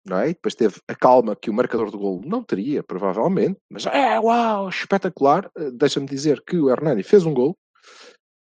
não 0.06 0.18
é? 0.18 0.30
E 0.30 0.34
depois 0.34 0.54
teve 0.54 0.76
a 0.86 0.94
calma 0.94 1.34
que 1.34 1.48
o 1.48 1.54
marcador 1.54 1.90
do 1.90 1.98
golo 1.98 2.20
não 2.24 2.42
teria, 2.42 2.82
provavelmente, 2.82 3.58
mas 3.70 3.86
é, 3.86 4.20
uau, 4.20 4.68
espetacular. 4.68 5.50
Eh, 5.56 5.70
Deixa-me 5.72 6.06
dizer 6.06 6.42
que 6.46 6.56
o 6.58 6.70
Hernani 6.70 7.02
fez 7.02 7.24
um 7.24 7.32
gol, 7.32 7.56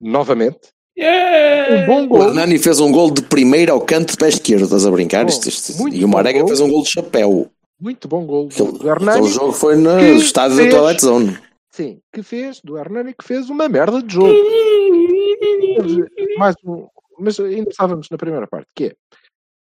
novamente, 0.01 0.71
Yeah! 0.99 1.75
um 1.75 1.87
bom 1.87 2.05
O 2.05 2.09
gol. 2.09 2.23
Hernani 2.29 2.59
fez 2.59 2.79
um 2.81 2.91
gol 2.93 3.11
de 3.13 3.23
primeira 3.23 3.73
ao 3.73 3.81
canto 3.81 4.11
de 4.11 4.17
pé 4.19 4.29
esquerdo, 4.29 4.65
estás 4.65 4.85
a 4.85 4.91
brincar? 4.91 5.23
Bom, 5.25 5.31
Isto- 5.31 5.49
isto- 5.49 5.89
e 5.89 6.05
o 6.05 6.09
Marega 6.09 6.41
gol. 6.41 6.49
fez 6.49 6.61
um 6.61 6.69
gol 6.69 6.83
de 6.83 6.91
chapéu. 6.91 7.51
Muito 7.83 8.07
bom 8.07 8.25
gol 8.25 8.47
Aquele, 8.47 8.79
do 8.79 8.89
Hernani. 8.89 9.19
aquele 9.19 9.33
jogo 9.33 9.53
foi 9.53 9.75
no 9.75 9.99
que 9.99 10.05
estádio 10.23 10.57
da 10.57 10.63
fez- 10.63 10.75
Twilight 10.75 11.03
Zone. 11.03 11.39
Sim, 11.73 12.01
que 12.13 12.23
fez, 12.23 12.61
do 12.61 12.79
Hernani, 12.79 13.13
que 13.13 13.25
fez 13.27 13.51
uma 13.51 13.69
merda 13.69 14.01
de 14.01 14.15
jogo. 14.15 14.33
Mas, 15.79 16.37
mais 16.39 16.55
um, 16.65 16.89
mas 17.19 17.41
ainda 17.41 17.71
estávamos 17.71 18.09
na 18.09 18.17
primeira 18.17 18.47
parte, 18.47 18.69
que 18.73 18.85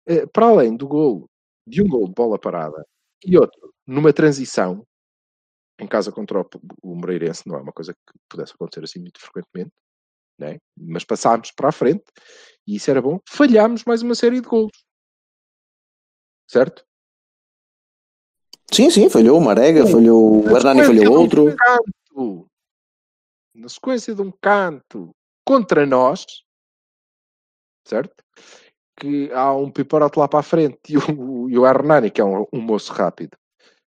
é, 0.07 0.15
eh, 0.15 0.27
para 0.27 0.47
além 0.47 0.75
do 0.75 0.89
gol, 0.89 1.29
de 1.67 1.83
um 1.83 1.89
gol 1.89 2.07
de 2.09 2.15
bola 2.15 2.39
parada 2.39 2.83
e 3.27 3.37
outro 3.37 3.75
numa 3.87 4.11
transição, 4.11 4.87
em 5.79 5.87
casa 5.87 6.11
contra 6.11 6.41
o, 6.41 6.49
o 6.83 6.95
Moreirense, 6.95 7.47
não 7.47 7.57
é 7.57 7.61
uma 7.61 7.73
coisa 7.73 7.93
que 7.93 8.19
pudesse 8.27 8.53
acontecer 8.55 8.85
assim 8.85 9.01
muito 9.01 9.21
frequentemente, 9.21 9.75
né? 10.39 10.57
mas 10.79 11.05
passámos 11.05 11.51
para 11.51 11.69
a 11.69 11.73
frente 11.73 12.05
e 12.67 12.77
isso 12.77 12.91
era 12.91 13.03
bom, 13.03 13.21
falhámos 13.29 13.85
mais 13.85 14.01
uma 14.01 14.15
série 14.15 14.41
de 14.41 14.49
golos. 14.49 14.73
Certo? 16.49 16.87
Sim, 18.73 18.91
sim, 18.91 19.09
falhou 19.09 19.39
o 19.39 19.41
Marega, 19.41 19.87
Sim. 19.87 19.93
falhou 19.93 20.41
o 20.41 20.45
Na 20.45 20.53
Hernani, 20.53 20.85
falhou 20.85 21.05
de 21.05 21.09
um 21.09 21.13
outro. 21.13 21.57
canto, 21.57 22.49
na 23.55 23.69
sequência 23.69 24.15
de 24.15 24.23
um 24.23 24.31
canto 24.41 25.11
contra 25.45 25.87
nós, 25.87 26.25
certo? 27.87 28.23
Que 29.01 29.33
há 29.33 29.53
um 29.55 29.71
piparote 29.71 30.19
lá 30.19 30.29
para 30.29 30.41
a 30.41 30.43
frente 30.43 30.79
e 30.91 30.97
o, 30.99 31.49
e 31.49 31.59
o 31.59 31.67
Hernani, 31.67 32.11
que 32.11 32.21
é 32.21 32.25
um, 32.25 32.47
um 32.53 32.61
moço 32.61 32.93
rápido, 32.93 33.37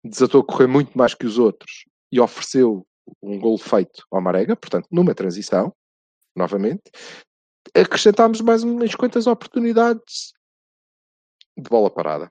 desatou 0.04 0.42
a 0.42 0.46
correr 0.46 0.68
muito 0.68 0.96
mais 0.98 1.14
que 1.14 1.26
os 1.26 1.40
outros 1.40 1.86
e 2.12 2.20
ofereceu 2.20 2.86
um 3.22 3.40
gol 3.40 3.58
feito 3.58 4.04
ao 4.12 4.22
Marega, 4.22 4.56
portanto, 4.56 4.88
numa 4.92 5.16
transição, 5.16 5.74
novamente. 6.36 6.84
Acrescentámos 7.74 8.42
mais 8.42 8.64
umas 8.64 8.94
quantas 8.94 9.26
oportunidades 9.26 10.34
de 11.58 11.70
bola 11.70 11.90
parada. 11.90 12.30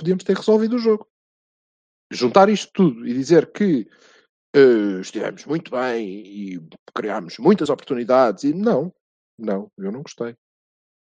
Podíamos 0.00 0.24
ter 0.24 0.34
resolvido 0.34 0.76
o 0.76 0.78
jogo 0.78 1.06
juntar 2.10 2.48
isto 2.48 2.70
tudo 2.72 3.06
e 3.06 3.12
dizer 3.12 3.52
que 3.52 3.86
eh, 4.56 5.00
estivemos 5.02 5.44
muito 5.44 5.70
bem 5.70 6.08
e 6.08 6.60
criámos 6.94 7.36
muitas 7.38 7.68
oportunidades 7.68 8.44
e 8.44 8.54
não, 8.54 8.90
não, 9.38 9.70
eu 9.78 9.92
não 9.92 10.00
gostei. 10.00 10.34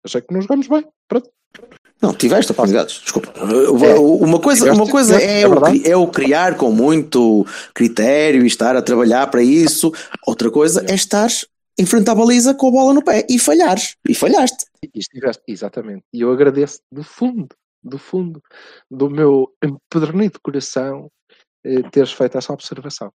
Achei 0.04 0.20
que 0.20 0.34
não 0.34 0.42
jogamos 0.42 0.68
bem. 0.68 0.86
Pronto. 1.08 1.30
Não, 2.02 2.12
tiveste 2.12 2.52
oportunidades, 2.52 3.00
desculpa. 3.00 3.32
É, 3.38 3.98
uma 3.98 4.38
coisa, 4.38 4.60
tiveste, 4.60 4.82
uma 4.82 4.90
coisa 4.90 5.22
é, 5.22 5.40
é 5.40 5.48
o, 5.48 5.66
é 5.86 5.96
o 5.96 6.06
criar 6.08 6.58
com 6.58 6.70
muito 6.70 7.46
critério 7.72 8.42
e 8.42 8.46
estar 8.46 8.76
a 8.76 8.82
trabalhar 8.82 9.28
para 9.28 9.42
isso. 9.42 9.90
Outra 10.26 10.50
coisa 10.50 10.84
é 10.86 10.94
estar 10.94 11.30
em 11.78 11.86
frente 11.86 12.10
à 12.10 12.14
baliza 12.14 12.54
com 12.54 12.68
a 12.68 12.70
bola 12.70 12.92
no 12.92 13.02
pé 13.02 13.26
e 13.30 13.38
falhares. 13.38 13.96
E 14.06 14.14
falhaste. 14.14 14.66
E 14.82 14.98
estiveste, 14.98 15.42
exatamente. 15.48 16.04
E 16.12 16.20
eu 16.20 16.30
agradeço 16.30 16.80
do 16.92 17.02
fundo, 17.02 17.48
do 17.82 17.98
fundo 17.98 18.42
do 18.90 19.10
meu 19.10 19.54
empedernido 19.62 20.40
coração 20.40 21.10
eh, 21.64 21.82
teres 21.90 22.12
feito 22.12 22.38
essa 22.38 22.52
observação. 22.52 23.12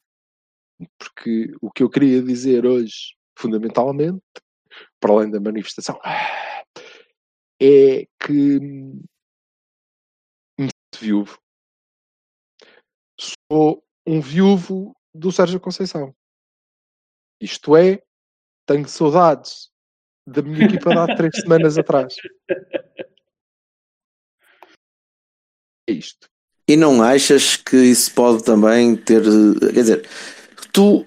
Porque 0.98 1.52
o 1.60 1.70
que 1.70 1.82
eu 1.82 1.90
queria 1.90 2.22
dizer 2.22 2.66
hoje, 2.66 3.14
fundamentalmente, 3.38 4.22
para 5.00 5.12
além 5.12 5.30
da 5.30 5.40
manifestação, 5.40 5.98
é 7.60 8.06
que 8.20 8.60
me 10.58 10.68
sinto 10.68 11.00
viúvo. 11.00 11.38
Sou 13.18 13.84
um 14.06 14.20
viúvo 14.20 14.96
do 15.14 15.30
Sérgio 15.30 15.60
Conceição. 15.60 16.14
Isto 17.40 17.76
é, 17.76 18.02
tenho 18.66 18.88
saudades 18.88 19.70
da 20.26 20.42
minha 20.42 20.66
equipa 20.66 20.90
de 20.90 20.98
há 20.98 21.16
três 21.16 21.36
semanas 21.40 21.78
atrás. 21.78 22.14
É 25.88 25.92
isto. 25.92 26.28
E 26.68 26.76
não 26.76 27.02
achas 27.02 27.56
que 27.56 27.76
isso 27.76 28.14
pode 28.14 28.42
também 28.42 28.96
ter. 28.96 29.22
Quer 29.60 29.72
dizer, 29.72 30.08
tu. 30.72 31.06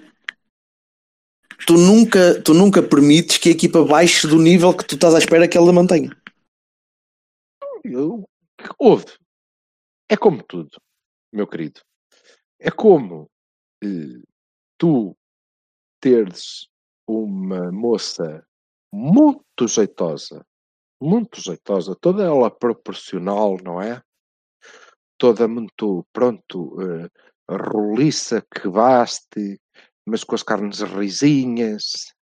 Tu 1.66 1.74
nunca, 1.74 2.40
tu 2.42 2.54
nunca 2.54 2.82
permites 2.82 3.36
que 3.36 3.50
a 3.50 3.52
equipa 3.52 3.84
baixe 3.84 4.26
do 4.26 4.38
nível 4.38 4.74
que 4.74 4.86
tu 4.86 4.94
estás 4.94 5.14
à 5.14 5.18
espera 5.18 5.46
que 5.46 5.58
ela 5.58 5.72
mantenha. 5.72 6.10
Houve. 8.78 9.04
É 10.08 10.16
como 10.16 10.42
tudo, 10.42 10.80
meu 11.32 11.46
querido. 11.46 11.80
É 12.58 12.70
como 12.70 13.28
eh, 13.84 14.22
tu 14.78 15.14
teres 16.00 16.68
uma 17.06 17.70
moça 17.70 18.46
muito 18.92 19.66
jeitosa, 19.68 20.44
muito 21.00 21.40
jeitosa, 21.40 21.94
toda 21.94 22.24
ela 22.24 22.50
proporcional, 22.50 23.58
não 23.62 23.82
é? 23.82 24.02
Toda 25.18 25.48
muito, 25.48 26.06
pronto, 26.12 26.76
eh, 26.80 27.08
roliça 27.50 28.40
que 28.54 28.68
baste, 28.68 29.60
mas 30.06 30.24
com 30.24 30.34
as 30.34 30.42
carnes 30.42 30.80
risinhas. 30.80 32.14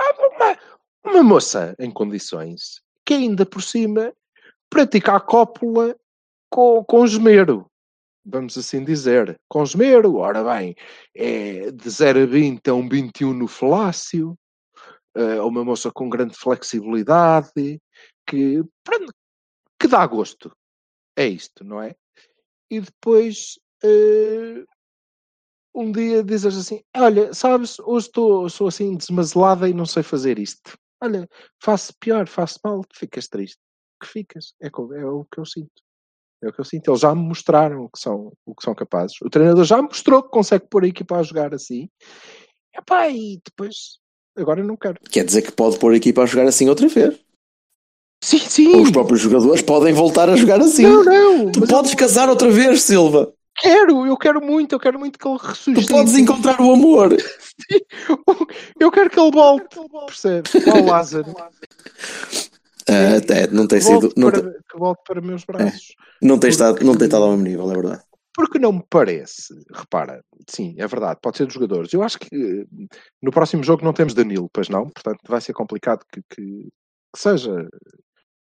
Ah, 0.00 0.14
Uma, 0.36 0.58
uma 1.04 1.22
moça 1.22 1.74
em 1.78 1.90
condições 1.90 2.80
que 3.04 3.14
ainda 3.14 3.46
por 3.46 3.62
cima 3.62 4.12
pratica 4.68 5.16
a 5.16 5.20
cópula 5.20 5.96
com, 6.50 6.84
com 6.84 7.04
esmero. 7.04 7.66
Vamos 8.24 8.58
assim 8.58 8.84
dizer. 8.84 9.40
Com 9.48 9.62
esmero, 9.62 10.16
ora 10.16 10.44
bem, 10.44 10.74
é 11.16 11.70
de 11.70 11.88
0 11.88 12.24
a 12.24 12.26
20 12.26 12.68
a 12.68 12.74
um 12.74 12.86
21 12.86 13.32
no 13.32 13.48
falácio. 13.48 14.38
É 15.14 15.40
uma 15.40 15.64
moça 15.64 15.90
com 15.90 16.10
grande 16.10 16.36
flexibilidade, 16.36 17.80
que, 18.26 18.62
que 19.80 19.88
dá 19.88 20.06
gosto. 20.06 20.52
É 21.16 21.26
isto, 21.26 21.64
não 21.64 21.82
é? 21.82 21.94
E 22.70 22.80
depois 22.80 23.58
eh, 23.82 24.64
um 25.74 25.92
dia 25.92 26.22
dizes 26.22 26.56
assim: 26.56 26.82
Olha, 26.96 27.32
sabes, 27.32 27.78
hoje 27.80 28.06
estou, 28.06 28.48
sou 28.50 28.68
assim 28.68 28.96
desmazelada 28.96 29.68
e 29.68 29.74
não 29.74 29.86
sei 29.86 30.02
fazer 30.02 30.38
isto. 30.38 30.76
Olha, 31.00 31.28
faço 31.62 31.92
pior, 32.00 32.26
faço 32.26 32.58
mal, 32.64 32.82
ficas 32.92 33.28
triste. 33.28 33.58
Que 34.02 34.08
ficas? 34.08 34.54
É, 34.60 34.66
é 34.66 35.06
o 35.06 35.24
que 35.24 35.38
eu 35.38 35.46
sinto. 35.46 35.82
É 36.42 36.48
o 36.48 36.52
que 36.52 36.60
eu 36.60 36.64
sinto. 36.64 36.90
Eles 36.90 37.00
já 37.00 37.14
me 37.14 37.22
mostraram 37.22 37.84
o 37.84 37.90
que 37.90 37.98
são, 37.98 38.32
o 38.44 38.54
que 38.54 38.62
são 38.64 38.74
capazes. 38.74 39.16
O 39.22 39.30
treinador 39.30 39.64
já 39.64 39.76
me 39.76 39.88
mostrou 39.88 40.22
que 40.22 40.30
consegue 40.30 40.66
pôr 40.68 40.84
a 40.84 40.88
equipa 40.88 41.16
a 41.16 41.22
jogar 41.22 41.54
assim. 41.54 41.88
Epá, 42.74 43.08
e 43.08 43.40
depois, 43.44 43.98
agora 44.36 44.60
eu 44.60 44.66
não 44.66 44.76
quero. 44.76 45.00
Quer 45.10 45.24
dizer 45.24 45.42
que 45.42 45.52
pode 45.52 45.78
pôr 45.78 45.92
a 45.92 45.96
equipa 45.96 46.22
a 46.22 46.26
jogar 46.26 46.46
assim 46.46 46.68
outra 46.68 46.88
vez. 46.88 47.18
Sim, 48.22 48.38
sim. 48.38 48.82
Os 48.82 48.90
próprios 48.90 49.20
jogadores 49.20 49.62
podem 49.62 49.92
voltar 49.94 50.28
a 50.28 50.36
jogar 50.36 50.60
assim. 50.60 50.82
Não, 50.82 51.04
não. 51.04 51.52
Tu 51.52 51.60
mas 51.60 51.68
eu 51.70 51.76
podes 51.76 51.94
casar 51.94 52.28
outra 52.28 52.50
vez, 52.50 52.82
Silva. 52.82 53.32
quero, 53.60 54.06
eu 54.06 54.16
quero 54.16 54.40
muito, 54.44 54.74
eu 54.74 54.80
quero 54.80 54.98
muito 54.98 55.18
que 55.18 55.28
ele 55.28 55.38
Tu 55.38 55.46
ressuscite. 55.46 55.88
podes 55.88 56.14
encontrar 56.16 56.60
o 56.60 56.72
amor. 56.72 57.16
Eu 58.80 58.90
quero 58.90 59.08
que 59.10 59.20
ele 59.20 59.30
volte, 59.30 59.76
percebes? 60.06 60.52
Ó 60.66 60.90
Lázaro. 60.90 61.32
Ah, 62.88 63.16
é, 63.34 63.46
não 63.48 63.66
tem 63.66 63.78
Que 63.78 63.84
volte, 63.84 64.08
sido. 64.08 64.14
Não, 64.16 64.30
para, 64.30 64.42
tem- 64.42 64.52
que 64.70 64.78
volte 64.78 65.02
para 65.06 65.20
meus 65.20 65.44
braços. 65.44 65.94
não 66.22 66.38
tem 66.38 66.50
estado, 66.50 66.84
não 66.84 66.96
tem 66.96 67.06
estado 67.06 67.24
ao 67.24 67.30
mesmo 67.30 67.44
nível, 67.44 67.70
é 67.70 67.74
verdade. 67.74 68.02
Porque 68.34 68.58
não 68.58 68.72
me 68.72 68.84
parece, 68.88 69.52
repara, 69.74 70.22
sim, 70.48 70.74
é 70.78 70.86
verdade, 70.86 71.18
pode 71.20 71.36
ser 71.36 71.44
dos 71.44 71.54
jogadores. 71.54 71.92
Eu 71.92 72.02
acho 72.04 72.18
que 72.20 72.28
eh, 72.34 72.64
no 73.20 73.30
próximo 73.32 73.64
jogo 73.64 73.84
não 73.84 73.92
temos 73.92 74.14
Danilo, 74.14 74.48
pois 74.52 74.68
não, 74.68 74.88
portanto 74.88 75.18
vai 75.28 75.40
ser 75.40 75.52
complicado 75.52 76.04
que, 76.12 76.20
que- 76.30 76.68
que 77.14 77.20
seja, 77.20 77.68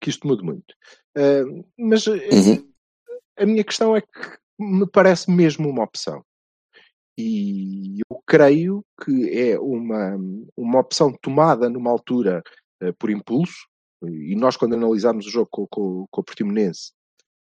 que 0.00 0.10
isto 0.10 0.26
mude 0.26 0.42
muito. 0.42 0.74
Eh, 1.16 1.44
mas 1.78 2.06
eh, 2.06 2.30
Uhum. 2.32 2.72
a 3.38 3.46
minha 3.46 3.64
questão 3.64 3.96
é 3.96 4.00
que 4.00 4.08
me 4.58 4.86
parece 4.86 5.30
mesmo 5.30 5.68
uma 5.68 5.84
opção. 5.84 6.22
E 7.16 7.98
eu 8.08 8.22
creio 8.26 8.84
que 9.04 9.30
é 9.36 9.58
uma, 9.58 10.16
uma 10.56 10.80
opção 10.80 11.12
tomada 11.20 11.68
numa 11.68 11.90
altura 11.90 12.42
eh, 12.80 12.92
por 12.92 13.10
impulso, 13.10 13.66
e 14.02 14.36
nós 14.36 14.56
quando 14.56 14.74
analisámos 14.74 15.26
o 15.26 15.30
jogo 15.30 15.48
com, 15.50 15.66
com, 15.68 16.06
com 16.10 16.20
o 16.20 16.24
Portimonense, 16.24 16.92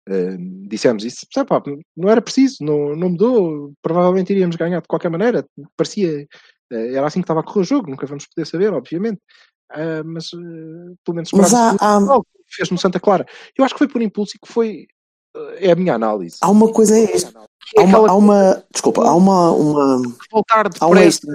eh, 0.08 0.38
dissemos 0.68 1.04
isso, 1.04 1.26
"Sabe, 1.34 1.50
pá, 1.50 1.62
não 1.96 2.10
era 2.10 2.22
preciso, 2.22 2.64
não, 2.64 2.96
não 2.96 3.10
mudou, 3.10 3.74
provavelmente 3.82 4.32
iríamos 4.32 4.56
ganhar 4.56 4.82
de 4.82 4.88
qualquer 4.88 5.10
maneira, 5.10 5.46
parecia, 5.76 6.26
era 6.72 7.08
assim 7.08 7.20
que 7.20 7.26
estava 7.26 7.42
a 7.42 7.44
correr 7.44 7.62
o 7.62 7.64
jogo, 7.64 7.90
nunca 7.90 8.08
vamos 8.08 8.26
poder 8.28 8.46
saber, 8.46 8.74
obviamente, 8.74 9.20
Ah, 9.70 10.04
mas 10.04 10.26
eh, 10.34 10.96
pelo 11.04 11.16
menos 11.16 11.32
Mas 11.34 11.54
há, 11.54 11.72
esperava-se 11.72 12.10
há, 12.10 12.14
algo 12.14 12.28
que 12.48 12.56
fez 12.56 12.70
no 12.70 12.78
Santa 12.78 13.00
Clara. 13.00 13.26
Eu 13.58 13.66
acho 13.66 13.74
que 13.74 13.80
foi 13.80 13.88
por 13.88 14.02
impulso 14.02 14.36
e 14.36 14.40
que 14.40 14.52
foi, 14.52 14.88
eh, 15.36 15.68
é 15.68 15.72
a 15.72 15.76
minha 15.76 15.96
análise. 15.96 16.38
há 16.42 16.50
uma 16.50 16.72
coisa 16.72 16.98
é 16.98 17.04
esta. 17.04 17.46
É 17.76 17.82
Há 17.82 17.84
uma, 17.84 18.10
há 18.10 18.16
uma. 18.16 18.64
Desculpa, 18.72 19.04
há 19.04 19.16
uma. 19.16 19.52
uma 19.52 20.02
voltar 20.32 20.70
depressa. 20.70 21.04
extra. 21.04 21.34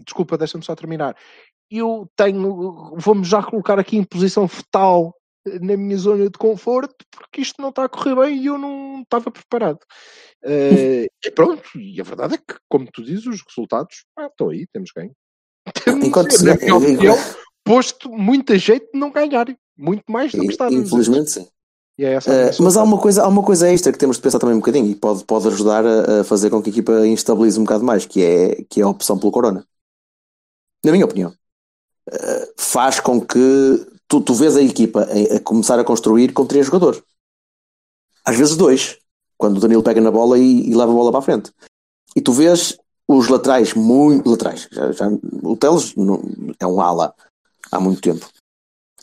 Desculpa, 0.00 0.36
deixa-me 0.36 0.64
só 0.64 0.74
terminar. 0.76 1.16
Eu 1.70 2.08
tenho, 2.14 2.94
vamos 2.96 3.26
já 3.26 3.42
colocar 3.42 3.78
aqui 3.78 3.96
em 3.96 4.04
posição 4.04 4.46
fetal 4.46 5.16
eh, 5.46 5.58
na 5.58 5.76
minha 5.76 5.96
zona 5.96 6.24
de 6.28 6.38
conforto, 6.38 6.94
porque 7.10 7.40
isto 7.40 7.60
não 7.62 7.70
está 7.70 7.84
a 7.84 7.88
correr 7.88 8.14
bem 8.14 8.38
e 8.38 8.46
eu 8.46 8.58
não 8.58 9.00
estava 9.00 9.30
preparado. 9.30 9.80
Eh, 10.44 11.06
e 11.24 11.30
pronto, 11.30 11.62
e 11.76 11.98
a 12.00 12.04
verdade 12.04 12.34
é 12.34 12.38
que, 12.38 12.58
como 12.68 12.86
tu 12.92 13.02
dizes, 13.02 13.26
os 13.26 13.42
resultados 13.48 14.04
ah, 14.18 14.26
estão 14.26 14.50
aí, 14.50 14.66
temos 14.72 14.90
ganho. 14.94 15.12
Se- 16.30 16.44
na 16.44 16.54
minha 16.56 16.76
opinião, 16.76 17.16
posto 17.64 18.10
muita 18.10 18.58
jeito 18.58 18.90
de 18.92 18.98
não 18.98 19.10
ganhar. 19.10 19.46
Muito 19.78 20.04
mais 20.10 20.32
do 20.32 20.40
que 20.40 20.46
está 20.46 20.66
a 20.66 20.70
dizer. 20.70 20.82
Infelizmente, 20.82 21.30
sim. 21.30 21.46
É 21.98 22.18
Uh, 22.18 22.62
mas 22.62 22.76
há 22.76 22.82
uma, 22.82 22.98
coisa, 22.98 23.22
há 23.22 23.28
uma 23.28 23.42
coisa 23.42 23.70
extra 23.70 23.90
que 23.90 23.98
temos 23.98 24.16
de 24.16 24.22
pensar 24.22 24.38
também 24.38 24.54
um 24.54 24.58
bocadinho 24.58 24.86
e 24.86 24.94
pode, 24.94 25.24
pode 25.24 25.48
ajudar 25.48 25.84
a, 25.86 26.20
a 26.20 26.24
fazer 26.24 26.50
com 26.50 26.62
que 26.62 26.68
a 26.68 26.72
equipa 26.72 27.06
instabilize 27.06 27.58
um 27.58 27.64
bocado 27.64 27.84
mais, 27.84 28.04
que 28.04 28.22
é, 28.22 28.64
que 28.68 28.80
é 28.80 28.84
a 28.84 28.88
opção 28.88 29.18
pelo 29.18 29.32
Corona. 29.32 29.66
Na 30.84 30.92
minha 30.92 31.06
opinião. 31.06 31.32
Uh, 32.08 32.52
faz 32.58 33.00
com 33.00 33.18
que 33.18 33.86
tu, 34.06 34.20
tu 34.20 34.34
vês 34.34 34.56
a 34.56 34.62
equipa 34.62 35.08
a, 35.10 35.36
a 35.36 35.40
começar 35.40 35.78
a 35.78 35.84
construir 35.84 36.34
com 36.34 36.44
três 36.46 36.66
jogadores. 36.66 37.02
Às 38.24 38.36
vezes 38.36 38.56
dois. 38.56 38.98
Quando 39.38 39.56
o 39.56 39.60
Danilo 39.60 39.82
pega 39.82 40.00
na 40.00 40.10
bola 40.10 40.38
e, 40.38 40.68
e 40.68 40.74
leva 40.74 40.92
a 40.92 40.94
bola 40.94 41.10
para 41.10 41.20
a 41.20 41.22
frente. 41.22 41.50
E 42.14 42.20
tu 42.20 42.32
vês 42.32 42.78
os 43.08 43.28
laterais 43.28 43.74
muito 43.74 44.28
laterais. 44.30 44.68
Já, 44.70 44.92
já- 44.92 45.10
o 45.42 45.56
Teles 45.56 45.94
não- 45.96 46.22
é 46.58 46.66
um 46.66 46.80
ala 46.80 47.14
há 47.70 47.80
muito 47.80 48.00
tempo. 48.00 48.26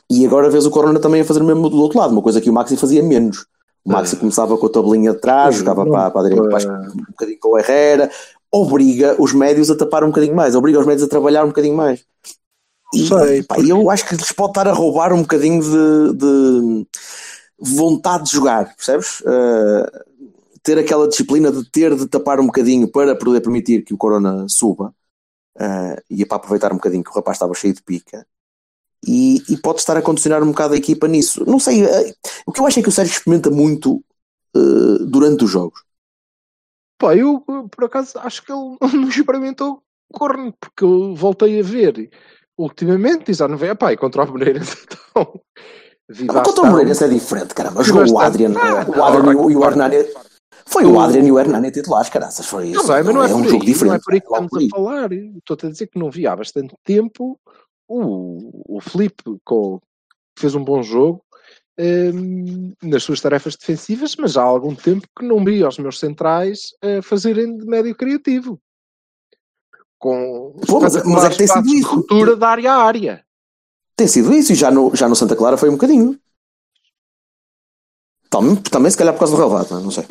E 0.10 0.26
agora 0.26 0.50
vês 0.50 0.66
o 0.66 0.72
Corona 0.72 1.00
também 1.00 1.22
a 1.22 1.26
fazer 1.26 1.42
o 1.42 1.46
mesmo 1.46 1.70
do 1.70 1.78
outro 1.82 1.98
lado, 1.98 2.12
uma 2.12 2.22
coisa 2.22 2.42
que 2.42 2.50
o 2.50 2.54
Maxi 2.54 2.76
fazia 2.78 3.02
menos. 3.02 3.46
O 3.86 3.92
Maxi 3.92 4.16
Ah. 4.16 4.20
começava 4.20 4.58
com 4.58 4.66
a 4.66 4.70
tabelinha 4.70 5.14
de 5.14 5.20
trás, 5.20 5.56
jogava 5.56 5.84
Não, 5.86 5.92
para, 5.92 6.12
para 6.12 6.22
a 6.22 6.24
direita, 6.24 6.48
para 6.48 6.54
a 6.54 6.58
ah. 6.58 6.60
esquerda, 6.60 6.94
um 6.94 7.06
bocadinho 7.12 7.40
com 7.40 7.50
o 7.50 7.58
Herrera, 7.58 8.12
obriga 8.52 9.16
os 9.20 9.34
médios 9.34 9.72
a 9.72 9.76
tapar 9.76 10.04
um 10.04 10.08
bocadinho 10.08 10.36
mais, 10.36 10.56
obriga 10.56 10.80
os 10.80 10.86
médios 10.86 11.04
a 11.04 11.10
trabalhar 11.10 11.44
um 11.44 11.48
bocadinho 11.50 11.76
mais. 11.76 12.06
E 12.94 13.08
Sei, 13.08 13.44
pá, 13.44 13.58
eu 13.60 13.90
acho 13.90 14.08
que 14.08 14.16
lhes 14.16 14.32
pode 14.32 14.52
estar 14.52 14.68
a 14.68 14.72
roubar 14.74 15.12
um 15.14 15.22
bocadinho 15.22 15.62
de, 15.62 16.14
de 16.14 16.88
vontade 17.58 18.26
de 18.26 18.32
jogar, 18.32 18.76
percebes? 18.76 19.22
Uh, 19.22 19.88
ter 20.64 20.78
aquela 20.80 21.08
disciplina 21.08 21.52
de 21.52 21.70
ter 21.70 21.94
de 21.96 22.08
tapar 22.08 22.40
um 22.40 22.46
bocadinho 22.46 22.88
para 22.88 23.16
poder 23.16 23.42
permitir 23.42 23.84
que 23.84 23.94
o 23.94 23.98
Corona 23.98 24.48
suba 24.48 24.94
uh, 25.58 26.02
e 26.10 26.24
é 26.24 26.26
para 26.26 26.38
aproveitar 26.38 26.72
um 26.72 26.78
bocadinho 26.78 27.04
que 27.04 27.10
o 27.10 27.14
rapaz 27.14 27.36
estava 27.36 27.54
cheio 27.54 27.74
de 27.74 27.84
pica 27.84 28.26
e, 29.06 29.44
e 29.50 29.58
pode 29.58 29.80
estar 29.80 29.98
a 29.98 30.02
condicionar 30.02 30.42
um 30.42 30.52
bocado 30.52 30.74
a 30.74 30.78
equipa 30.78 31.08
nisso. 31.08 31.44
Não 31.46 31.60
sei, 31.60 31.84
uh, 31.84 32.14
o 32.46 32.52
que 32.54 32.62
eu 32.62 32.66
acho 32.66 32.80
é 32.80 32.84
que 32.84 32.90
o 32.90 32.92
Sérgio 32.92 33.12
experimenta 33.14 33.50
muito 33.50 34.04
uh, 34.56 35.06
durante 35.06 35.44
os 35.44 35.52
jogos. 35.52 35.84
Pá, 36.98 37.16
eu 37.16 37.42
por 37.70 37.84
acaso 37.84 38.18
acho 38.20 38.44
que 38.46 38.52
ele 38.52 38.78
não 38.96 39.10
experimentou 39.10 39.82
corno, 40.14 40.54
porque 40.60 40.84
eu 40.86 41.14
voltei 41.16 41.60
a 41.60 41.64
ver 41.64 42.10
ultimamente 42.58 43.32
e 43.32 43.34
já 43.34 43.48
não 43.48 43.58
veio. 43.58 43.76
Pá, 43.76 43.92
e 43.92 43.98
contra 43.98 44.24
o 44.24 44.28
Moreirense 44.32 44.78
então. 44.88 45.42
vi 46.08 46.28
Ah, 46.30 46.42
contra 46.42 46.64
o. 46.64 46.68
Moreirense 46.68 47.04
é 47.04 47.08
diferente, 47.10 47.54
caramba. 47.54 47.84
Jogou 47.84 48.10
o. 48.14 48.20
Adrian, 48.20 48.54
Ah, 48.56 48.86
o 48.88 49.04
Adrian 49.04 49.34
e 49.34 49.36
o- 49.36 49.52
e 49.52 49.56
o 49.58 49.66
Hernani. 49.66 49.98
Foi 50.66 50.86
o 50.86 51.00
Adrian 51.00 51.24
e 51.26 51.32
o 51.32 51.40
Hernani 51.40 51.72
titulares, 51.72 52.10
caraças. 52.10 52.46
Foi 52.46 52.70
Não 52.72 52.82
isso. 52.82 52.88
bem, 52.94 53.04
mas 53.04 53.14
não 53.16 53.24
é, 53.24 53.34
um 53.36 53.42
por 53.44 53.50
jogo 53.50 53.66
diferente. 53.66 53.90
não 53.90 53.96
é 53.96 54.00
por 54.00 54.14
aí 54.14 54.22
que 54.22 54.28
estamos 54.28 54.54
a 54.54 54.76
falar. 54.76 55.12
Estou-te 55.12 55.66
a 55.66 55.70
dizer 55.70 55.88
que 55.88 56.00
não 56.00 56.10
vi 56.10 56.26
há 56.28 56.36
bastante 56.36 56.76
tempo 56.84 57.40
o, 57.88 58.78
o 58.78 58.82
Felipe 58.82 59.24
com, 59.44 59.80
fez 60.38 60.56
um 60.56 60.64
bom 60.64 60.82
jogo 60.82 61.24
hum, 61.80 62.74
nas 62.82 63.04
suas 63.04 63.20
tarefas 63.22 63.56
defensivas, 63.56 64.16
mas 64.18 64.38
há 64.38 64.44
algum 64.44 64.74
tempo 64.74 65.08
que 65.18 65.26
não 65.26 65.44
vi 65.44 65.64
aos 65.64 65.78
meus 65.78 66.00
centrais 66.00 66.74
a 66.82 67.02
fazerem 67.02 67.58
de 67.58 67.66
médio 67.66 67.94
criativo. 67.96 68.60
Com 70.00 70.56
Pô, 70.68 70.80
mas- 70.82 70.96
mas 71.06 71.24
é 71.26 71.30
que 71.30 71.38
tem 71.38 71.48
sido 71.48 71.68
isso. 71.74 71.88
ruptura 71.96 72.36
da 72.36 72.50
área 72.50 72.74
a 72.74 72.84
área. 72.84 73.26
Tem 73.96 74.08
sido 74.08 74.34
isso 74.34 74.52
e 74.54 74.56
já 74.56 74.72
no, 74.72 74.94
já 74.96 75.08
no 75.08 75.16
Santa 75.16 75.36
Clara 75.36 75.56
foi 75.58 75.70
um 75.70 75.74
bocadinho. 75.74 76.20
Também, 78.30 78.56
também 78.56 78.90
se 78.92 78.98
calhar 78.98 79.14
por 79.14 79.20
causa 79.20 79.36
do 79.36 79.42
relevado, 79.42 79.80
não 79.82 79.92
sei. 79.92 80.06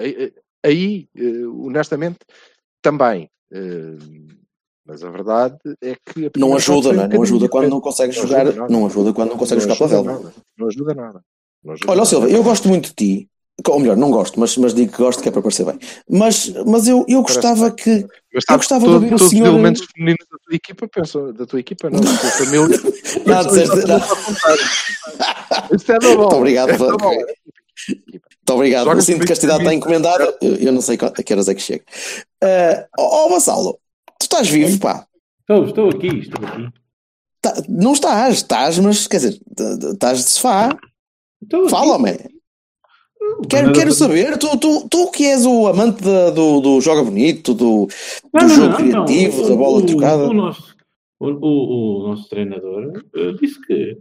Aí, 0.00 0.32
aí, 0.64 1.08
eh, 1.16 1.46
honestamente, 1.46 2.18
também. 2.82 3.28
eh, 3.52 3.96
Mas 4.86 5.04
a 5.04 5.10
verdade 5.10 5.56
é 5.82 5.94
que. 5.94 6.30
Não 6.36 6.56
ajuda, 6.56 6.92
não 6.92 7.04
é? 7.04 7.08
Não 7.08 7.22
ajuda 7.22 7.48
quando 7.48 7.68
não 7.68 7.80
consegues 7.80 8.16
Não 8.16 8.26
jogar. 8.26 8.46
ajuda. 8.48 8.66
Não 8.68 8.86
ajuda 8.86 9.12
quando 9.12 9.30
não 9.30 9.36
consegues 9.38 9.66
Não 9.66 9.74
jogar 9.76 9.90
relva. 9.90 10.12
nada. 10.12 10.34
Não 10.58 10.66
ajuda 10.66 10.94
nada. 10.94 11.20
Não 11.62 11.72
ajuda 11.74 11.90
Olha, 11.90 11.96
nada. 11.98 12.08
Silva, 12.08 12.28
eu 12.30 12.42
gosto 12.42 12.68
muito 12.68 12.88
de 12.88 12.94
ti. 12.94 13.28
Ou 13.68 13.78
melhor, 13.78 13.94
não 13.96 14.10
gosto, 14.10 14.40
mas, 14.40 14.56
mas 14.56 14.72
digo 14.72 14.90
que 14.90 14.96
gosto 14.98 15.22
que 15.22 15.28
é 15.28 15.32
para 15.32 15.42
parecer 15.42 15.66
bem. 15.66 15.78
Mas, 16.08 16.48
mas 16.66 16.88
eu, 16.88 17.04
eu 17.06 17.20
gostava 17.22 17.70
que. 17.70 18.06
Mas 18.32 18.44
Eu 18.48 18.56
gostava 18.56 18.80
de 18.80 18.86
todo- 18.86 18.94
ouvir 18.94 19.14
o 19.14 19.18
senhor- 19.18 19.48
os 19.48 19.52
elementos 19.54 19.86
femininos 19.94 20.26
da 20.30 20.38
tua 20.38 20.56
equipa 20.56 20.88
pensam, 20.88 21.32
da 21.34 21.46
tua 21.46 21.60
equipa, 21.60 21.90
não, 21.90 22.00
da 22.00 22.06
família. 22.08 22.78
Não, 23.26 23.46
disseste-. 23.46 23.76
Isso 25.76 25.92
é 25.92 25.98
da 25.98 26.08
bola. 26.08 26.20
Muito 26.22 26.36
obrigado, 26.36 26.70
É. 26.70 26.76
Muito 27.88 28.50
obrigado. 28.50 28.84
Joga 28.84 28.98
o 28.98 29.02
cinto 29.02 29.20
de 29.20 29.26
castidade 29.26 29.60
está 29.60 29.74
encomendado. 29.74 30.34
Eu, 30.40 30.56
eu 30.56 30.72
não 30.72 30.80
sei 30.80 30.98
a 31.00 31.10
que 31.22 31.32
horas 31.32 31.48
é 31.48 31.54
que 31.54 31.62
chega. 31.62 31.84
Uh, 32.42 32.86
ó, 32.98 33.26
ó, 33.26 33.28
Vassalo, 33.28 33.78
tu 34.18 34.22
estás 34.22 34.48
vivo, 34.48 34.78
pá. 34.80 35.06
Estou, 35.40 35.64
estou 35.66 35.90
aqui, 35.90 36.06
estou 36.18 36.46
aqui. 36.46 36.68
Tá- 37.42 37.54
não 37.68 37.92
estás, 37.92 38.34
estás, 38.36 38.78
mas 38.78 39.06
quer 39.06 39.16
dizer, 39.16 39.40
estás 39.92 40.18
de 40.18 40.24
sofá. 40.30 40.76
Fala-me. 41.70 42.18
Quero, 43.48 43.68
Nada 43.68 43.78
quero 43.78 43.86
para- 43.90 43.94
saber, 43.94 44.36
tu, 44.38 44.56
tu, 44.58 44.88
tu 44.88 45.10
que 45.10 45.24
és 45.24 45.46
o 45.46 45.66
amante 45.68 46.02
da- 46.02 46.30
do, 46.30 46.60
do 46.60 46.80
joga 46.80 47.02
bonito, 47.02 47.54
do, 47.54 47.88
Não, 48.32 48.40
do 48.42 48.48
não, 48.48 48.48
jogo 48.48 48.68
não, 48.68 48.76
criativo, 48.76 49.48
da 49.48 49.54
bola 49.56 49.78
o, 49.78 49.86
trocada. 49.86 50.24
O 50.28 50.32
nosso, 50.34 50.76
o, 51.18 51.26
o- 51.28 52.00
o 52.04 52.08
nosso 52.08 52.28
treinador 52.28 53.02
eh, 53.14 53.32
disse 53.40 53.60
que 53.62 53.98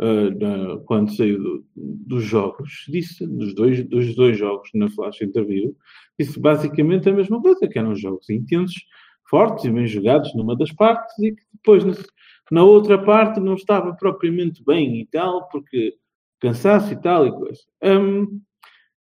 na- 0.00 0.78
quando 0.86 1.14
saiu 1.14 1.42
do- 1.42 1.64
dos 1.76 2.24
jogos, 2.24 2.84
disse 2.88 3.26
dos 3.26 3.54
dois, 3.54 3.84
dos 3.88 4.14
dois 4.14 4.38
jogos 4.38 4.70
na 4.74 4.88
flash 4.90 5.20
interview, 5.22 5.74
disse 6.18 6.38
basicamente 6.40 7.08
a 7.08 7.12
mesma 7.12 7.40
coisa, 7.40 7.68
que 7.68 7.78
eram 7.78 7.94
jogos 7.94 8.28
intensos, 8.30 8.76
fortes 9.28 9.64
e 9.64 9.70
bem 9.70 9.86
jogados 9.86 10.34
numa 10.34 10.56
das 10.56 10.72
partes 10.72 11.16
e 11.20 11.32
que 11.32 11.42
depois 11.54 11.84
na, 11.84 11.92
na 12.50 12.64
outra 12.64 12.98
parte 13.02 13.38
não 13.40 13.54
estava 13.54 13.94
propriamente 13.94 14.62
bem 14.64 15.00
e 15.00 15.06
tal, 15.06 15.48
porque 15.48 15.94
cansaço 16.40 16.92
e 16.92 16.96
tal 17.00 17.26
e 17.26 17.32
coisa. 17.32 17.60
Hum, 17.82 18.40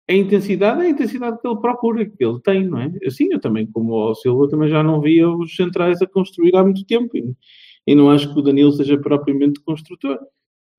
a 0.09 0.13
intensidade 0.13 0.81
é 0.81 0.85
a 0.85 0.89
intensidade 0.89 1.39
que 1.41 1.47
ele 1.47 1.59
procura, 1.61 2.05
que 2.05 2.23
ele 2.25 2.39
tem, 2.41 2.67
não 2.67 2.79
é? 2.79 2.91
Assim, 3.05 3.29
eu 3.31 3.39
também, 3.39 3.65
como 3.67 3.93
o 3.93 4.15
Silva, 4.15 4.49
também 4.49 4.69
já 4.69 4.83
não 4.83 4.99
via 5.01 5.29
os 5.29 5.55
centrais 5.55 6.01
a 6.01 6.07
construir 6.07 6.55
há 6.55 6.63
muito 6.63 6.85
tempo. 6.85 7.15
E, 7.17 7.33
e 7.87 7.95
não 7.95 8.09
acho 8.09 8.31
que 8.33 8.39
o 8.39 8.41
Danilo 8.43 8.71
seja 8.73 8.97
propriamente 8.97 9.61
construtor. 9.61 10.19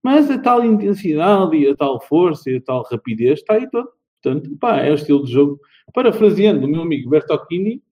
Mas 0.05 0.31
a 0.31 0.39
tal 0.39 0.63
intensidade 0.63 1.57
e 1.57 1.67
a 1.67 1.75
tal 1.75 1.99
força 1.99 2.51
e 2.51 2.57
a 2.57 2.61
tal 2.61 2.83
rapidez 2.83 3.41
está 3.41 3.55
aí 3.55 3.69
todo. 3.71 3.89
Portanto, 4.23 4.55
pá, 4.59 4.81
é 4.83 4.91
o 4.91 4.95
estilo 4.95 5.25
de 5.25 5.33
jogo. 5.33 5.59
Parafraseando 5.95 6.67
o 6.67 6.69
meu 6.69 6.83
amigo 6.83 7.09
Bertocchini, 7.09 7.83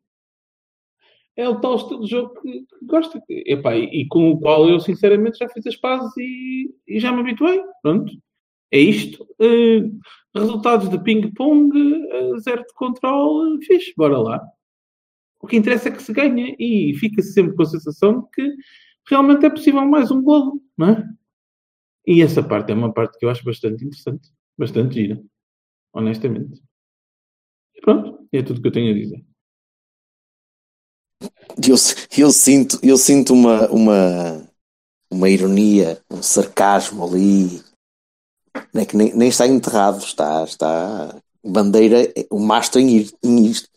é 1.35 1.49
o 1.49 1.59
tal 1.59 1.77
estilo 1.77 2.03
de 2.03 2.11
jogo 2.11 2.35
que, 2.43 2.67
gosta. 2.83 3.19
Epá, 3.31 3.75
e, 3.75 4.07
com 4.09 4.31
o 4.31 4.39
qual 4.39 4.69
eu, 4.69 4.79
sinceramente, 4.79 5.39
já 5.39 5.49
fiz 5.49 5.67
as 5.67 5.77
pazes 5.77 6.15
e, 6.19 6.75
e 6.87 7.01
já 7.01 7.11
me 7.11 7.21
habituei. 7.21 7.63
Pronto. 7.81 8.13
É 8.71 8.79
isto. 8.79 9.27
Uh, 9.41 9.99
resultados 10.35 10.91
de 10.91 11.03
ping-pong, 11.03 11.75
uh, 11.75 12.39
zero 12.41 12.63
de 12.63 12.75
controle, 12.75 13.65
fixe, 13.65 13.95
bora 13.97 14.19
lá. 14.19 14.43
O 15.41 15.47
que 15.47 15.57
interessa 15.57 15.89
é 15.89 15.93
que 15.93 16.03
se 16.03 16.13
ganha 16.13 16.55
e 16.59 16.95
fica-se 16.99 17.33
sempre 17.33 17.57
com 17.57 17.63
a 17.63 17.67
sensação 17.67 18.21
de 18.21 18.29
que 18.35 18.55
realmente 19.09 19.47
é 19.47 19.51
possível 19.51 19.85
mais 19.87 20.11
um 20.11 20.23
golo, 20.23 20.61
não 20.77 20.91
é? 20.91 21.09
E 22.07 22.23
essa 22.23 22.43
parte 22.43 22.73
é 22.73 22.75
uma 22.75 22.93
parte 22.93 23.19
que 23.19 23.25
eu 23.25 23.31
acho 23.31 23.45
bastante 23.45 23.85
interessante, 23.85 24.29
bastante 24.59 24.95
gira, 24.95 25.23
honestamente. 25.93 26.61
E 27.75 27.81
pronto, 27.81 28.27
é 28.33 28.43
tudo 28.43 28.61
que 28.61 28.69
eu 28.69 28.73
tenho 28.73 28.91
a 28.91 28.95
dizer. 28.95 29.25
Eu, 31.69 31.77
eu 32.19 32.31
sinto, 32.31 32.79
eu 32.83 32.97
sinto 32.97 33.33
uma, 33.33 33.69
uma, 33.71 34.49
uma 35.11 35.29
ironia, 35.29 36.01
um 36.11 36.23
sarcasmo 36.23 37.05
ali. 37.05 37.63
É 38.75 38.85
que 38.85 38.97
nem, 38.97 39.15
nem 39.15 39.29
está 39.29 39.47
enterrado, 39.47 39.99
está, 39.99 40.45
está 40.45 41.23
bandeira, 41.45 42.13
o 42.31 42.39
mastro 42.39 42.81
em, 42.81 43.09
em 43.23 43.47
isto, 43.47 43.69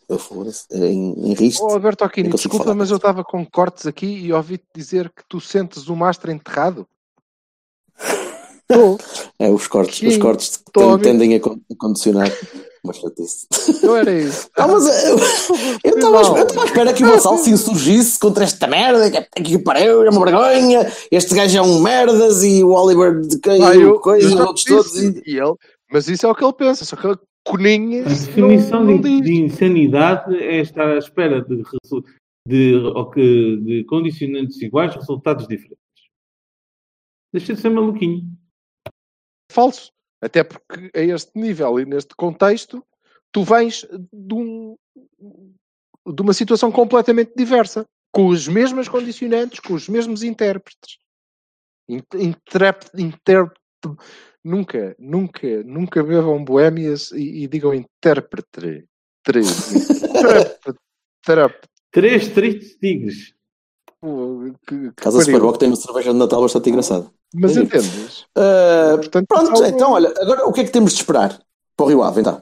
em, 0.72 1.32
em 1.32 1.34
risto. 1.34 1.64
Oh, 1.64 1.72
Alberto 1.72 2.04
Aquino, 2.04 2.30
desculpa, 2.30 2.74
mas 2.74 2.90
eu 2.90 2.98
estava 2.98 3.24
com 3.24 3.46
cortes 3.46 3.86
aqui 3.86 4.06
e 4.06 4.34
ouvi-te 4.34 4.66
dizer 4.74 5.10
que 5.10 5.24
tu 5.28 5.40
sentes 5.40 5.88
o 5.88 5.96
mastro 5.96 6.32
enterrado. 6.32 6.88
É, 9.38 9.48
os 9.48 9.68
cortes, 9.68 10.00
Sim, 10.00 10.08
os 10.08 10.18
cortes 10.18 10.60
tendem 11.04 11.36
a 11.36 11.40
condicionar. 11.78 12.32
Uma 12.84 12.94
chatice. 12.94 13.48
Não 13.84 13.96
era 13.96 14.12
isso. 14.12 14.50
Ah, 14.58 14.68
mas 14.68 14.86
eu 15.84 15.96
estava 15.96 16.20
à 16.20 16.66
espera 16.66 16.94
que 16.94 17.04
o 17.04 17.08
Vassal 17.08 17.38
se 17.38 17.50
insurgisse 17.50 18.18
contra 18.20 18.44
esta 18.44 18.68
merda, 18.68 19.10
que, 19.12 19.44
que 19.44 19.60
pariu, 19.60 20.04
é 20.04 20.10
uma 20.10 20.26
vergonha, 20.26 20.92
este 21.12 21.36
gajo 21.36 21.58
é 21.58 21.62
um 21.62 21.80
merdas 21.80 22.44
e 22.44 22.64
o 22.64 22.72
Oliver 22.72 23.22
de 23.22 23.40
quem 23.40 23.64
ah, 23.64 23.76
eu, 23.76 24.00
coisa, 24.00 24.28
os 24.28 24.36
outros 24.36 24.64
todos. 24.64 24.96
E... 24.96 25.24
e 25.26 25.38
ele, 25.38 25.54
mas 25.92 26.08
isso 26.08 26.26
é 26.26 26.30
o 26.30 26.36
que 26.36 26.44
ele 26.44 26.54
pensa, 26.54 26.86
só 26.86 26.96
que 26.96 27.06
ele 27.06 27.18
coninha. 27.44 28.02
A 28.02 28.10
definição 28.10 28.84
não, 28.84 28.94
não 28.94 29.02
de, 29.02 29.22
de, 29.22 29.34
insanidade 29.34 30.36
é 30.36 30.62
estar 30.62 30.88
à 30.88 30.98
espera 30.98 31.42
de, 31.42 31.64
de, 32.48 33.58
de 33.58 33.84
condicionantes 33.86 34.62
iguais, 34.62 34.96
resultados 34.96 35.48
diferentes. 35.48 35.85
Deixa 37.36 37.54
de 37.54 37.60
ser 37.60 37.70
maluquinho. 37.70 38.24
Falso. 39.52 39.92
Até 40.22 40.42
porque 40.42 40.90
a 40.96 41.02
este 41.02 41.38
nível 41.38 41.78
e 41.82 41.86
neste 41.86 42.16
contexto, 42.16 42.82
tu 43.30 43.44
vens 43.44 43.86
de, 43.92 44.34
um, 44.34 44.78
de 46.08 46.22
uma 46.22 46.32
situação 46.32 46.72
completamente 46.72 47.34
diversa, 47.36 47.86
com 48.10 48.32
as 48.32 48.48
mesmas 48.48 48.88
condicionantes, 48.88 49.60
com 49.60 49.74
os 49.74 49.90
mesmos 49.90 50.24
intérpretes. 50.24 50.98
Intérprete, 51.90 53.04
intérprete, 53.04 53.60
nunca, 54.42 54.96
nunca, 54.98 55.64
nunca 55.66 56.02
bebam 56.04 56.42
boémias 56.42 57.12
e, 57.12 57.44
e 57.44 57.48
digam 57.50 57.74
intérprete. 57.74 58.88
Três 59.26 59.74
tristes 62.34 62.78
tigres. 62.78 63.36
Casa 64.96 65.22
Superboc 65.22 65.58
tem 65.58 65.70
uma 65.70 65.76
cerveja 65.76 66.14
de 66.14 66.20
Natal 66.20 66.42
bastante 66.42 66.70
engraçada. 66.70 67.10
Mas 67.40 67.58
entendes? 67.58 68.22
Uh, 68.38 68.98
Portanto, 68.98 69.26
pronto, 69.28 69.66
então 69.66 69.92
olha, 69.92 70.14
agora 70.22 70.46
o 70.46 70.54
que 70.54 70.62
é 70.62 70.64
que 70.64 70.72
temos 70.72 70.94
de 70.94 71.00
esperar 71.00 71.40
para 71.76 71.86
o 71.86 71.90
Rio 71.90 72.04
Ave, 72.04 72.22
então? 72.22 72.42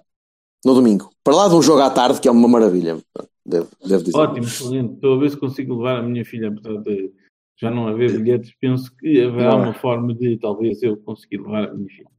No 0.66 0.74
domingo. 0.74 1.10
Para 1.24 1.36
lá 1.36 1.48
de 1.50 1.56
um 1.56 1.62
jogo 1.62 1.82
à 1.82 1.90
tarde, 1.90 2.22
que 2.22 2.28
é 2.28 2.32
uma 2.32 2.48
maravilha. 2.48 2.98
Devo, 3.46 3.70
devo 3.86 4.04
dizer. 4.04 4.18
Ótimo, 4.18 4.46
excelente. 4.46 4.94
Estou 4.94 5.16
a 5.16 5.20
ver 5.20 5.30
se 5.32 5.38
consigo 5.38 5.76
levar 5.76 5.98
a 5.98 6.04
minha 6.04 6.24
filha, 6.24 6.50
apesar 6.50 6.78
de 6.82 7.12
já 7.60 7.70
não 7.70 7.88
haver 7.88 8.18
bilhetes, 8.20 8.54
penso 8.60 8.96
que 8.98 9.22
haverá 9.22 9.56
uma 9.56 9.74
forma 9.74 10.14
de 10.14 10.38
talvez 10.38 10.82
eu 10.82 10.98
conseguir 10.98 11.38
levar 11.38 11.70
a 11.70 11.74
minha 11.74 11.90
filha. 11.90 12.10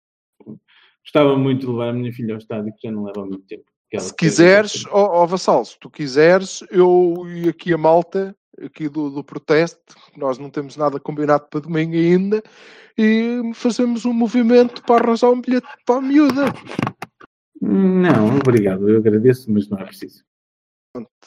Gostava 1.02 1.36
muito 1.36 1.60
de 1.60 1.66
levar 1.66 1.88
a 1.88 1.92
minha 1.92 2.12
filha 2.12 2.34
ao 2.34 2.38
estádio, 2.38 2.72
que 2.72 2.86
já 2.86 2.92
não 2.92 3.04
leva 3.04 3.24
muito 3.24 3.44
tempo. 3.46 3.64
Se 3.98 4.14
quiseres, 4.14 4.84
ó 4.90 5.22
oh, 5.22 5.26
Vassal, 5.26 5.64
se 5.64 5.78
tu 5.78 5.88
quiseres, 5.88 6.64
eu 6.70 7.24
e 7.28 7.48
aqui 7.48 7.72
a 7.72 7.78
malta 7.78 8.34
aqui 8.62 8.88
do, 8.88 9.10
do 9.10 9.24
protesto, 9.24 9.94
nós 10.16 10.38
não 10.38 10.50
temos 10.50 10.76
nada 10.76 11.00
combinado 11.00 11.46
para 11.48 11.60
domingo 11.60 11.94
ainda, 11.94 12.42
e 12.96 13.40
fazemos 13.54 14.04
um 14.04 14.12
movimento 14.12 14.82
para 14.82 15.04
arranjar 15.04 15.30
um 15.30 15.40
bilhete 15.40 15.66
para 15.84 15.96
a 15.96 16.00
miúda. 16.00 16.44
Não, 17.60 18.36
obrigado, 18.36 18.88
eu 18.88 18.98
agradeço, 18.98 19.50
mas 19.50 19.68
não 19.68 19.78
é 19.78 19.84
preciso. 19.84 20.22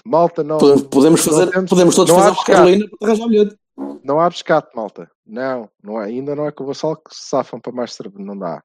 Malta, 0.05 0.43
não. 0.43 0.57
Podemos, 0.89 1.23
fazer, 1.23 1.51
temos, 1.51 1.69
podemos 1.69 1.95
todos 1.95 2.13
fazer 2.13 2.29
uma 2.29 2.45
Carolina 2.45 2.85
para 2.99 3.09
arranjar 3.09 3.25
o 3.25 3.29
bilhete. 3.29 3.57
Não 4.03 4.19
há 4.19 4.29
rescate, 4.29 4.75
malta. 4.75 5.09
Não, 5.25 5.69
não 5.83 6.01
é, 6.01 6.05
ainda 6.05 6.35
não 6.35 6.47
é 6.47 6.51
com 6.51 6.63
o 6.63 6.67
Vassal 6.67 6.95
que 6.95 7.13
se 7.13 7.27
safam 7.29 7.59
para 7.59 7.73
mais 7.73 7.93
cerveja, 7.93 8.23
não 8.23 8.37
dá. 8.37 8.63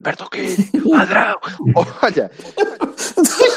Berto 0.00 0.28
ladrão! 0.88 1.38
Olha, 1.74 2.30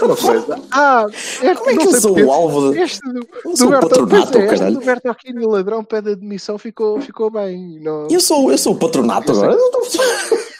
uma 0.01 0.17
coisa. 0.17 0.61
Ah, 0.71 1.05
este, 1.11 1.55
Como 1.55 1.69
é 1.69 1.77
que 1.77 1.87
eu 1.87 2.01
sou 2.01 2.19
o 2.19 2.31
alvo 2.31 2.73
de... 2.73 2.79
Este 2.79 2.99
do, 3.01 3.27
eu 3.45 3.55
sou 3.55 3.69
do 3.69 3.79
patronato, 3.79 4.37
é, 4.37 4.53
este 4.53 4.71
do 4.71 4.79
Berto 4.79 5.15
ladrão 5.47 5.83
pede 5.83 6.13
admissão, 6.13 6.57
ficou, 6.57 6.99
ficou 6.99 7.29
bem. 7.29 7.79
Não... 7.79 8.07
Eu, 8.09 8.19
sou, 8.19 8.51
eu 8.51 8.57
sou 8.57 8.73
o 8.73 8.79
patronato 8.79 9.31
eu 9.31 9.43
agora. 9.43 9.57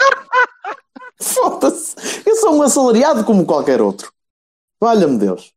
Foda-se. 1.19 1.95
Eu 2.25 2.35
sou 2.35 2.55
um 2.55 2.61
assalariado 2.61 3.23
como 3.23 3.45
qualquer 3.45 3.81
outro. 3.81 4.11
Valha-me 4.79 5.17
Deus. 5.17 5.51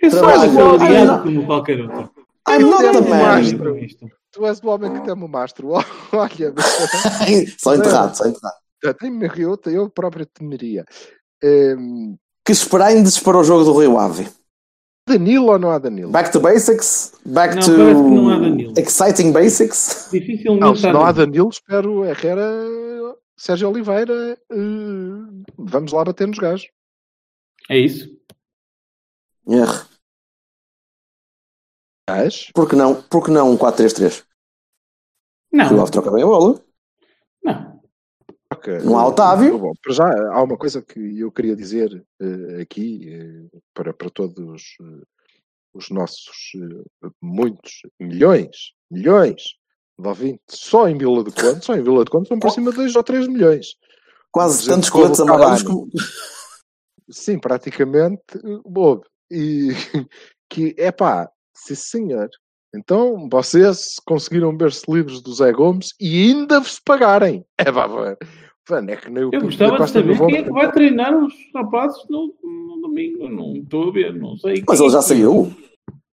Eu 0.00 0.10
sou 0.10 0.24
um 0.24 0.28
assalariado 0.28 1.22
como 1.22 1.46
qualquer 1.46 1.80
outro. 1.80 2.10
I'm 2.48 2.64
not 2.64 2.84
a 2.84 3.00
man. 3.00 3.42
Tu 4.30 4.46
és 4.46 4.60
o 4.60 4.68
homem 4.68 4.92
que 4.92 5.00
tem 5.00 5.12
o 5.12 5.28
mastro. 5.28 5.70
Olha. 6.12 6.54
só 7.58 7.74
enterrado, 7.74 8.16
só 8.16 8.26
enterrado. 8.26 8.63
Até 8.84 9.08
eu, 9.08 9.58
eu 9.66 9.90
próprio 9.90 10.26
temeria. 10.26 10.84
Um, 11.42 12.16
que 12.44 12.52
esperarem-se 12.52 13.22
para 13.22 13.38
o 13.38 13.44
jogo 13.44 13.64
do 13.64 13.78
Rio 13.78 13.98
Ave? 13.98 14.28
Danilo 15.08 15.46
ou 15.46 15.58
não 15.58 15.70
há 15.70 15.78
Danilo? 15.78 16.10
Back 16.10 16.32
to 16.32 16.40
basics? 16.40 17.12
Back 17.26 17.54
não, 17.56 17.62
to 17.62 17.76
não 17.76 18.28
há 18.30 18.38
Danilo. 18.38 18.74
exciting 18.76 19.32
basics? 19.32 20.08
Dificilmente. 20.10 20.60
Não, 20.60 20.74
se 20.74 20.90
não 20.90 21.04
há 21.04 21.12
Danilo, 21.12 21.48
espero 21.48 22.04
Herrera, 22.04 22.44
Sérgio 23.36 23.68
Oliveira. 23.68 24.38
Uh, 24.50 25.42
vamos 25.58 25.92
lá 25.92 26.04
bater 26.04 26.26
nos 26.26 26.38
gajos. 26.38 26.70
É 27.68 27.78
isso. 27.78 28.08
R. 29.46 29.86
Mas? 32.08 32.50
Por 32.54 32.68
que 32.68 32.76
não, 32.76 33.02
por 33.02 33.24
que 33.24 33.30
não 33.30 33.50
um 33.50 33.58
4-3-3? 33.58 34.24
Não. 35.52 35.76
O 35.76 35.82
Ave 35.82 35.90
troca 35.90 36.10
bem 36.10 36.22
a 36.22 36.26
bola. 36.26 36.62
Não. 37.42 37.73
Okay. 38.64 38.78
Não 38.78 38.98
há 38.98 39.06
Otávio. 39.06 39.58
Bom, 39.58 39.72
para 39.82 39.92
já 39.92 40.04
há 40.32 40.42
uma 40.42 40.56
coisa 40.56 40.80
que 40.80 41.20
eu 41.20 41.30
queria 41.30 41.54
dizer 41.54 42.02
uh, 42.22 42.62
aqui 42.62 43.10
uh, 43.14 43.62
para, 43.74 43.92
para 43.92 44.08
todos 44.08 44.62
uh, 44.80 45.06
os 45.74 45.90
nossos 45.90 46.52
muitos 47.20 47.82
milhões, 48.00 48.72
milhões 48.90 49.42
de 49.98 50.08
ouvintes, 50.08 50.40
só 50.48 50.88
em 50.88 50.96
Vila 50.96 51.22
de 51.22 51.30
Conde, 51.30 51.62
só 51.62 51.74
em 51.74 51.82
Vila 51.82 52.04
de 52.06 52.10
Conde 52.10 52.28
são 52.28 52.38
por 52.38 52.50
cima 52.52 52.70
de 52.70 52.78
2 52.78 52.96
ou 52.96 53.02
3 53.02 53.28
milhões. 53.28 53.74
Quase 54.32 54.66
tantos 54.66 54.88
coletes 54.88 55.20
amarelos 55.20 55.62
como... 55.62 55.88
Sim, 57.10 57.38
praticamente, 57.38 58.22
bobo. 58.64 59.04
E 59.30 59.72
que, 60.48 60.74
é 60.78 60.90
pá, 60.90 61.30
sim 61.54 61.74
senhor, 61.74 62.30
então, 62.74 63.28
vocês 63.30 63.96
conseguiram 64.04 64.56
ver-se 64.56 64.90
livres 64.90 65.20
do 65.20 65.32
Zé 65.32 65.52
Gomes 65.52 65.94
e 66.00 66.30
ainda 66.30 66.58
vos 66.58 66.80
pagarem. 66.80 67.44
É 67.56 67.70
pá, 67.70 67.86
mano, 68.68 68.90
é 68.90 68.96
que 68.96 69.10
nem 69.10 69.24
o 69.24 69.30
Eu 69.32 69.40
gostava 69.42 69.84
de 69.84 69.90
saber 69.90 70.18
quem 70.18 70.36
é 70.36 70.42
que 70.42 70.50
vai 70.50 70.70
treinar 70.72 71.16
os 71.16 71.34
rapazes 71.54 72.02
no, 72.08 72.34
no 72.42 72.80
domingo. 72.82 73.28
Não 73.28 73.56
estou 73.56 73.88
a 73.88 73.92
ver, 73.92 74.14
não 74.14 74.36
sei. 74.36 74.62
Mas 74.66 74.80
ele 74.80 74.90
já 74.90 75.02
saiu. 75.02 75.52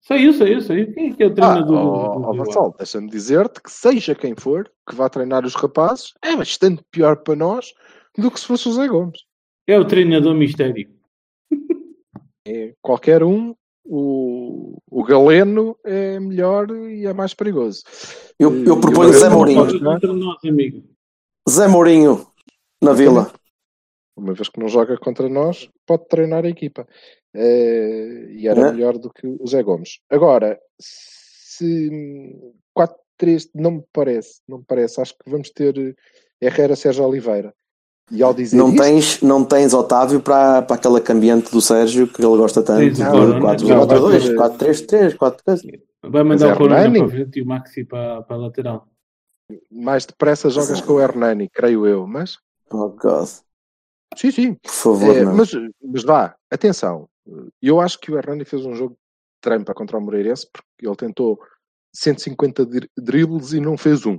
Saiu, 0.03 0.33
saiu, 0.33 0.61
saiu. 0.63 0.93
Quem 0.95 1.11
é 1.11 1.13
que 1.15 1.23
é 1.23 1.27
o 1.27 1.35
treinador? 1.35 1.79
Ah, 1.79 2.17
oh, 2.17 2.33
do, 2.33 2.45
do, 2.45 2.75
deixa-me 2.79 3.11
dizer-te 3.11 3.63
que 3.63 3.71
seja 3.71 4.15
quem 4.15 4.35
for 4.35 4.71
que 4.89 4.95
vá 4.95 5.09
treinar 5.09 5.45
os 5.45 5.55
rapazes, 5.55 6.15
é 6.25 6.35
bastante 6.35 6.83
pior 6.91 7.17
para 7.17 7.37
nós 7.37 7.75
do 8.17 8.31
que 8.31 8.41
se 8.41 8.47
fosse 8.47 8.69
o 8.69 8.73
Zé 8.73 8.89
Gomes. 8.89 9.21
É 9.67 9.79
o 9.79 9.85
treinador 9.85 10.35
mistério. 10.35 10.89
É, 12.47 12.73
qualquer 12.81 13.23
um 13.23 13.55
o, 13.85 14.79
o 14.91 15.05
Galeno 15.05 15.77
é 15.85 16.19
melhor 16.19 16.71
e 16.71 17.05
é 17.05 17.13
mais 17.13 17.35
perigoso. 17.35 17.83
Eu, 18.39 18.65
eu 18.65 18.81
proponho 18.81 19.13
Zé 19.13 19.29
Mourinho. 19.29 19.67
Zé 21.49 21.69
Mourinho 21.69 22.27
na 22.83 22.93
Vila. 22.93 23.33
uma 24.17 24.35
vez 24.35 24.49
que 24.49 24.59
não 24.59 24.69
joga 24.69 24.97
contra 24.99 25.29
nós, 25.29 25.69
pode 25.87 26.09
treinar 26.09 26.45
a 26.45 26.49
equipa. 26.49 26.87
Eh, 27.35 28.27
e 28.31 28.49
era 28.49 28.61
É. 28.69 28.73
melhor 28.73 28.99
do 28.99 29.11
que 29.13 29.27
o 29.27 29.47
Zé 29.47 29.63
Gomes. 29.63 30.01
Agora, 30.11 30.59
se 30.81 32.37
4-3 32.77 33.49
não 33.55 33.71
me 33.73 33.85
parece, 33.93 34.41
não 34.49 34.59
me 34.59 34.65
parece, 34.67 35.01
acho 35.01 35.13
que 35.15 35.31
vamos 35.31 35.51
ter 35.51 35.97
Herrera 36.41 36.75
Sérgio 36.75 37.05
Oliveira. 37.05 37.55
E 38.11 38.23
ao 38.23 38.33
dizer 38.33 38.57
Não 38.57 38.71
isto, 38.71 38.83
tens, 38.83 39.23
não 39.23 39.45
tens 39.45 39.75
Otávio 39.75 40.21
para, 40.21 40.63
para 40.63 40.77
aquela 40.77 41.01
cambiante 41.01 41.51
do 41.53 41.61
Sérgio 41.61 42.09
que 42.09 42.21
ele 42.25 42.37
gosta 42.39 42.63
tanto. 42.63 42.79
Tens 42.81 42.97
de 42.97 43.03
o 43.03 43.11
Corona, 43.11 43.41
4-0-2, 43.41 44.19
já 44.21 44.35
vai 44.35 44.49
4-3-3, 44.51 45.17
4 45.17 45.45
coisas. 45.45 45.67
Vai 46.03 46.25
Mas 46.25 46.41
mandar 46.41 46.55
o 46.55 46.59
Corona 46.59 46.91
para 46.99 47.09
frente 47.09 47.39
e 47.39 47.43
o 47.43 47.47
Maxi 47.47 47.85
para, 47.85 48.23
para 48.23 48.37
a 48.37 48.39
lateral. 48.39 48.89
mais 49.71 50.07
depressa 50.07 50.49
jogas 50.51 50.81
com 50.81 50.95
o 50.95 51.01
Hernani, 51.01 51.49
creio 51.51 51.87
eu, 51.87 52.07
mas 52.07 52.39
Oh, 52.71 52.89
God. 52.91 53.29
sim, 54.17 54.31
sim. 54.31 54.55
Por 54.55 54.71
favor, 54.73 55.17
É, 55.17 55.25
mas, 55.25 55.51
mas 55.83 56.03
vá, 56.03 56.35
atenção. 56.51 57.09
Eu 57.61 57.81
acho 57.81 57.99
que 58.01 58.11
o 58.11 58.17
Hernani 58.19 58.45
fez 58.45 58.65
um 58.65 58.75
jogo 58.75 58.93
de 58.95 58.99
trampa 59.41 59.75
contra 59.75 59.99
o 59.99 60.01
Moreirense 60.01 60.49
porque 60.53 60.87
ele 60.87 60.97
tentou 60.97 61.39
150 61.95 62.65
dri- 62.67 62.91
dribles 62.97 63.53
e 63.53 63.61
não 63.61 63.77
fez 63.77 64.07
um. 64.07 64.19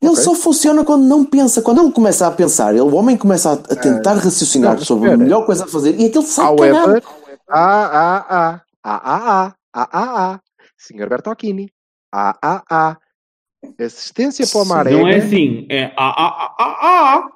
Ele 0.00 0.12
ok. 0.12 0.22
só 0.22 0.34
funciona 0.34 0.84
quando 0.84 1.04
não 1.06 1.24
pensa. 1.24 1.60
Quando 1.62 1.82
ele 1.82 1.92
começa 1.92 2.26
a 2.26 2.30
pensar, 2.30 2.70
ele, 2.72 2.80
o 2.82 2.94
homem 2.94 3.16
começa 3.16 3.50
a, 3.50 3.54
a 3.54 3.76
tentar 3.76 4.14
raciocinar 4.14 4.76
não, 4.76 4.84
sobre 4.84 5.10
a 5.10 5.16
melhor 5.16 5.44
coisa 5.44 5.64
a 5.64 5.68
fazer 5.68 5.98
e 5.98 6.06
aquele 6.06 6.24
sai 6.24 6.46
However, 6.46 7.02
cagado. 7.02 7.06
a 7.48 7.84
a 7.84 8.18
a 8.52 8.62
a 8.84 8.94
a 8.94 9.54
a 9.74 9.82
a 9.82 10.34
a 10.34 10.40
Sr. 10.76 11.08
Bertocchini, 11.08 11.68
a 12.12 12.38
a 12.42 12.62
a 12.70 12.98
assistência 13.78 14.46
para 14.46 14.60
o. 14.62 14.64
Marega. 14.64 14.96
Não 14.98 15.08
é 15.08 15.16
assim, 15.16 15.66
é 15.68 15.84
a 15.96 16.04
a 16.04 16.28
a 16.28 16.54
a 16.58 17.14
a. 17.16 17.28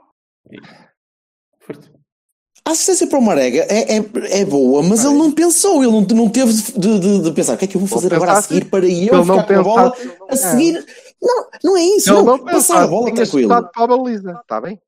A 2.64 2.70
assistência 2.70 3.08
para 3.08 3.18
o 3.18 3.22
Marega 3.22 3.66
é, 3.68 3.96
é, 3.96 4.40
é 4.40 4.44
boa, 4.44 4.82
mas 4.84 5.04
ele 5.04 5.14
não 5.14 5.32
pensou, 5.32 5.82
ele 5.82 5.90
não, 5.90 6.00
não 6.02 6.28
teve 6.30 6.52
de, 6.52 6.98
de- 7.00 7.22
de 7.22 7.32
pensar 7.32 7.54
o 7.54 7.58
que 7.58 7.64
é 7.64 7.68
que 7.68 7.76
eu 7.76 7.80
vou 7.80 7.88
fazer 7.88 8.14
agora 8.14 8.32
a 8.32 8.42
seguir 8.42 8.66
para 8.66 8.84
eu 8.86 8.90
ele 8.90 9.00
ficar 9.10 9.24
não 9.24 9.44
com 9.44 9.52
a 9.52 9.62
bola 9.62 9.96
a 10.28 10.36
seguir. 10.36 10.86
Não, 11.20 11.46
não 11.64 11.76
é 11.76 11.82
isso. 11.82 12.10
Ele 12.10 12.18
não, 12.22 12.36
não 12.36 12.44
passar 12.44 12.82
a 12.84 12.86
bola 12.86 13.12
tranquilo. 13.12 13.48
para 13.48 13.70
a 13.74 13.86
baliza, 13.86 14.38
está 14.40 14.60
bem? 14.60 14.80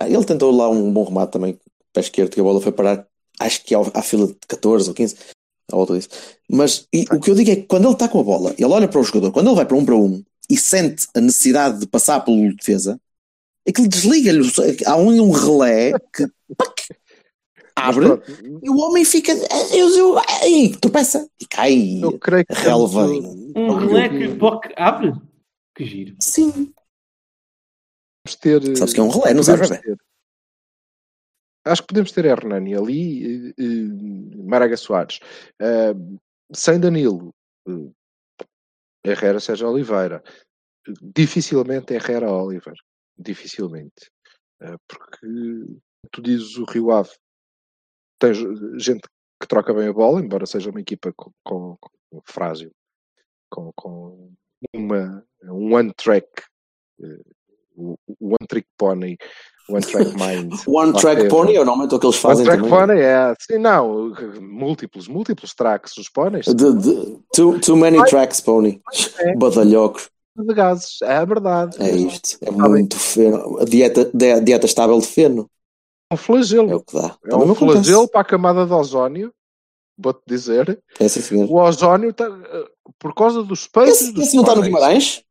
Ah, 0.00 0.08
ele 0.08 0.24
tentou 0.24 0.50
lá 0.56 0.68
um 0.70 0.90
bom 0.90 1.04
remate 1.04 1.32
também, 1.32 1.58
pé 1.92 2.00
esquerdo, 2.00 2.30
que 2.30 2.40
a 2.40 2.42
bola 2.42 2.60
foi 2.62 2.72
parar, 2.72 3.06
acho 3.38 3.62
que 3.62 3.74
ao- 3.74 3.90
à 3.94 4.00
fila 4.02 4.26
de 4.26 4.34
14 4.48 4.88
ou 4.88 4.94
15, 4.94 5.16
à 5.72 5.76
volta 5.76 5.94
disso. 5.94 6.08
Mas 6.50 6.86
e, 6.92 7.04
o 7.10 7.20
que 7.20 7.30
eu 7.30 7.34
digo 7.34 7.50
é 7.50 7.56
que 7.56 7.62
quando 7.62 7.84
ele 7.84 7.94
está 7.94 8.08
com 8.08 8.20
a 8.20 8.24
bola, 8.24 8.54
ele 8.56 8.64
olha 8.64 8.88
para 8.88 9.00
o 9.00 9.04
jogador, 9.04 9.32
quando 9.32 9.48
ele 9.48 9.56
vai 9.56 9.66
para 9.66 9.76
um 9.76 9.84
para 9.84 9.96
um 9.96 10.22
e 10.48 10.56
sente 10.56 11.06
a 11.14 11.20
necessidade 11.20 11.80
de 11.80 11.86
passar 11.86 12.20
pelo 12.20 12.54
defesa, 12.54 13.00
é 13.66 13.72
que 13.72 13.80
ele 13.80 13.88
desliga-lhe, 13.88 14.42
há 14.86 14.96
um, 14.96 15.10
um 15.22 15.30
relé 15.30 15.92
que 16.12 16.26
pac, 16.56 16.82
abre 17.74 18.06
e 18.62 18.68
o 18.70 18.76
homem 18.76 19.04
fica, 19.04 19.32
eu, 19.72 19.88
eu, 19.88 20.16
e 20.46 20.76
tropeça 20.76 21.26
e 21.40 21.46
cai 21.46 22.00
eu 22.02 22.18
creio 22.18 22.44
que 22.44 22.52
e- 22.52 23.58
Um 23.58 23.74
relé 23.74 24.08
que 24.08 24.34
POC 24.36 24.72
abre? 24.76 25.14
Que 25.74 25.84
giro. 25.84 26.14
Sim, 26.20 26.72
ter. 28.40 28.76
sabes 28.76 28.92
que 28.92 29.00
é 29.00 29.02
um 29.02 29.08
relé, 29.08 29.34
não 29.34 29.42
sabes 29.42 29.70
ter- 29.70 29.98
Acho 31.64 31.82
que 31.82 31.88
podemos 31.88 32.12
ter 32.12 32.24
Hernani 32.26 32.74
ali, 32.74 33.48
eh, 33.48 33.54
eh, 33.58 34.36
Maraga 34.44 34.76
Soares, 34.76 35.18
eh, 35.60 35.94
sem 36.52 36.78
Danilo, 36.78 37.34
eh, 37.68 37.90
Herrera 39.04 39.40
Sérgio 39.40 39.68
Oliveira, 39.70 40.22
dificilmente 41.02 41.94
Herrera 41.94 42.30
Oliver, 42.30 42.74
dificilmente, 43.16 44.10
Eh, 44.60 44.76
porque 44.88 45.26
tu 46.12 46.22
dizes 46.22 46.56
o 46.56 46.64
Rio 46.64 46.90
Ave, 46.92 47.10
tens 48.20 48.38
gente 48.78 49.02
que 49.40 49.48
troca 49.48 49.74
bem 49.74 49.88
a 49.88 49.92
bola, 49.92 50.20
embora 50.20 50.46
seja 50.46 50.70
uma 50.70 50.80
equipa 50.80 51.12
com, 51.16 51.32
com- 51.44 51.76
com- 51.80 52.22
frágil, 52.24 52.70
com, 53.50 53.72
com 53.74 54.32
uma, 54.74 55.26
um 55.42 55.74
one-track, 55.74 56.28
o 57.76 57.96
o 58.06 58.28
one-trick 58.34 58.68
pony, 58.78 59.16
one-track 59.68 60.10
mind. 60.16 60.52
One 60.66 60.92
track 60.92 61.16
teve. 61.22 61.28
pony 61.30 61.52
é 61.52 61.56
normalmente 61.58 61.94
o 61.94 61.98
que 61.98 62.06
eles 62.06 62.16
fazem 62.16 62.46
One 62.46 62.56
track 62.58 62.70
também. 62.70 62.86
pony 62.96 63.00
é, 63.00 63.34
sim, 63.40 63.58
não, 63.58 64.12
múltiplos, 64.40 65.08
múltiplos 65.08 65.54
tracks, 65.54 65.96
os 65.96 66.08
de- 66.74 67.18
too, 67.34 67.58
too 67.60 67.76
many 67.76 68.02
tracks, 68.06 68.40
pony. 68.40 68.80
É. 69.18 69.34
Badalhocos. 69.36 70.08
de 70.36 70.54
gases, 70.54 71.00
é 71.02 71.24
verdade. 71.24 71.76
É 71.82 71.90
isto. 71.90 72.38
É 72.42 72.50
bem. 72.50 72.58
muito 72.60 72.98
feno. 72.98 73.58
A 73.60 73.64
dieta, 73.64 74.10
a 74.36 74.40
dieta 74.40 74.66
estável 74.66 74.98
de 74.98 75.06
feno. 75.06 75.48
É 76.10 76.14
um 76.14 76.18
flagelo. 76.18 76.70
É 76.70 76.74
o 76.76 76.80
que 76.82 76.92
dá. 76.94 77.16
É 77.24 77.28
Também 77.30 77.46
um 77.46 77.50
me 77.50 77.52
acontece. 77.56 77.84
flagelo 77.84 78.08
para 78.08 78.20
a 78.20 78.24
camada 78.24 78.66
de 78.66 78.72
ozónio. 78.72 79.32
Vou-te 79.96 80.22
dizer, 80.26 80.82
É 80.98 81.04
assim, 81.04 81.20
senhor. 81.20 81.48
o 81.48 81.54
ozónio 81.54 82.10
está 82.10 82.26
por 82.98 83.14
causa 83.14 83.44
dos 83.44 83.68
peixes 83.68 84.00
Esse, 84.02 84.12
dos 84.12 84.24
esse 84.26 84.34
não 84.36 84.42
está 84.42 84.56
no. 84.56 84.62
Guimarães? 84.62 85.22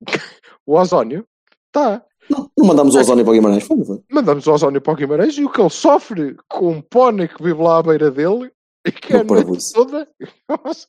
O 0.66 0.74
ozónio 0.78 1.26
está. 1.68 2.04
Não, 2.32 2.50
não 2.56 2.66
mandamos 2.66 2.94
o 2.94 3.00
ozónio 3.00 3.24
para 3.24 3.30
o 3.30 3.34
Guimarães. 3.34 3.64
Foi? 3.64 4.02
Mandamos 4.10 4.46
o 4.46 4.52
ozónio 4.52 4.80
para 4.80 4.92
o 4.92 4.96
Guimarães 4.96 5.36
e 5.36 5.44
o 5.44 5.50
que 5.50 5.60
ele 5.60 5.68
sofre 5.68 6.34
com 6.48 6.70
um 6.70 6.80
pônei 6.80 7.28
que 7.28 7.42
vive 7.42 7.60
lá 7.60 7.78
à 7.78 7.82
beira 7.82 8.10
dele 8.10 8.50
e 8.86 8.90
que 8.90 9.12
é 9.12 9.20
a 9.20 9.24
noite 9.24 9.72
toda. 9.72 10.08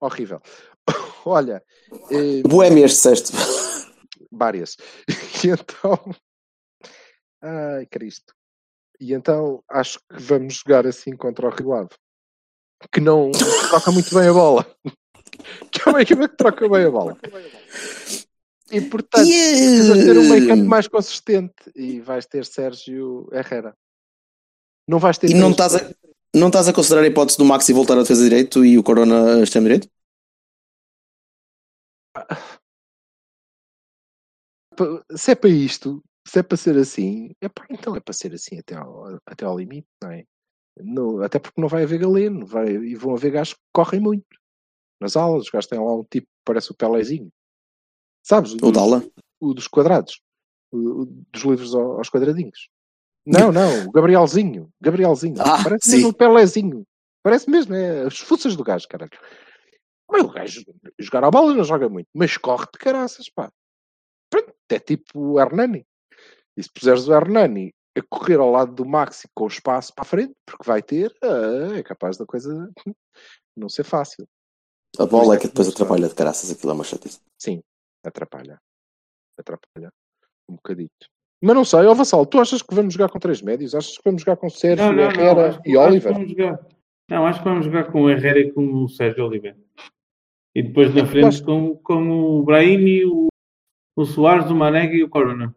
Horrível. 0.00 0.40
Olha, 1.24 1.62
eh, 2.10 2.42
Boémias, 2.42 2.90
disseste. 2.90 3.32
várias. 4.30 4.76
E 5.44 5.48
então. 5.48 6.00
Ai, 7.40 7.86
Cristo. 7.86 8.34
E 8.98 9.12
então 9.12 9.62
acho 9.70 9.98
que 9.98 10.20
vamos 10.20 10.54
jogar 10.54 10.86
assim 10.86 11.14
contra 11.14 11.46
o 11.46 11.50
Rio 11.50 11.74
Ave. 11.74 11.90
Que 12.90 13.00
não 13.00 13.30
troca 13.30 13.92
muito 13.92 14.12
bem 14.12 14.28
a 14.28 14.32
bola. 14.32 14.66
Que 15.70 15.82
é 15.86 15.90
uma 15.90 16.02
equipa 16.02 16.28
que 16.28 16.36
troca 16.36 16.68
bem 16.68 16.86
a 16.86 16.90
bola. 16.90 17.16
E 18.70 18.80
portanto, 18.80 19.26
precisas 19.26 19.98
ter 20.04 20.18
um 20.18 20.28
meio 20.28 20.48
campo 20.48 20.64
E, 20.64 20.66
mais 20.66 20.88
consistente. 20.88 21.54
E 21.74 22.00
vais 22.00 22.26
ter 22.26 22.44
Sérgio 22.44 23.28
Herrera. 23.32 23.76
Não 24.88 24.98
vais 24.98 25.18
ter. 25.18 25.30
e 25.30 25.34
não 25.34 25.50
estás 25.52 25.74
a, 25.76 25.90
não 26.34 26.48
estás 26.48 26.68
a 26.68 26.72
considerar 26.72 27.02
a 27.02 27.06
hipótese 27.06 27.38
do 27.38 27.44
Maxi 27.44 27.72
voltar 27.72 27.94
a 27.96 28.02
defesa 28.02 28.22
direito 28.24 28.64
e 28.64 28.76
o 28.78 28.82
Corona 28.82 29.42
extremo 29.42 29.66
direito? 29.66 29.88
Pa- 34.76 35.04
Se 35.16 35.32
é 35.32 35.34
para 35.34 35.50
isto, 35.50 36.02
se 36.26 36.38
é 36.38 36.42
para 36.42 36.56
ser 36.56 36.76
assim, 36.76 37.30
é 37.40 37.48
pá, 37.48 37.66
então 37.70 37.96
é 37.96 38.00
para 38.00 38.12
ser 38.14 38.34
assim 38.34 38.58
até 38.58 38.74
ao, 38.74 39.18
até 39.26 39.44
ao 39.44 39.56
limite, 39.58 39.88
não 40.02 40.10
é? 40.10 40.24
Não- 40.78 41.22
até 41.22 41.38
porque 41.38 41.60
não 41.60 41.68
vai 41.68 41.84
haver 41.84 41.98
galeno 41.98 42.44
vai, 42.44 42.68
e 42.68 42.94
vão 42.94 43.14
haver 43.14 43.30
gajos 43.32 43.54
que 43.54 43.60
correm 43.72 44.00
muito 44.00 44.26
nas 45.00 45.16
aulas. 45.16 45.44
Os 45.44 45.50
gajos 45.50 45.68
têm 45.68 45.78
lá 45.78 45.94
um 45.96 46.04
tipo 46.04 46.26
que 46.26 46.42
parece 46.44 46.70
o 46.70 46.74
Pelézinho, 46.76 47.30
sabes? 48.26 48.52
O 48.52 48.56
dos- 48.56 48.72
Dala? 48.72 49.02
o 49.40 49.54
dos 49.54 49.68
quadrados, 49.68 50.20
o, 50.72 51.02
o 51.02 51.06
dos 51.06 51.42
livros 51.42 51.74
ao- 51.74 51.98
aos 51.98 52.08
quadradinhos. 52.10 52.68
Não, 53.26 53.50
não, 53.52 53.86
o 53.86 53.90
Gabrielzinho, 53.90 54.70
Gabrielzinho, 54.80 55.36
Ah, 55.40 55.62
parece 55.62 55.88
sim. 55.90 55.96
mesmo 55.96 56.08
o 56.10 56.14
Pelézinho, 56.14 56.84
parece 57.22 57.50
mesmo, 57.50 57.74
é 57.74 58.02
as 58.06 58.18
fuças 58.18 58.54
do 58.56 58.62
gajo, 58.64 58.86
caralho. 58.88 59.10
Mas 60.10 60.22
o 60.22 60.28
gajo 60.28 60.64
jogar 60.98 61.24
a 61.24 61.30
bola 61.30 61.52
não 61.54 61.64
joga 61.64 61.88
muito, 61.88 62.06
mas 62.14 62.36
corre 62.36 62.66
de 62.72 62.78
caraças, 62.78 63.28
pá. 63.28 63.50
Pronto, 64.30 64.54
é 64.70 64.78
tipo 64.78 65.18
o 65.18 65.40
Hernani. 65.40 65.84
E 66.56 66.62
se 66.62 66.70
puseres 66.72 67.06
o 67.08 67.12
Hernani 67.14 67.72
a 67.98 68.02
correr 68.08 68.38
ao 68.38 68.50
lado 68.50 68.72
do 68.72 68.84
Maxi 68.86 69.26
com 69.34 69.46
espaço 69.48 69.92
para 69.94 70.02
a 70.02 70.06
frente, 70.06 70.34
porque 70.46 70.64
vai 70.64 70.82
ter, 70.82 71.12
ah, 71.22 71.76
é 71.76 71.82
capaz 71.82 72.16
da 72.16 72.24
coisa 72.24 72.70
não 73.56 73.68
ser 73.68 73.84
fácil. 73.84 74.26
A 74.98 75.04
bola 75.04 75.34
é 75.34 75.38
que 75.38 75.48
depois 75.48 75.68
atrapalha 75.68 76.08
de 76.08 76.14
caraças, 76.14 76.50
aquilo 76.50 76.70
é 76.70 76.74
uma 76.74 76.84
chatice. 76.84 77.18
Sim, 77.38 77.60
atrapalha. 78.08 78.58
Atrapalha 79.38 79.90
um 80.48 80.54
bocadito. 80.54 81.08
Mas 81.42 81.54
não 81.54 81.64
sei, 81.64 81.80
ó 81.80 81.92
Vassal, 81.94 82.24
tu 82.24 82.40
achas 82.40 82.62
que 82.62 82.74
vamos 82.74 82.94
jogar 82.94 83.08
com 83.10 83.18
três 83.18 83.42
médios? 83.42 83.74
Achas 83.74 83.96
que 83.98 84.02
vamos 84.04 84.22
jogar 84.22 84.36
com 84.36 84.48
Sérgio, 84.48 84.86
Não, 84.86 84.92
não. 84.92 85.02
Herrera 85.02 85.48
Acho, 85.48 85.62
que- 85.62 85.70
e 85.70 85.76
acho 85.78 85.88
Oliver? 85.88 86.28
jogar. 86.28 86.66
Não, 87.10 87.26
acho 87.26 87.38
que 87.40 87.44
vamos 87.48 87.66
jogar 87.66 87.84
com 87.92 88.02
o 88.02 88.10
Herrera 88.10 88.38
e 88.40 88.52
com 88.52 88.84
o 88.84 88.88
Sérgio 88.88 89.26
Oliveira. 89.26 89.58
E 90.54 90.62
depois 90.62 90.94
na 90.94 91.04
frente 91.06 91.26
acho- 91.26 91.44
com, 91.44 91.76
com 91.76 92.10
o 92.38 92.42
Brahimi, 92.42 93.04
o, 93.04 93.28
o 93.96 94.04
Soares, 94.06 94.50
o 94.50 94.54
Manega 94.56 94.94
e 94.94 95.02
o 95.04 95.08
Corona. 95.08 95.54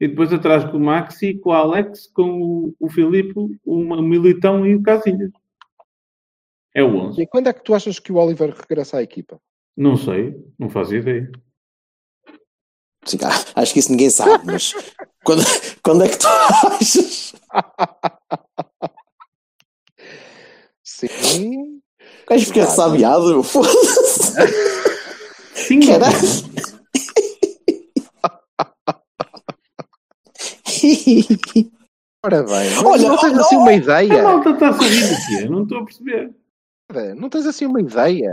E 0.00 0.08
depois 0.08 0.32
atrás 0.32 0.64
com 0.64 0.76
o 0.76 0.80
Maxi, 0.80 1.34
com 1.38 1.50
o 1.50 1.52
Alex, 1.52 2.06
com 2.08 2.40
o, 2.42 2.74
o 2.80 2.88
Filipe, 2.90 3.34
o 3.64 4.02
Militão 4.02 4.66
e 4.66 4.74
o 4.74 4.82
Casilhas. 4.82 5.30
É 6.74 6.82
o 6.82 6.94
11. 6.96 7.22
E 7.22 7.26
quando 7.26 7.48
é 7.48 7.52
que 7.52 7.62
tu 7.64 7.74
achas 7.74 7.98
que 7.98 8.12
o 8.12 8.16
Oliver 8.16 8.50
regressa 8.54 8.98
à 8.98 9.02
equipa? 9.02 9.40
Não 9.76 9.96
sei, 9.96 10.36
não 10.58 10.68
faço 10.68 10.94
ideia. 10.94 11.30
Sim, 13.04 13.18
acho 13.54 13.72
que 13.72 13.78
isso 13.78 13.90
ninguém 13.90 14.10
sabe, 14.10 14.44
mas 14.46 14.74
quando, 15.24 15.42
quando 15.82 16.04
é 16.04 16.08
que 16.08 16.18
tu 16.18 16.26
achas? 16.26 17.32
Sim. 20.84 21.78
O 21.78 22.30
gajo 22.30 22.46
fica 22.46 22.66
sabiado, 22.66 23.42
foda-se. 23.52 24.32
Sim, 25.54 25.80
Caralho. 25.80 26.18
Ora 32.24 32.42
bem, 32.42 32.76
Olha, 32.84 33.08
não 33.08 33.16
tens 33.16 33.32
olha, 33.32 33.40
assim 33.40 33.56
uma 33.56 33.70
A 33.70 33.74
ideia? 33.74 34.22
malta 34.24 34.50
está 34.50 34.68
a 34.70 34.72
sorrir 34.72 35.08
do 35.08 35.26
quê? 35.26 35.48
Não 35.48 35.62
estou 35.62 35.78
a 35.78 35.84
perceber. 35.84 36.34
Não 37.16 37.28
tens 37.28 37.46
assim 37.46 37.66
uma 37.66 37.80
ideia? 37.80 38.30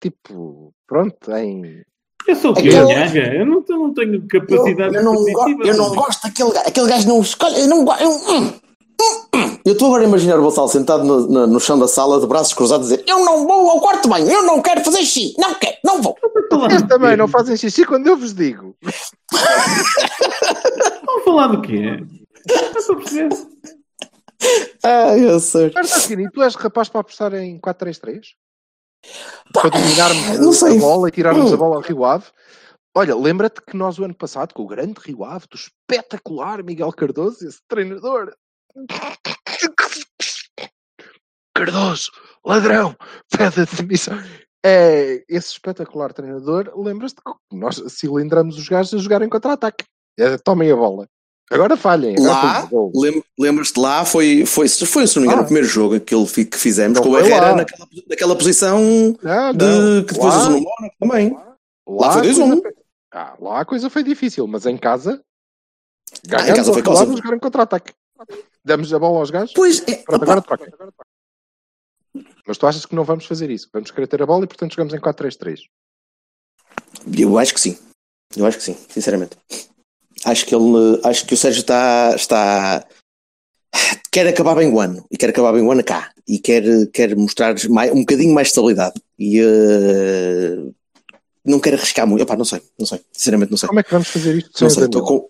Tipo, 0.00 0.72
pronto, 0.86 1.32
em. 1.36 1.82
Eu 2.28 2.36
sou 2.36 2.50
o 2.52 2.54
quê? 2.54 2.68
Aquele- 2.68 2.94
Nhaga? 2.94 3.34
Eu 3.34 3.46
não, 3.46 3.64
não 3.68 3.94
tenho 3.94 4.14
Eu, 4.14 4.22
capacidade 4.40 4.94
eu 4.96 5.02
não, 5.02 5.14
go- 5.14 5.32
cognitiva. 5.32 5.68
eu 5.68 5.76
não 5.76 5.94
gosto 5.94 6.22
daquele 6.22 6.50
gajo. 6.52 6.68
Aquele 6.68 6.88
gajo 6.88 7.08
não 7.08 7.20
escolhe. 7.20 7.60
Eu 7.60 7.68
não 7.68 7.84
gosto. 7.84 8.02
Eu, 8.02 8.10
hum, 8.10 8.52
hum, 9.00 9.24
hum. 9.34 9.58
Eu 9.64 9.72
estou 9.72 9.88
agora 9.88 10.02
a 10.04 10.06
imaginar 10.08 10.38
o 10.38 10.42
Gonçalo 10.42 10.68
sentado 10.68 11.04
no, 11.04 11.26
no- 11.28 11.46
no 11.46 11.60
chão 11.60 11.78
da 11.78 11.86
sala, 11.88 12.20
de 12.20 12.26
braços 12.26 12.52
cruzados, 12.54 12.90
a 12.92 12.96
dizer: 12.96 13.04
Eu 13.08 13.24
não 13.24 13.46
vou 13.46 13.70
ao 13.70 13.80
quarto 13.80 14.08
banho, 14.08 14.28
eu 14.30 14.42
não 14.44 14.60
quero 14.62 14.84
fazer 14.84 14.98
xixi, 14.98 15.34
não 15.38 15.54
quero, 15.54 15.76
não 15.84 16.00
vou. 16.02 16.16
Vocês 16.50 16.82
também 16.82 17.16
não 17.16 17.26
fazem 17.28 17.56
xixi 17.56 17.84
quando 17.84 18.06
eu 18.06 18.16
vos 18.16 18.34
digo. 18.34 18.76
Vamos 21.06 21.24
falar 21.24 21.46
do 21.48 21.62
quê? 21.62 21.96
Não 22.48 22.78
estou 22.78 22.96
a 22.96 22.98
perceber. 22.98 23.36
Ah, 24.82 25.16
eu 25.16 25.38
sei. 25.38 25.70
Bernardino, 25.70 26.30
tu 26.32 26.42
és 26.42 26.54
rapaz 26.56 26.88
para 26.88 27.00
apostar 27.00 27.32
em 27.34 27.58
4-3-3? 27.60 28.20
Para 29.52 29.70
dominarmos 29.70 30.62
a 30.62 30.74
bola 30.74 31.08
e 31.08 31.12
tirarmos 31.12 31.52
a 31.52 31.56
bola 31.56 31.76
ao 31.76 31.82
Rio 31.82 32.04
Ave? 32.04 32.26
Olha, 32.94 33.16
lembra-te 33.16 33.62
que 33.62 33.76
nós 33.76 33.98
o 33.98 34.04
ano 34.04 34.14
passado, 34.14 34.52
com 34.52 34.62
o 34.62 34.66
grande 34.66 35.00
Rio 35.04 35.24
Ave, 35.24 35.46
do 35.50 35.56
espetacular 35.56 36.62
Miguel 36.62 36.92
Cardoso, 36.92 37.46
esse 37.46 37.60
treinador. 37.66 38.34
Cardoso, 41.54 42.10
ladrão, 42.44 42.96
pede 43.30 43.60
a 43.60 43.64
demissão. 43.64 44.18
É, 44.64 45.24
esse 45.28 45.52
espetacular 45.52 46.12
treinador, 46.12 46.72
lembras-te 46.76 47.20
que 47.22 47.56
nós 47.56 47.82
cilindramos 47.88 48.56
os 48.58 48.68
gajos 48.68 48.94
a 48.94 48.98
jogarem 48.98 49.28
contra-ataque. 49.28 49.84
É, 50.18 50.36
tomem 50.38 50.70
a 50.70 50.76
bola. 50.76 51.08
Agora 51.52 51.76
falhem. 51.76 52.14
Lá, 52.18 52.68
lem- 52.94 53.22
lembras-te 53.38 53.78
lá, 53.78 54.04
foi, 54.04 54.46
foi, 54.46 54.68
foi, 54.68 55.06
se 55.06 55.16
não 55.16 55.22
me 55.22 55.26
engano, 55.28 55.40
Ah. 55.40 55.42
o 55.42 55.46
primeiro 55.46 55.68
jogo 55.68 56.00
que, 56.00 56.14
ele, 56.14 56.26
que 56.46 56.56
fizemos 56.56 56.96
Não 56.96 57.02
com 57.04 57.10
o 57.10 57.12
foi 57.18 57.22
Herrera 57.28 57.50
lá. 57.50 57.56
naquela, 57.56 57.88
naquela 58.08 58.36
posição 58.36 58.80
Não, 59.22 59.52
de, 59.52 60.04
que 60.06 60.14
depois 60.14 60.34
Lá- 60.34 60.40
usou 60.40 60.50
no 60.52 60.60
Mónaco 60.60 60.94
também. 61.00 61.36
Lá 61.88 62.12
foi 62.12 62.20
a 62.20 62.24
2-1. 62.24 62.48
coisa 62.48 62.62
foi- 62.62 62.72
Ah, 63.14 63.36
lá 63.40 63.60
a 63.60 63.64
coisa 63.64 63.90
foi 63.90 64.02
difícil, 64.02 64.46
mas 64.46 64.64
em 64.66 64.78
casa. 64.78 65.22
Ah, 66.30 66.48
em 66.48 66.54
casa 66.54 66.72
foi 66.72 66.82
quase. 66.82 67.04
quase. 67.06 67.16
jogar 67.22 67.36
em 67.36 67.40
contra-ataque. 67.40 67.92
Damos 68.64 68.92
a 68.94 68.98
bola 68.98 69.18
aos 69.18 69.30
gajos. 69.30 69.52
Pois 69.54 69.82
é, 69.88 69.96
Pronto, 69.96 70.22
agora 70.22 70.40
troca. 70.40 70.72
Mas 72.46 72.58
tu 72.58 72.66
achas 72.66 72.86
que 72.86 72.94
não 72.94 73.04
vamos 73.04 73.24
fazer 73.26 73.50
isso? 73.50 73.68
Vamos 73.72 73.90
querer 73.90 74.06
ter 74.06 74.22
a 74.22 74.26
bola 74.26 74.44
e 74.44 74.46
portanto 74.46 74.72
jogamos 74.72 74.94
em 74.94 74.98
4-3-3. 75.00 75.60
eu 77.18 77.38
acho 77.38 77.52
que 77.54 77.60
sim. 77.60 77.78
Eu 78.36 78.46
acho 78.46 78.56
que 78.58 78.64
sim, 78.64 78.76
sinceramente. 78.88 79.36
Acho 80.24 80.46
que 80.46 80.54
ele, 80.54 81.00
acho 81.04 81.26
que 81.26 81.34
o 81.34 81.36
Sérgio 81.36 81.60
está, 81.60 82.12
está 82.14 82.86
quer 84.10 84.26
acabar 84.28 84.54
bem 84.54 84.68
o 84.70 84.78
ano 84.78 85.04
e 85.10 85.16
quer 85.16 85.30
acabar 85.30 85.52
bem 85.52 85.62
o 85.62 85.72
ano 85.72 85.82
cá 85.82 86.12
e 86.28 86.38
quer, 86.38 86.62
quer 86.92 87.16
mostrar 87.16 87.54
mais, 87.68 87.90
um 87.92 88.00
bocadinho 88.00 88.32
mais 88.34 88.46
de 88.48 88.50
estabilidade 88.50 89.00
e 89.18 89.40
eh, 89.40 90.70
não 91.44 91.58
quer 91.58 91.74
arriscar 91.74 92.06
muito. 92.06 92.22
Opa, 92.22 92.36
não 92.36 92.44
sei, 92.44 92.60
não 92.78 92.86
sei, 92.86 93.00
sinceramente 93.12 93.50
não 93.50 93.58
sei. 93.58 93.66
Como 93.68 93.80
é 93.80 93.82
que 93.82 93.90
vamos 93.90 94.08
fazer 94.08 94.36
isto 94.36 94.50
sem 94.58 94.66
Não 94.66 94.74
sei, 94.74 94.84
estou 94.84 95.02
com, 95.04 95.28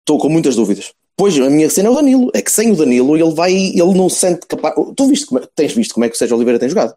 estou 0.00 0.18
com 0.18 0.28
muitas 0.28 0.56
dúvidas. 0.56 0.92
Pois, 1.16 1.38
a 1.38 1.48
minha 1.48 1.70
cena 1.70 1.88
é 1.88 1.92
o 1.92 1.94
Danilo. 1.94 2.30
É 2.34 2.42
que 2.42 2.50
sem 2.50 2.72
o 2.72 2.76
Danilo 2.76 3.16
ele 3.16 3.32
vai, 3.34 3.52
ele 3.54 3.94
não 3.94 4.08
se 4.10 4.16
sente 4.16 4.46
capaz. 4.46 4.74
Tu 4.96 5.06
viste 5.06 5.26
como 5.26 5.40
é- 5.40 5.48
tens 5.54 5.72
visto 5.72 5.94
como 5.94 6.04
é 6.04 6.08
que 6.08 6.16
o 6.16 6.18
Sérgio 6.18 6.36
Oliveira 6.36 6.58
tem 6.58 6.68
jogado? 6.68 6.94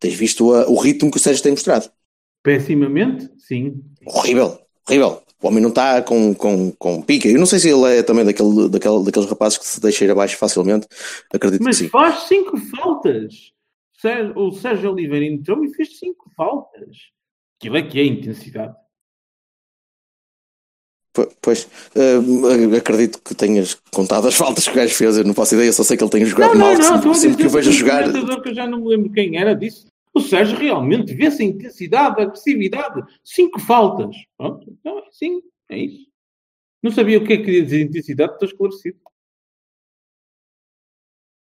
Tens 0.00 0.14
visto 0.14 0.52
a- 0.54 0.66
o 0.68 0.76
ritmo 0.76 1.10
que 1.10 1.18
o 1.18 1.20
Sérgio 1.20 1.42
tem 1.42 1.52
mostrado? 1.52 1.90
Pessimamente, 2.42 3.30
sim. 3.38 3.80
Horrível, 4.06 4.58
horrível. 4.88 5.22
O 5.42 5.48
homem 5.48 5.60
não 5.60 5.70
está 5.70 6.00
com, 6.02 6.32
com, 6.34 6.70
com 6.72 7.02
pica. 7.02 7.26
Eu 7.28 7.38
não 7.38 7.46
sei 7.46 7.58
se 7.58 7.68
ele 7.68 7.98
é 7.98 8.02
também 8.02 8.24
daquele, 8.24 8.68
daquele, 8.68 9.02
daqueles 9.04 9.28
rapazes 9.28 9.58
que 9.58 9.66
se 9.66 9.80
deixa 9.80 10.04
ir 10.04 10.10
abaixo 10.10 10.36
facilmente. 10.38 10.86
Acredito 11.34 11.62
Mas 11.64 11.78
que 11.78 11.84
sim. 11.84 11.90
faz 11.90 12.20
cinco 12.28 12.56
faltas. 12.56 13.50
O 14.36 14.50
Sérgio 14.52 14.90
Oliveira 14.92 15.24
entrou 15.26 15.64
e 15.64 15.72
fez 15.74 15.98
cinco 15.98 16.30
faltas. 16.36 16.96
Aquilo 17.60 17.76
é 17.76 17.82
que 17.82 17.98
é 18.00 18.04
intensidade. 18.04 18.74
Po- 21.12 21.28
Pois, 21.42 21.68
eh, 21.94 22.76
acredito 22.76 23.20
que 23.22 23.34
tenhas 23.34 23.74
contado 23.92 24.26
as 24.28 24.34
faltas 24.34 24.64
que 24.64 24.70
o 24.70 24.74
gajo 24.74 24.94
fez. 24.94 25.16
Eu 25.18 25.24
não 25.24 25.34
faço 25.34 25.54
ideia, 25.54 25.72
só 25.72 25.82
sei 25.82 25.96
que 25.96 26.02
ele 26.02 26.10
tem 26.10 26.24
jogado 26.24 26.54
Não, 26.54 26.60
mal. 26.60 26.74
não, 26.74 26.80
não. 26.80 27.14
sempre, 27.14 27.14
sempre 27.14 27.36
que 27.38 27.46
o 27.46 27.50
vejo 27.50 27.70
jogar. 27.72 28.10
que 28.42 28.48
eu 28.48 28.54
já 28.54 28.66
não 28.66 28.80
me 28.80 28.88
lembro 28.88 29.12
quem 29.12 29.36
era 29.36 29.54
disse. 29.54 29.86
O 30.14 30.20
Sérgio 30.20 30.58
realmente 30.58 31.14
vê-se 31.14 31.42
a 31.42 31.46
intensidade, 31.46 32.20
a 32.20 32.24
agressividade. 32.24 33.02
Cinco 33.24 33.58
faltas. 33.60 34.14
Pronto. 34.36 34.66
Então, 34.70 34.98
é 34.98 35.02
sim, 35.10 35.40
é 35.70 35.78
isso. 35.78 36.06
Não 36.82 36.90
sabia 36.90 37.18
o 37.18 37.24
que 37.24 37.32
é 37.32 37.36
que 37.36 37.44
queria 37.44 37.62
dizer 37.62 37.80
intensidade, 37.82 38.32
estou 38.32 38.48
esclarecido. 38.48 38.98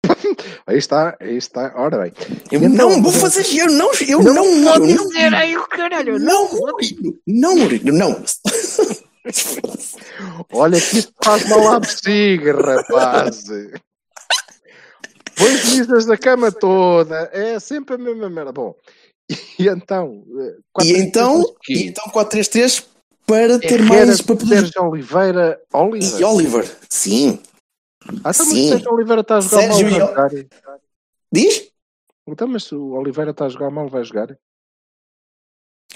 Aí 0.68 0.78
está, 0.78 1.16
aí 1.20 1.38
está. 1.38 1.74
Ora 1.76 2.00
bem. 2.00 2.14
Eu 2.52 2.64
Então, 2.64 2.90
não 2.90 3.02
vou 3.02 3.12
fazer, 3.12 3.44
eu 3.60 3.68
não, 3.72 3.92
eu 4.08 4.24
não, 4.24 4.34
não, 4.34 4.74
pode 4.74 4.92
eu 4.92 4.98
não, 4.98 5.08
dizer 5.08 5.34
aí 5.34 5.58
o 5.58 5.68
caralho. 5.68 6.20
não, 6.20 6.50
não, 7.28 7.56
Mourinho, 7.58 7.94
não. 7.94 8.24
Olha 10.54 10.80
que 10.80 10.98
isto 11.00 11.14
faz 11.24 11.50
mal 11.50 11.74
à 11.74 11.80
bexiga, 11.80 12.54
rapaz. 12.54 13.46
Pões 15.38 15.74
lisas 15.74 16.06
da 16.06 16.18
cama 16.18 16.52
toda. 16.52 17.30
É 17.34 17.60
sempre 17.60 17.96
a 17.96 17.98
mesma 17.98 18.30
merda. 18.30 18.52
Bom, 18.52 18.76
e 19.60 19.68
então... 19.68 20.24
eh, 20.40 20.58
quatro, 20.72 20.92
E 20.92 21.00
então, 21.00 21.42
três, 21.42 21.56
três, 21.66 21.80
e 21.80 21.88
então 21.88 22.06
4-3-3 22.06 22.86
para 23.26 23.60
ter 23.60 23.80
Herrera, 23.80 24.06
mais 24.06 24.22
para 24.22 24.36
poder. 24.36 24.60
Sérgio 24.62 24.84
Oliveira, 24.84 25.62
Oliver. 25.74 26.20
E 26.20 26.24
Oliver, 26.24 26.78
sim. 26.90 27.40
Ah, 28.24 28.30
então, 28.30 28.34
sim. 28.34 28.70
Sérgio 28.70 28.94
Oliveira 28.94 29.22
está 29.22 29.38
a 29.38 29.42
jogar 29.42 29.62
Sérgio 29.62 29.90
mal, 29.90 29.98
e 29.98 30.00
vai 30.00 30.08
jogar. 30.08 30.32
Diz? 31.32 31.72
Então, 32.28 32.48
mas 32.48 32.64
se 32.64 32.76
o 32.76 32.92
Oliveira 32.92 33.32
está 33.32 33.46
a 33.46 33.50
jogar 33.50 33.72
mal, 33.72 33.90
vai 33.90 34.04
jogar. 34.04 34.28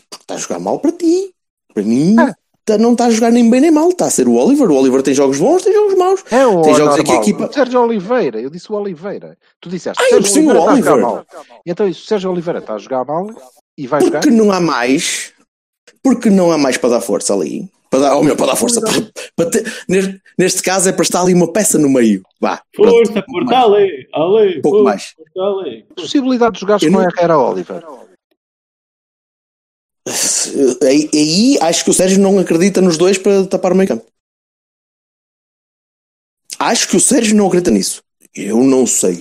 Porque 0.10 0.24
está 0.24 0.34
a 0.36 0.38
jogar 0.38 0.60
mal 0.60 0.80
para 0.80 0.92
ti. 0.92 1.34
Para 1.74 1.84
mim, 1.84 2.16
Ah. 2.20 2.36
Tá- 2.70 2.78
não 2.78 2.94
está 2.94 3.06
a 3.06 3.10
jogar 3.10 3.32
nem 3.32 3.50
bem 3.50 3.62
nem 3.62 3.72
mal. 3.72 3.90
Está 3.90 4.06
a 4.06 4.10
ser 4.10 4.28
o 4.28 4.36
Oliver. 4.36 4.70
O 4.72 4.76
Oliver 4.76 5.02
tem 5.02 5.14
jogos 5.14 5.38
bons, 5.40 5.62
tem 5.64 5.74
jogos 5.74 5.96
maus. 5.96 6.24
É 6.32 6.46
o 6.46 6.62
Tem 6.62 6.74
jogos 6.76 6.98
em 6.98 7.04
que 7.04 7.12
a 7.12 7.14
normal. 7.16 7.22
equipa- 7.24 7.46
O 7.50 7.54
Sérgio 7.54 7.82
Oliveira, 7.82 8.42
eu 8.42 8.50
disse 8.50 8.72
o 8.72 8.76
Oliveira. 8.76 9.38
Tu 9.60 9.70
disseste, 9.70 10.02
Ah, 10.02 10.06
eu 10.16 10.24
Sérgio 10.24 10.42
Oliveira 10.50 10.60
está 10.60 10.72
a 10.72 10.76
jogar 10.78 10.94
Oliver. 10.94 11.12
mal. 11.16 11.26
E 11.66 11.72
então 11.72 11.88
isso, 11.88 12.04
o 12.04 12.08
Sérgio 12.08 12.32
Oliveira 12.32 12.60
está 12.60 12.74
a 12.76 12.78
jogar 12.78 13.06
mal 13.06 13.28
e 13.78 13.88
vai 13.88 14.02
jogar. 14.02 14.20
Porque 14.22 14.36
não 14.36 14.52
há 14.52 14.60
mais. 14.60 15.34
Porque 16.04 16.30
não 16.30 16.52
há 16.52 16.58
mais 16.58 16.78
para 16.78 16.90
dar 16.92 17.02
força 17.02 17.34
ali. 17.34 17.68
Para 17.90 18.00
dar, 18.02 18.16
ou 18.16 18.22
melhor, 18.24 18.38
para 18.38 18.46
dar 18.48 18.56
força. 18.56 18.80
Para, 18.82 18.94
para 19.36 19.50
ter- 19.50 19.74
neste, 19.90 20.22
neste 20.38 20.62
caso 20.62 20.88
é 20.90 20.92
para 20.92 21.02
estar 21.02 21.22
ali 21.22 21.34
uma 21.34 21.52
peça 21.52 21.78
no 21.80 21.90
meio. 21.90 22.22
Vá. 22.40 22.62
pronto. 22.72 22.92
Força, 22.92 23.24
porta, 23.24 23.56
ale, 23.58 24.08
ale. 24.14 24.62
Pouco 24.62 24.78
força, 24.78 24.84
mais. 24.84 25.14
porta. 25.34 25.70
Possibilidade 25.96 26.54
de 26.54 26.60
jogares 26.62 26.84
Eu 26.84 26.92
com 26.92 27.00
não- 27.00 27.04
Herrera 27.10 27.38
Oliver. 27.38 27.84
Aí, 27.84 28.09
aí 30.84 31.58
acho 31.62 31.84
que 31.84 31.90
o 31.90 31.94
Sérgio 31.94 32.20
não 32.20 32.40
acredita 32.40 32.82
nos 32.82 32.98
dois 32.98 33.18
para 33.18 33.46
tapar 33.48 33.72
o 33.74 33.76
meio 33.76 33.88
campo. 33.88 34.06
Acho 36.58 36.88
que 36.90 36.98
o 36.98 37.00
Sérgio 37.00 37.36
não 37.36 37.48
acredita 37.48 37.72
nisso. 37.72 38.04
Eu 38.36 38.64
não 38.64 38.86
sei. 38.86 39.20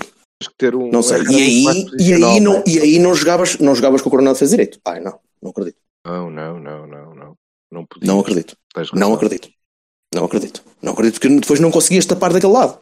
Que 0.57 0.69
um 0.69 0.91
Não 0.91 1.03
sei. 1.03 1.23
E 1.23 1.37
aí, 1.37 1.87
e 1.99 2.15
aí, 2.15 2.21
não, 2.21 2.41
não 2.41 2.59
é? 2.59 2.65
e 2.67 2.79
aí 2.79 2.99
não, 2.99 3.15
jogavas, 3.15 3.59
não 3.59 3.75
jogavas 3.75 4.03
com 4.03 4.09
o 4.09 4.11
Coronado 4.11 4.39
fez 4.39 4.51
direito. 4.51 4.79
Ai, 4.85 5.01
não. 5.01 5.19
Não 5.43 5.51
acredito. 5.51 5.79
Não, 6.05 6.31
não, 6.31 6.59
não, 6.61 6.87
não, 6.87 7.15
não. 7.15 7.37
Não 7.71 7.85
podia. 7.85 8.07
Não 8.07 8.21
acredito. 8.21 8.57
Não 8.95 9.15
acredito. 9.15 9.49
Não 10.15 10.25
acredito. 10.25 10.63
Não 10.81 10.93
acredito 10.93 11.21
porque 11.21 11.41
depois 11.41 11.61
não 11.61 11.71
conseguias 11.71 12.07
tapar 12.07 12.33
daquele 12.33 12.53
lado. 12.53 12.79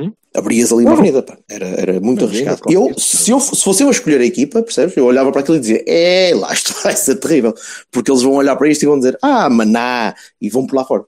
Hum? 0.00 0.12
Abrias 0.34 0.70
ali 0.72 0.82
uma 0.82 0.90
Não. 0.90 0.98
avenida. 0.98 1.22
pá. 1.22 1.38
Era, 1.48 1.66
era 1.66 2.00
muito 2.00 2.24
avenida, 2.24 2.50
arriscado. 2.50 2.72
Eu, 2.72 2.94
se, 2.98 3.30
eu, 3.30 3.40
se 3.40 3.62
fosse 3.62 3.82
eu 3.82 3.88
a 3.88 3.90
escolher 3.90 4.20
a 4.20 4.24
equipa, 4.26 4.62
percebes? 4.62 4.96
Eu 4.96 5.06
olhava 5.06 5.32
para 5.32 5.40
aquilo 5.40 5.56
e 5.56 5.60
dizia: 5.60 5.82
É, 5.86 6.32
lá 6.34 6.52
isto 6.52 6.74
vai 6.82 6.94
ser 6.94 7.16
terrível. 7.16 7.54
Porque 7.90 8.10
eles 8.10 8.22
vão 8.22 8.34
olhar 8.34 8.56
para 8.56 8.68
isto 8.68 8.82
e 8.82 8.86
vão 8.86 8.98
dizer: 8.98 9.18
Ah, 9.22 9.48
maná, 9.48 10.14
e 10.40 10.50
vão 10.50 10.66
pular 10.66 10.84
fora. 10.84 11.04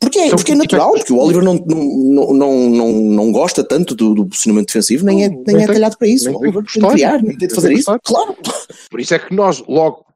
Porque 0.00 0.20
é, 0.20 0.26
Então, 0.26 0.36
porque 0.38 0.52
é 0.52 0.54
é 0.54 0.58
natural, 0.58 0.92
que- 0.92 0.98
porque 1.00 1.12
o 1.12 1.18
Oliver 1.18 1.42
não, 1.42 1.54
não, 1.54 1.84
não, 1.84 2.32
não, 2.32 2.70
não, 2.70 2.92
não 2.92 3.32
gosta 3.32 3.64
tanto 3.64 3.94
do, 3.96 4.14
do 4.14 4.24
posicionamento 4.26 4.68
defensivo, 4.68 5.04
nem 5.04 5.24
é, 5.24 5.28
Não, 5.28 5.42
nem 5.44 5.64
é 5.64 5.66
talhado 5.66 5.98
para 5.98 6.06
isso. 6.06 6.30
O 6.30 6.38
Oliver 6.38 6.62
tem 6.72 6.80
de 6.82 6.88
criar, 6.88 7.20
nem 7.20 7.36
tem 7.36 7.48
de 7.48 7.54
fazer 7.54 7.72
isso. 7.72 7.90
Claro. 8.04 8.36
Por 8.88 9.00
isso 9.00 9.14
é 9.14 9.18
que 9.18 9.34
nós, 9.34 9.62
logo, 9.66 10.06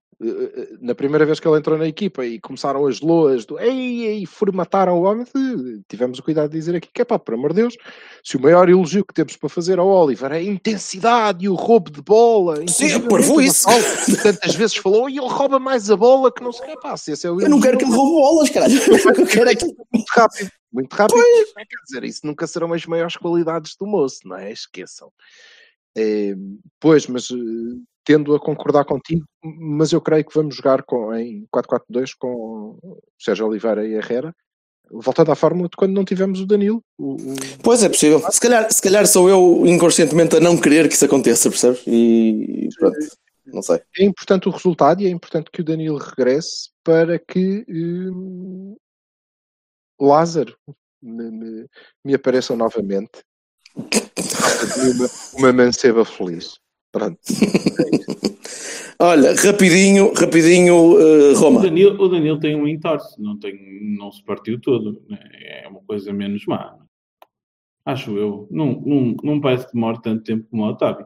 na 0.80 0.94
primeira 0.94 1.26
vez 1.26 1.40
que 1.40 1.46
ele 1.46 1.58
entrou 1.58 1.76
na 1.76 1.86
equipa 1.86 2.24
e 2.24 2.40
começaram 2.40 2.86
as 2.86 3.00
loas 3.00 3.44
do 3.44 3.58
ei, 3.58 4.06
ei, 4.06 4.26
formataram 4.26 4.98
o 4.98 5.02
homem, 5.02 5.26
eh, 5.34 5.80
tivemos 5.88 6.18
o 6.18 6.22
cuidado 6.22 6.50
de 6.50 6.58
dizer 6.58 6.76
aqui 6.76 6.88
que 6.92 7.02
é 7.02 7.04
pá, 7.04 7.18
por 7.18 7.34
amor 7.34 7.52
de 7.52 7.62
Deus, 7.62 7.76
se 8.22 8.36
o 8.36 8.40
maior 8.40 8.68
elogio 8.68 9.04
que 9.04 9.14
temos 9.14 9.36
para 9.36 9.48
fazer 9.48 9.78
ao 9.78 9.88
Oliver 9.88 10.32
é 10.32 10.36
a 10.36 10.42
intensidade 10.42 11.44
e 11.44 11.48
o 11.48 11.54
roubo 11.54 11.90
de 11.90 12.00
bola, 12.02 12.56
Sim, 12.56 12.62
inclusivamente 12.62 13.08
parvo 13.08 13.40
isso. 13.40 13.66
Tantas 14.22 14.54
vezes 14.54 14.76
falou 14.76 15.08
e 15.08 15.18
ele 15.18 15.28
rouba 15.28 15.58
mais 15.58 15.90
a 15.90 15.96
bola 15.96 16.32
que 16.32 16.42
não 16.42 16.52
sei 16.52 16.66
o 16.66 16.70
que, 16.70 16.80
pá, 16.80 16.96
se 16.96 17.12
esse 17.12 17.26
é 17.26 17.30
o 17.30 17.40
Eu 17.40 17.48
não 17.48 17.60
quero 17.60 17.78
que 17.78 17.84
ele 17.84 17.94
roube 17.94 18.12
bolas, 18.12 18.50
caralho. 18.50 18.74
Eu 18.74 19.26
quero 19.26 19.48
é 19.50 19.54
que 19.54 19.66
muito 19.66 20.10
rápido, 20.14 20.50
muito 20.72 20.92
rápido. 20.92 21.22
Quer 21.54 21.66
dizer, 21.86 22.04
isso 22.04 22.20
nunca 22.24 22.46
serão 22.46 22.72
as 22.72 22.86
maiores 22.86 23.16
qualidades 23.16 23.76
do 23.78 23.86
moço, 23.86 24.20
não 24.24 24.36
é? 24.36 24.52
Esqueçam. 24.52 25.10
Eh, 25.96 26.34
pois, 26.80 27.06
mas 27.06 27.30
eh, 27.30 27.36
tendo 28.04 28.34
a 28.34 28.40
concordar 28.40 28.84
contigo, 28.84 29.24
mas 29.42 29.92
eu 29.92 30.00
creio 30.00 30.24
que 30.24 30.34
vamos 30.34 30.56
jogar 30.56 30.82
com, 30.82 31.14
em 31.14 31.46
4-4-2 31.54 32.12
com 32.18 32.78
Sérgio 33.18 33.46
Oliveira 33.46 33.86
e 33.86 33.94
Herrera 33.94 34.34
voltando 34.90 35.32
à 35.32 35.34
fórmula 35.34 35.68
de 35.68 35.76
quando 35.76 35.92
não 35.92 36.04
tivemos 36.04 36.40
o 36.40 36.46
Danilo. 36.46 36.82
O, 36.98 37.14
o... 37.14 37.36
Pois 37.62 37.82
é 37.82 37.88
possível. 37.88 38.20
Se 38.30 38.40
calhar, 38.40 38.70
se 38.70 38.82
calhar 38.82 39.06
sou 39.06 39.28
eu 39.28 39.66
inconscientemente 39.66 40.36
a 40.36 40.40
não 40.40 40.60
querer 40.60 40.88
que 40.88 40.94
isso 40.94 41.04
aconteça, 41.04 41.48
percebes? 41.48 41.82
E 41.86 42.68
pronto, 42.78 42.96
não 43.46 43.62
sei. 43.62 43.80
É 43.98 44.04
importante 44.04 44.48
o 44.48 44.52
resultado 44.52 45.02
e 45.02 45.06
é 45.06 45.10
importante 45.10 45.50
que 45.50 45.60
o 45.60 45.64
Danilo 45.64 45.98
regresse 45.98 46.70
para 46.82 47.18
que 47.18 47.64
hum, 47.68 48.76
Lázaro 50.00 50.56
me, 51.02 51.30
me, 51.30 51.66
me 52.04 52.14
apareça 52.14 52.54
novamente. 52.56 53.22
uma, 53.76 55.08
uma 55.38 55.52
manceba 55.52 56.04
feliz. 56.04 56.58
Pronto. 56.94 57.18
Olha, 59.00 59.34
rapidinho, 59.34 60.12
rapidinho, 60.14 60.74
uh, 60.76 61.32
O 61.32 61.34
Roma. 61.34 61.60
Danilo, 61.60 62.00
o 62.00 62.08
Danilo 62.08 62.38
tem 62.38 62.54
um 62.54 62.68
entorse, 62.68 63.20
não, 63.20 63.36
tem, 63.36 63.58
não 63.98 64.12
se 64.12 64.22
partiu 64.24 64.60
todo. 64.60 65.02
né? 65.08 65.18
É 65.64 65.68
uma 65.68 65.80
coisa 65.80 66.12
menos 66.12 66.46
má. 66.46 66.76
Acho 67.84 68.16
eu. 68.16 68.46
Não, 68.50 68.80
não, 68.80 69.16
não 69.24 69.40
parece 69.40 69.66
que 69.66 69.74
demore 69.74 70.00
tanto 70.00 70.22
tempo 70.22 70.46
como 70.48 70.62
o 70.62 70.68
Otávio. 70.68 71.04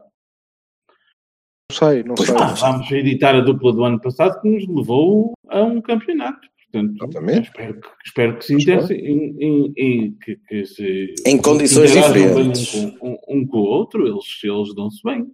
Não 1.71 1.77
sei, 1.77 2.03
não 2.03 2.15
sei. 2.15 2.35
Ah, 2.39 2.53
vamos 2.53 2.91
editar 2.91 3.35
a 3.35 3.41
dupla 3.41 3.73
do 3.73 3.83
ano 3.83 3.99
passado 3.99 4.39
que 4.41 4.47
nos 4.47 4.67
levou 4.67 5.33
a 5.49 5.63
um 5.63 5.81
campeonato. 5.81 6.47
Portanto, 6.71 6.93
Exatamente. 7.03 7.47
espero 7.47 7.81
que, 7.81 7.87
espero 8.05 8.37
que 8.37 8.45
se 8.45 8.53
interesse 8.53 8.93
em, 8.93 9.35
em- 9.39 9.73
em- 9.75 10.17
que, 10.23 10.35
que 10.47 10.65
se 10.67 11.15
Em 11.25 11.41
condições 11.41 11.91
diferentes. 11.91 12.75
Um 12.75 12.91
com, 12.91 13.07
um, 13.09 13.17
um 13.41 13.47
com 13.47 13.57
o 13.57 13.63
outro, 13.63 14.07
eles, 14.07 14.23
eles 14.43 14.75
dão-se 14.75 15.01
bem. 15.03 15.25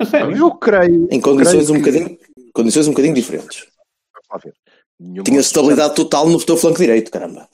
A 0.00 0.04
sério. 0.04 0.36
Eu 0.36 0.54
creio. 0.56 1.08
Em 1.10 1.20
condições 1.20 1.66
creio 1.66 1.80
um 1.80 1.82
que- 1.82 1.90
bocadinho, 1.90 2.18
condições 2.54 2.86
um 2.86 2.90
bocadinho 2.90 3.14
diferentes. 3.14 3.66
Vamos 4.14 4.28
lá 4.30 4.36
ver. 4.38 4.54
Nenhum 5.00 5.22
Tinha 5.24 5.40
estabilidade 5.40 5.94
total 5.94 6.28
no 6.28 6.44
teu 6.44 6.56
flanco 6.56 6.78
direito, 6.78 7.10
caramba. 7.10 7.48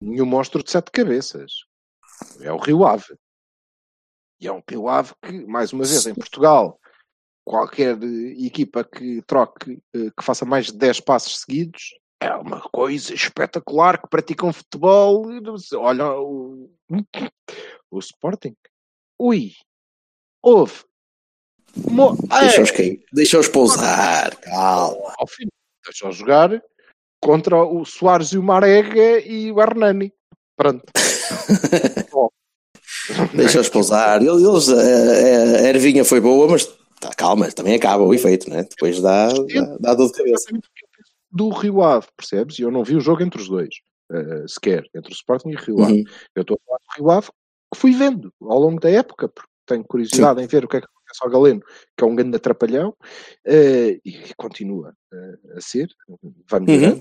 nenhum 0.00 0.26
monstro 0.26 0.62
de 0.62 0.70
sete 0.70 0.90
cabeças. 0.90 1.52
É 2.40 2.52
o 2.52 2.58
Rio 2.58 2.84
Ave. 2.84 3.16
E 4.40 4.46
é 4.46 4.52
um 4.52 4.62
Rio 4.68 4.88
Ave 4.88 5.12
que, 5.22 5.32
mais 5.46 5.72
uma 5.72 5.84
vez, 5.84 6.06
em 6.06 6.14
Portugal, 6.14 6.78
qualquer 7.44 7.96
eh, 8.02 8.46
equipa 8.46 8.84
que 8.84 9.22
troque, 9.22 9.80
eh, 9.94 10.10
que 10.16 10.22
faça 10.24 10.44
mais 10.44 10.66
de 10.66 10.72
10 10.74 11.00
passos 11.00 11.40
seguidos, 11.40 11.94
é 12.20 12.34
uma 12.34 12.60
coisa 12.60 13.14
espetacular 13.14 14.00
que 14.00 14.08
praticam 14.08 14.52
futebol. 14.52 15.26
Olha 15.74 16.12
o, 16.20 16.70
o 17.90 17.98
Sporting. 17.98 18.54
Ui, 19.18 19.52
houve. 20.42 20.84
Mo- 21.76 22.16
Deixa-os 22.40 22.70
É, 22.70 22.72
cair. 22.72 23.04
Deixa-os 23.12 23.48
pousar. 23.48 24.34
Calma. 24.36 25.14
ao 25.18 25.26
fim, 25.26 25.46
deixou 25.84 26.12
jogar 26.12 26.62
contra 27.20 27.56
o 27.62 27.84
Soares 27.84 28.32
e 28.32 28.38
o 28.38 28.42
Marega 28.42 29.18
e 29.20 29.50
o 29.50 29.60
Hernani. 29.60 30.12
Pronto. 30.56 30.84
Deixa-os 33.34 33.68
pousar. 33.68 34.22
Eles, 34.22 34.68
a, 34.68 35.60
a 35.60 35.68
ervinha 35.68 36.04
foi 36.04 36.20
boa, 36.20 36.48
mas 36.48 36.66
tá, 37.00 37.10
calma, 37.16 37.50
também 37.50 37.74
acaba 37.74 38.02
o 38.02 38.14
efeito, 38.14 38.48
né? 38.48 38.62
Depois 38.64 39.00
dá, 39.00 39.28
dá, 39.28 39.76
dá 39.80 39.94
dor 39.94 40.06
de 40.06 40.12
cabeça. 40.12 40.34
exatamente 40.42 40.68
o 40.68 40.72
que 40.74 40.84
eu 40.84 40.88
penso 40.96 41.10
do 41.30 41.48
Rio 41.50 41.82
Ave, 41.82 42.06
percebes? 42.16 42.58
E 42.58 42.62
eu 42.62 42.70
não 42.70 42.84
vi 42.84 42.96
o 42.96 43.00
jogo 43.00 43.22
entre 43.22 43.40
os 43.40 43.48
dois, 43.48 43.74
eh, 44.12 44.44
sequer, 44.46 44.84
entre 44.94 45.10
o 45.12 45.14
Sporting 45.14 45.50
e 45.50 45.56
o 45.56 45.58
Rio 45.58 45.82
Ave. 45.82 45.92
Uhum. 45.92 46.04
Eu 46.36 46.42
estou 46.42 46.56
a 46.56 46.66
falar 46.66 46.78
do 46.78 46.96
Rio 46.96 47.10
Ave 47.10 47.28
que 47.72 47.80
fui 47.80 47.92
vendo 47.92 48.32
ao 48.42 48.58
longo 48.60 48.80
da 48.80 48.90
época, 48.90 49.28
porque 49.28 49.50
tenho 49.66 49.84
curiosidade 49.84 50.40
em 50.42 50.46
ver 50.46 50.64
o 50.64 50.68
que 50.68 50.76
é 50.76 50.80
que 50.80 50.86
ao 51.22 51.30
Galeno, 51.30 51.60
que 51.96 52.04
é 52.04 52.06
um 52.06 52.14
grande 52.14 52.36
atrapalhão, 52.36 52.94
eh, 53.46 53.98
e 54.04 54.34
continua 54.36 54.94
eh, 55.12 55.56
a 55.56 55.60
ser, 55.60 55.88
vai 56.50 56.60
melhorando. 56.60 57.00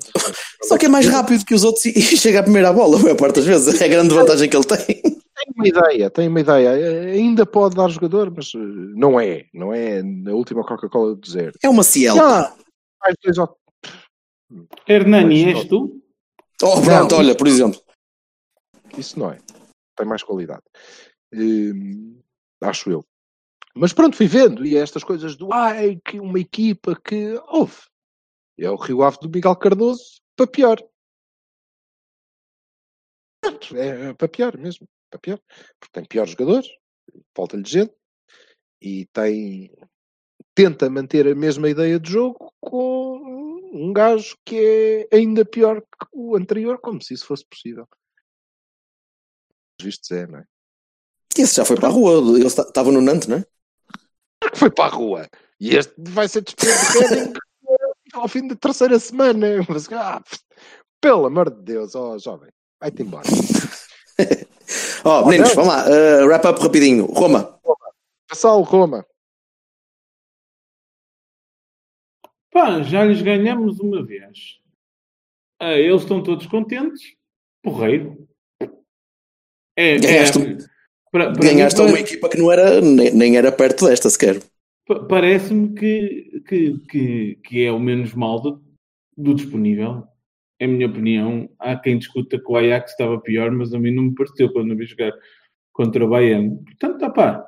Só 0.63 0.77
que 0.77 0.85
é 0.85 0.89
mais 0.89 1.07
rápido 1.07 1.45
que 1.45 1.53
os 1.53 1.63
outros 1.63 1.85
e, 1.85 1.89
e 1.97 2.01
chega 2.01 2.39
a 2.39 2.43
primeira 2.43 2.71
bola, 2.73 2.97
a 2.97 3.01
maior 3.01 3.17
parte 3.17 3.35
das 3.35 3.45
vezes. 3.45 3.81
É 3.81 3.85
a 3.85 3.89
grande 3.89 4.13
vantagem 4.13 4.49
que 4.49 4.55
ele 4.55 4.65
tem. 4.65 4.85
Tenho 4.85 5.53
uma 5.55 5.67
ideia, 5.67 6.09
tenho 6.09 6.29
uma 6.29 6.39
ideia. 6.39 7.11
Ainda 7.11 7.45
pode 7.45 7.75
dar 7.75 7.89
jogador, 7.89 8.31
mas 8.35 8.51
eh, 8.55 8.59
não 8.95 9.19
é. 9.19 9.45
Não 9.53 9.73
é 9.73 10.01
na 10.03 10.31
última 10.33 10.63
Coca-Cola 10.63 11.15
do 11.15 11.21
deserto. 11.21 11.57
É 11.63 11.69
uma 11.69 11.83
Ciel. 11.83 12.15
Ah, 12.19 12.53
mais 13.01 13.15
dois 13.23 13.37
ou 13.37 13.57
Hernani, 14.87 15.53
és 15.53 15.65
tu? 15.65 16.01
Oh, 16.61 16.81
pronto, 16.81 17.11
Não, 17.11 17.19
olha, 17.19 17.35
por 17.35 17.47
exemplo. 17.47 17.79
Isso 18.97 19.17
não 19.17 19.31
é. 19.31 19.39
Tem 19.95 20.05
mais 20.05 20.23
qualidade. 20.23 20.61
Hum, 21.33 22.19
acho 22.61 22.91
eu. 22.91 23.03
Mas 23.75 23.91
pronto, 23.91 24.15
fui 24.15 24.27
vendo. 24.27 24.65
E 24.65 24.77
é 24.77 24.81
estas 24.81 25.03
coisas 25.03 25.35
do 25.35 25.51
ai, 25.51 25.99
que 26.05 26.19
uma 26.19 26.39
equipa 26.39 26.95
que 26.95 27.33
houve. 27.47 27.81
É 28.57 28.69
o 28.69 28.75
Rio 28.75 29.01
Ave 29.01 29.17
do 29.19 29.29
Miguel 29.29 29.55
Cardoso 29.55 30.21
para 30.35 30.47
pior. 30.47 30.77
Pronto, 33.41 33.75
É, 33.75 34.09
é 34.09 34.13
para 34.13 34.27
pior 34.27 34.57
mesmo. 34.57 34.87
Para 35.09 35.19
pior. 35.19 35.39
Porque 35.79 35.91
tem 35.91 36.05
piores 36.05 36.31
jogadores, 36.31 36.69
falta-lhe 37.35 37.63
gente 37.65 37.93
e 38.81 39.05
tem. 39.07 39.75
Tenta 40.55 40.87
manter 40.87 41.27
a 41.27 41.33
mesma 41.33 41.67
ideia 41.67 41.99
de 41.99 42.11
jogo 42.11 42.53
com 42.61 43.17
um 43.73 43.91
gajo 43.91 44.37
que 44.45 45.07
é 45.11 45.15
ainda 45.15 45.43
pior 45.43 45.81
que 45.81 46.07
o 46.11 46.35
anterior, 46.35 46.79
como 46.79 47.01
se 47.01 47.15
isso 47.15 47.25
fosse 47.25 47.43
possível. 47.43 47.87
Vistos 49.81 50.11
é, 50.11 50.27
não 50.27 50.39
é? 50.39 50.45
Esse 51.35 51.55
já 51.55 51.65
foi 51.65 51.75
para 51.75 51.87
a 51.87 51.91
rua. 51.91 52.13
Ele 52.37 52.45
estava 52.45 52.91
no 52.91 53.01
Nantes, 53.01 53.27
não 53.27 53.37
é? 53.37 53.45
Foi 54.55 54.69
para 54.69 54.85
a 54.85 54.95
rua. 54.95 55.29
E 55.59 55.75
este 55.75 55.93
vai 55.97 56.27
ser 56.27 56.41
despedido 56.41 57.39
ao 58.13 58.27
fim 58.27 58.47
da 58.47 58.55
terceira 58.55 58.99
semana. 58.99 59.47
Mas, 59.67 59.91
ah, 59.91 60.21
pelo 61.01 61.25
amor 61.25 61.49
de 61.49 61.61
Deus, 61.61 61.95
ó 61.95 62.17
jovem, 62.17 62.49
vai-te 62.79 63.01
embora. 63.01 63.27
Oh, 65.05 65.25
meninos, 65.25 65.53
vamos 65.53 65.73
lá. 65.73 65.85
uh, 65.85 66.25
wrap 66.25 66.45
up 66.45 66.61
rapidinho. 66.61 67.05
Roma. 67.07 67.59
Passar 68.29 68.55
o 68.55 68.61
Roma. 68.61 69.05
Pá, 72.49 72.81
já 72.81 73.03
lhes 73.03 73.21
ganhamos 73.21 73.79
uma 73.81 74.01
vez. 74.05 74.61
Ah, 75.59 75.73
eles 75.73 76.03
estão 76.03 76.23
todos 76.23 76.47
contentes. 76.47 77.01
Porreiro. 77.61 78.27
É, 79.75 79.95
é, 79.95 80.25
para, 81.13 81.31
para 81.31 81.43
ganhaste 81.43 81.79
a 81.79 81.83
mim, 81.83 81.91
uma 81.91 81.99
equipa 81.99 82.27
que 82.27 82.37
não 82.39 82.51
era, 82.51 82.81
nem, 82.81 83.13
nem 83.13 83.37
era 83.37 83.51
perto 83.51 83.85
desta 83.87 84.09
sequer. 84.09 84.41
pa- 84.87 85.05
Parece-me 85.05 85.73
que, 85.75 86.41
que, 86.47 86.77
que, 86.89 87.35
que 87.43 87.63
é 87.63 87.71
o 87.71 87.79
menos 87.79 88.13
mal 88.15 88.41
do, 88.41 88.61
do 89.15 89.35
disponível. 89.35 90.03
Em 90.59 90.67
minha 90.67 90.87
opinião, 90.87 91.49
há 91.59 91.75
quem 91.75 91.97
discuta 91.99 92.39
que 92.39 92.51
o 92.51 92.55
Ajax 92.55 92.91
estava 92.91 93.19
pior, 93.21 93.51
mas 93.51 93.73
a 93.73 93.79
mim 93.79 93.91
não 93.91 94.03
me 94.03 94.15
pareceu 94.15 94.51
quando 94.51 94.71
eu 94.71 94.77
vi 94.77 94.85
jogar 94.85 95.13
contra 95.71 96.03
o 96.03 96.09
Bayern. 96.09 96.57
Portanto, 96.63 96.99
tá 96.99 97.09
pá, 97.09 97.45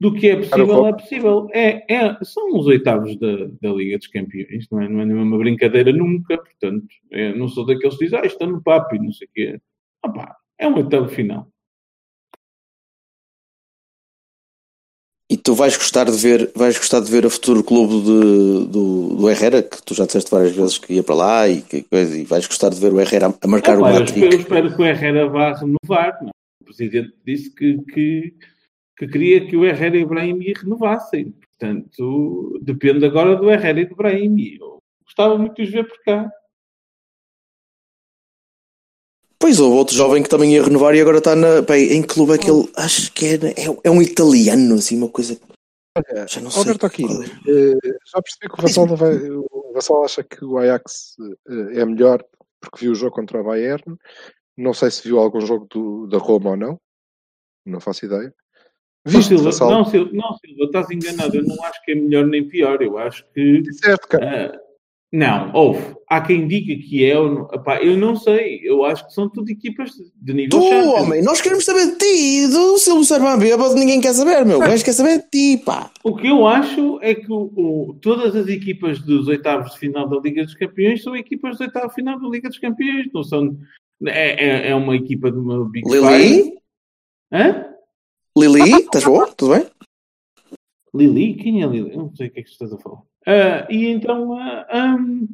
do 0.00 0.14
que 0.14 0.28
é 0.28 0.36
possível, 0.36 0.86
é 0.86 0.92
possível. 0.92 1.48
É, 1.52 1.94
é, 1.94 2.18
são 2.24 2.56
os 2.56 2.66
oitavos 2.66 3.18
da, 3.18 3.48
da 3.60 3.70
Liga 3.72 3.98
dos 3.98 4.06
Campeões, 4.06 4.66
não 4.70 4.80
é, 4.80 4.88
não 4.88 5.00
é 5.00 5.04
nenhuma 5.04 5.36
brincadeira 5.38 5.92
nunca. 5.92 6.38
Portanto, 6.38 6.86
é, 7.10 7.34
não 7.34 7.48
sou 7.48 7.66
daqueles 7.66 7.96
que 7.98 8.04
dizem, 8.04 8.20
ah, 8.20 8.26
está 8.26 8.46
no 8.46 8.62
papo 8.62 8.94
e 8.96 8.98
não 8.98 9.12
sei 9.12 9.26
o 9.26 9.30
quê. 9.34 9.60
Ah, 10.02 10.08
pá, 10.10 10.36
é 10.58 10.66
um 10.68 10.76
oitavo 10.76 11.08
final. 11.08 11.48
E 15.34 15.36
tu 15.36 15.52
vais 15.52 15.76
gostar 15.76 16.04
de 16.04 16.16
ver, 16.16 16.52
vais 16.54 16.78
gostar 16.78 17.00
de 17.00 17.10
ver 17.10 17.26
a 17.26 17.28
futuro 17.28 17.64
clube 17.64 17.94
de, 18.02 18.68
do, 18.68 19.16
do 19.16 19.28
Herrera, 19.28 19.64
que 19.64 19.82
tu 19.82 19.92
já 19.92 20.06
disseste 20.06 20.30
várias 20.30 20.54
vezes 20.54 20.78
que 20.78 20.94
ia 20.94 21.02
para 21.02 21.14
lá 21.16 21.48
e, 21.48 21.60
que 21.60 21.82
coisa, 21.82 22.16
e 22.16 22.24
vais 22.24 22.46
gostar 22.46 22.68
de 22.68 22.78
ver 22.80 22.92
o 22.92 23.00
Herrera 23.00 23.34
a, 23.42 23.48
marcar 23.48 23.74
Ah, 23.74 23.80
o 23.80 23.80
pá, 23.80 23.94
eu, 23.94 24.04
espero, 24.04 24.32
eu 24.32 24.38
espero 24.38 24.76
que 24.76 24.80
o 24.80 24.86
Herrera 24.86 25.28
vá 25.28 25.52
renovar. 25.54 26.16
Não. 26.22 26.28
é? 26.28 26.32
O 26.60 26.64
presidente 26.66 27.12
disse 27.26 27.52
que, 27.52 27.78
que, 27.92 28.34
que 28.96 29.08
queria 29.08 29.44
que 29.44 29.56
o 29.56 29.64
Herrera 29.64 29.96
e 29.96 30.04
o 30.04 30.06
Brahimi 30.06 30.52
renovassem. 30.56 31.34
Portanto, 31.58 32.60
depende 32.62 33.04
agora 33.04 33.34
do 33.34 33.50
Herrera 33.50 33.80
e 33.80 33.86
do 33.86 33.96
Brahimi. 33.96 34.58
Eu 34.60 34.78
gostava 35.04 35.36
muito 35.36 35.56
de 35.56 35.62
os 35.64 35.70
ver 35.70 35.88
por 35.88 36.00
cá. 36.04 36.30
Pois 39.44 39.60
houve 39.60 39.76
outro 39.76 39.94
jovem 39.94 40.22
que 40.22 40.28
também 40.30 40.54
ia 40.54 40.62
renovar 40.62 40.94
e 40.94 41.02
agora 41.02 41.18
está 41.18 41.36
na. 41.36 41.60
Bem, 41.60 41.92
em 41.92 42.00
que 42.00 42.14
clube 42.14 42.32
é 42.32 42.38
que 42.38 42.50
ele. 42.50 42.66
Acho 42.74 43.12
que 43.12 43.26
é, 43.26 43.34
é, 43.34 43.78
é 43.84 43.90
um 43.90 44.00
italiano, 44.00 44.76
assim, 44.76 44.96
uma 44.96 45.10
coisa. 45.10 45.38
Olha, 45.94 46.26
Já 46.26 46.40
não 46.40 46.50
sei. 46.50 46.60
Alberto 46.60 46.86
Aquino, 46.86 47.22
é. 47.22 47.26
eh, 47.26 47.78
já 48.06 48.22
percebi 48.22 48.48
que 48.48 48.58
o 48.58 48.62
Vassal, 48.62 48.86
vai, 48.96 49.14
o 49.28 49.72
Vassal 49.74 50.02
acha 50.02 50.24
que 50.24 50.42
o 50.42 50.56
Ajax 50.56 51.16
eh, 51.46 51.80
é 51.80 51.84
melhor 51.84 52.24
porque 52.58 52.86
viu 52.86 52.92
o 52.92 52.94
jogo 52.94 53.14
contra 53.14 53.38
o 53.38 53.44
Bayern. 53.44 53.84
Não 54.56 54.72
sei 54.72 54.90
se 54.90 55.06
viu 55.06 55.18
algum 55.18 55.42
jogo 55.42 55.66
do, 55.66 56.06
da 56.06 56.16
Roma 56.16 56.52
ou 56.52 56.56
não. 56.56 56.80
Não 57.66 57.80
faço 57.80 58.06
ideia. 58.06 58.32
Não, 59.04 59.12
Viste, 59.12 59.34
não, 59.34 59.52
Silva, 59.52 60.10
não, 60.10 60.38
Silva, 60.38 60.64
estás 60.64 60.90
enganado. 60.90 61.36
Eu 61.36 61.44
não 61.44 61.62
acho 61.64 61.84
que 61.84 61.92
é 61.92 61.94
melhor 61.94 62.26
nem 62.26 62.48
pior. 62.48 62.80
Eu 62.80 62.96
acho 62.96 63.22
que. 63.34 63.60
Disseste, 63.60 64.08
cara. 64.08 64.54
ah, 64.54 64.63
não, 65.16 65.52
houve. 65.54 65.94
Há 66.08 66.20
quem 66.20 66.46
diga 66.48 66.74
que 66.82 67.04
é. 67.04 67.18
ou 67.18 67.30
não- 67.30 67.48
Epá, 67.52 67.80
eu 67.82 67.96
não 67.96 68.14
sei. 68.16 68.60
Eu 68.64 68.84
acho 68.84 69.06
que 69.06 69.12
são 69.14 69.28
tudo 69.28 69.48
equipas 69.50 69.90
de 70.16 70.32
nível 70.34 70.58
Tu, 70.60 70.68
Champions. 70.68 71.00
homem, 71.00 71.22
nós 71.22 71.40
queremos 71.40 71.64
saber 71.64 71.86
de 71.92 71.96
ti, 71.98 72.46
do 72.52 72.78
Silvio 72.78 73.04
Servão 73.04 73.38
bêbado, 73.38 73.74
ninguém 73.74 74.00
quer 74.00 74.12
saber, 74.12 74.44
meu. 74.44 74.58
O 74.58 74.60
gajo 74.60 74.84
quer 74.84 74.92
saber 74.92 75.22
de 75.22 75.30
ti, 75.30 75.62
pá. 75.64 75.90
O 76.02 76.14
que 76.16 76.26
eu 76.28 76.46
acho 76.46 76.98
é 77.00 77.14
que 77.14 77.30
o- 77.32 77.50
o- 77.56 77.94
todas 78.02 78.34
as 78.36 78.48
equipas 78.48 78.98
dos 79.00 79.26
oitavos 79.28 79.72
de 79.72 79.78
final 79.78 80.08
da 80.08 80.18
Liga 80.20 80.44
dos 80.44 80.54
Campeões 80.54 81.02
são 81.02 81.16
equipas 81.16 81.52
dos 81.52 81.60
oitavos 81.60 81.88
de 81.90 81.94
final 81.94 82.20
da 82.20 82.28
Liga 82.28 82.48
dos 82.48 82.58
Campeões, 82.58 83.06
não 83.14 83.22
são, 83.24 83.56
É, 84.06 84.66
é, 84.66 84.70
é 84.70 84.74
uma 84.74 84.94
equipa 84.96 85.30
de 85.30 85.38
uma 85.38 85.64
Big 85.70 85.88
Lili? 85.88 86.02
Five. 86.42 86.58
Hã? 87.32 87.66
Lili, 88.36 88.70
estás 88.80 89.04
boa? 89.04 89.28
Tudo 89.34 89.54
bem? 89.54 89.66
Lili? 90.94 91.34
Quem 91.34 91.62
é 91.62 91.66
Lili? 91.66 91.90
Eu 91.92 91.98
não 91.98 92.14
sei 92.14 92.26
o 92.26 92.30
que 92.30 92.40
é 92.40 92.42
que 92.42 92.50
estás 92.50 92.72
a 92.72 92.78
falar. 92.78 93.00
Ah, 93.26 93.66
e 93.70 93.86
então, 93.86 94.32
ah, 94.38 94.66
ahm, 94.70 95.26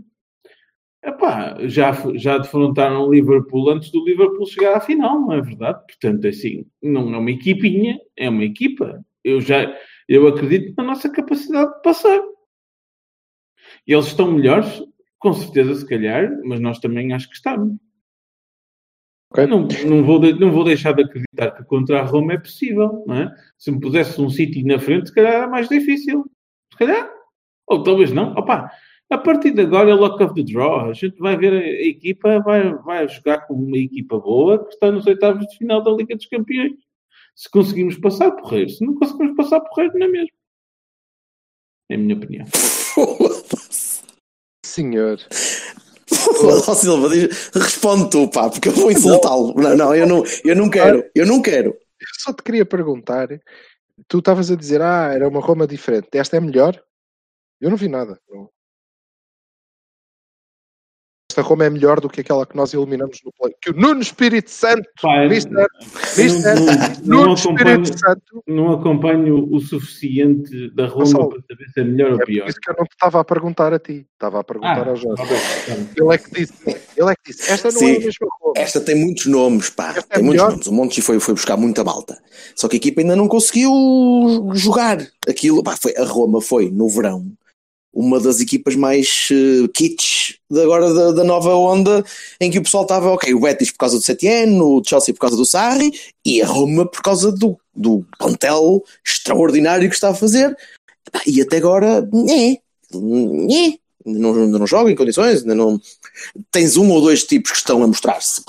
epá, 1.05 1.57
já, 1.69 1.93
já 2.15 2.39
defrontaram 2.39 3.03
o 3.07 3.13
Liverpool 3.13 3.71
antes 3.71 3.91
do 3.91 4.05
Liverpool 4.05 4.47
chegar 4.47 4.77
à 4.77 4.81
final, 4.81 5.21
não 5.21 5.33
é 5.33 5.41
verdade? 5.41 5.81
Portanto, 5.87 6.27
assim, 6.27 6.67
não 6.83 7.15
é 7.15 7.19
uma 7.19 7.31
equipinha, 7.31 7.99
é 8.17 8.29
uma 8.29 8.45
equipa. 8.45 9.05
Eu 9.25 9.41
já 9.41 9.75
eu 10.09 10.27
acredito 10.27 10.75
na 10.77 10.83
nossa 10.85 11.09
capacidade 11.09 11.73
de 11.77 11.83
passar. 11.83 12.21
E 13.87 13.93
eles 13.93 14.07
estão 14.07 14.31
melhores, 14.33 14.83
com 15.19 15.33
certeza, 15.35 15.75
se 15.75 15.87
calhar, 15.87 16.31
mas 16.45 16.61
nós 16.61 16.79
também 16.79 17.13
acho 17.13 17.29
que 17.29 17.35
estamos. 17.37 17.77
Ok. 19.33 19.47
Não, 19.47 19.67
não, 19.89 20.05
vou 20.05 20.19
de- 20.19 20.33
não 20.39 20.51
vou 20.51 20.65
deixar 20.65 20.93
de 20.93 21.03
acreditar 21.05 21.53
que 21.53 21.65
contra 21.65 22.01
a 22.01 22.05
Roma 22.05 22.33
é 22.35 22.39
possível, 22.39 23.05
não 23.07 23.15
é? 23.17 23.35
Se 23.59 23.71
me 23.71 23.81
pusesse 23.81 24.21
um 24.21 24.29
City 24.29 24.65
na 24.65 24.79
frente, 24.79 25.09
se 25.09 25.15
calhar 25.15 25.33
era 25.35 25.47
mais 25.49 25.69
difícil. 25.69 26.25
Se 26.73 26.79
calhar. 26.79 27.20
Ou 27.71 27.83
talvez 27.83 28.11
não. 28.13 28.33
Opa, 28.33 28.71
a 29.09 29.19
partir 29.19 29.53
de 29.53 29.61
agora 29.63 29.91
é 29.91 29.95
lock 29.95 30.23
of 30.23 30.35
the 30.35 30.43
draw. 30.43 30.91
A 30.91 30.93
gente 30.93 31.17
vai 31.19 31.37
ver 31.37 31.53
a, 31.53 31.57
a 31.59 31.87
equipa, 31.89 32.41
vai, 32.41 32.75
vai 32.75 33.09
jogar 33.09 33.47
com 33.47 33.55
uma 33.55 33.79
equipa 33.79 34.19
boa 34.19 34.65
que 34.65 34.75
está 34.75 34.91
nos 34.91 35.07
oitavos 35.07 35.47
de 35.47 35.57
final 35.57 35.83
da 35.83 35.91
Liga 35.93 36.17
dos 36.17 36.27
Campeões. 36.27 36.73
Se 37.35 37.49
conseguimos 37.49 37.97
passar, 37.97 38.33
porreiro. 38.33 38.69
Se 38.71 38.85
não 38.85 38.95
conseguimos 38.97 39.37
passar, 39.37 39.61
porreiro, 39.61 39.99
não 39.99 40.07
é 40.07 40.11
mesmo? 40.11 40.31
É 41.91 41.95
a 41.95 41.99
minha 41.99 42.17
opinião. 42.17 42.47
Senhor. 44.65 45.19
Ó 46.69 46.75
Silva, 46.75 47.09
diz- 47.09 47.51
responde 47.55 48.11
tu, 48.11 48.29
pá, 48.29 48.51
porque 48.51 48.69
eu 48.69 48.73
vou 48.73 48.91
insultá-lo. 48.91 49.55
Não, 49.55 49.77
não, 49.77 49.95
eu 49.95 50.07
não, 50.07 50.23
eu 50.45 50.57
não 50.57 50.69
quero, 50.69 51.05
eu 51.15 51.27
não 51.27 51.41
quero. 51.41 51.71
Eu 51.71 52.07
só 52.19 52.33
te 52.33 52.43
queria 52.43 52.65
perguntar. 52.65 53.29
Tu 54.09 54.19
estavas 54.19 54.51
a 54.51 54.57
dizer, 54.57 54.81
ah, 54.83 55.13
era 55.13 55.29
uma 55.29 55.41
Roma 55.41 55.67
diferente. 55.67 56.09
Esta 56.15 56.37
é 56.37 56.41
melhor? 56.41 56.81
Eu 57.61 57.71
não 57.71 57.77
vi 57.77 57.89
nada. 57.89 58.19
Não. 58.31 58.49
Esta 61.31 61.43
Roma 61.43 61.65
é 61.65 61.71
melhor 61.71 62.01
do 62.01 62.09
que 62.09 62.23
aquela 62.23 62.45
que 62.45 62.57
nós 62.57 62.75
eliminamos 62.75 63.19
no 63.25 63.31
play. 63.39 63.55
Que 63.63 63.71
o 63.71 63.73
Nuno 63.73 64.01
Espírito 64.01 64.51
Santo, 64.51 64.83
Mister, 65.29 65.65
Mister, 66.19 66.57
não, 66.59 66.67
não, 67.05 67.21
Nuno 67.23 67.35
Espírito 67.35 67.97
Santo. 68.01 68.43
não 68.49 68.73
acompanho 68.73 69.47
o 69.49 69.61
suficiente 69.61 70.75
da 70.75 70.87
Roma 70.89 71.29
para 71.29 71.41
saber 71.49 71.69
se 71.73 71.81
é 71.81 71.85
melhor 71.85 72.09
ou 72.11 72.17
É 72.17 72.19
por 72.19 72.27
pior. 72.27 72.49
isso 72.49 72.59
que 72.61 72.69
eu 72.71 72.75
não 72.77 72.85
te 72.85 72.93
estava 72.95 73.21
a 73.21 73.25
perguntar 73.25 73.73
a 73.73 73.79
ti. 73.79 74.05
Estava 74.13 74.41
a 74.41 74.45
perguntar 74.45 74.89
Ah, 74.89 74.91
ao 74.91 74.97
Jorge. 74.97 75.23
Ele 75.97 76.13
é 76.15 76.19
que 76.19 76.31
disse, 76.33 76.55
ele 76.97 77.11
é 77.11 77.15
que 77.15 77.23
disse, 77.33 77.49
esta 77.53 77.71
não 77.71 77.79
Sim. 77.79 77.93
é 77.93 77.97
a 77.97 78.01
mesma 78.01 78.29
Roma. 78.41 78.53
Esta 78.57 78.81
tem 78.81 78.95
muitos 78.97 79.27
nomes, 79.27 79.71
pá. 79.71 79.91
Esta 79.91 80.01
é 80.01 80.15
tem 80.17 80.25
muitos 80.25 80.43
melhor. 80.43 80.51
nomes. 80.51 80.67
O 80.67 80.73
Monte 80.73 81.01
foi, 81.01 81.21
foi 81.21 81.35
buscar 81.35 81.57
muita 81.57 81.85
malta. 81.85 82.21
Só 82.57 82.67
que 82.67 82.75
a 82.75 82.79
equipa 82.79 83.03
ainda 83.03 83.15
não 83.15 83.29
conseguiu 83.29 83.71
jogar. 84.55 84.99
Aquilo, 85.29 85.63
pá, 85.63 85.77
foi, 85.81 85.95
a 85.97 86.03
Roma 86.05 86.41
foi, 86.43 86.73
no 86.73 86.89
verão, 86.89 87.31
uma 87.93 88.21
das 88.21 88.41
equipas 88.41 88.77
mais 88.77 89.29
uh, 89.31 89.69
kits 89.69 90.37
agora 90.53 90.93
da, 90.93 91.13
da 91.13 91.25
nova 91.25 91.55
onda, 91.55 92.05
em 92.41 92.51
que 92.51 92.59
o 92.59 92.63
pessoal 92.63 92.85
estava, 92.85 93.11
ok, 93.11 93.33
o 93.35 93.41
Betis 93.41 93.71
por 93.71 93.79
causa 93.79 93.97
do 93.99 94.03
Setien, 94.03 94.61
o 94.61 94.83
Chelsea 94.85 95.15
por 95.15 95.21
causa 95.21 95.37
do 95.37 95.45
Sarri, 95.45 95.93
e 96.25 96.43
a 96.43 96.47
Roma 96.47 96.87
por 96.87 97.03
causa 97.03 97.31
do, 97.33 97.59
do 97.75 98.05
plantel 98.19 98.83
extraordinário 99.07 99.89
que 99.89 99.95
está 99.95 100.11
a 100.11 100.15
fazer. 100.15 100.57
E 101.27 101.41
até 101.41 101.57
agora, 101.57 102.09
é, 102.29 102.53
é. 102.53 103.81
Não, 104.03 104.33
não 104.33 104.67
joga 104.67 104.91
em 104.91 104.97
condições, 104.97 105.41
ainda 105.41 105.55
não, 105.55 105.79
tens 106.51 106.79
um 106.79 106.91
ou 106.91 107.03
dois 107.03 107.23
tipos 107.25 107.53
que 107.53 107.59
estão 107.59 107.83
a 107.83 107.87
mostrar-se, 107.87 108.43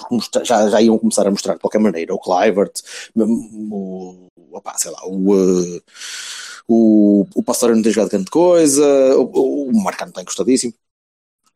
já, 0.45 0.69
já 0.69 0.81
iam 0.81 0.97
começar 0.97 1.27
a 1.27 1.31
mostrar 1.31 1.55
de 1.55 1.59
qualquer 1.59 1.79
maneira. 1.79 2.13
O 2.13 2.19
Clivert, 2.19 2.71
o, 3.17 4.27
opá, 4.49 4.77
sei 4.77 4.91
lá, 4.91 5.05
o, 5.05 5.33
uh, 5.33 5.81
o, 6.67 7.25
o 7.35 7.43
Pastor 7.43 7.75
não 7.75 7.81
tem 7.81 7.91
jogado 7.91 8.09
grande 8.11 8.29
coisa, 8.29 8.85
o, 9.17 9.69
o 9.69 9.83
Marcano 9.83 10.09
está 10.09 10.21
encostadíssimo. 10.21 10.73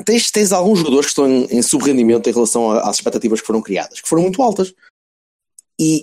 Tens, 0.03 0.30
tens 0.30 0.51
alguns 0.51 0.80
jogadores 0.80 1.06
que 1.06 1.12
estão 1.12 1.28
em, 1.30 1.45
em 1.45 1.62
subrendimento 1.62 2.30
em 2.30 2.34
relação 2.34 2.72
a- 2.72 2.82
às 2.89 2.97
expectativas 2.97 3.39
que 3.39 3.47
foram 3.47 3.62
criadas, 3.62 4.01
que 4.01 4.10
foram 4.10 4.24
muito 4.24 4.41
altas. 4.41 4.74
E 5.80 6.01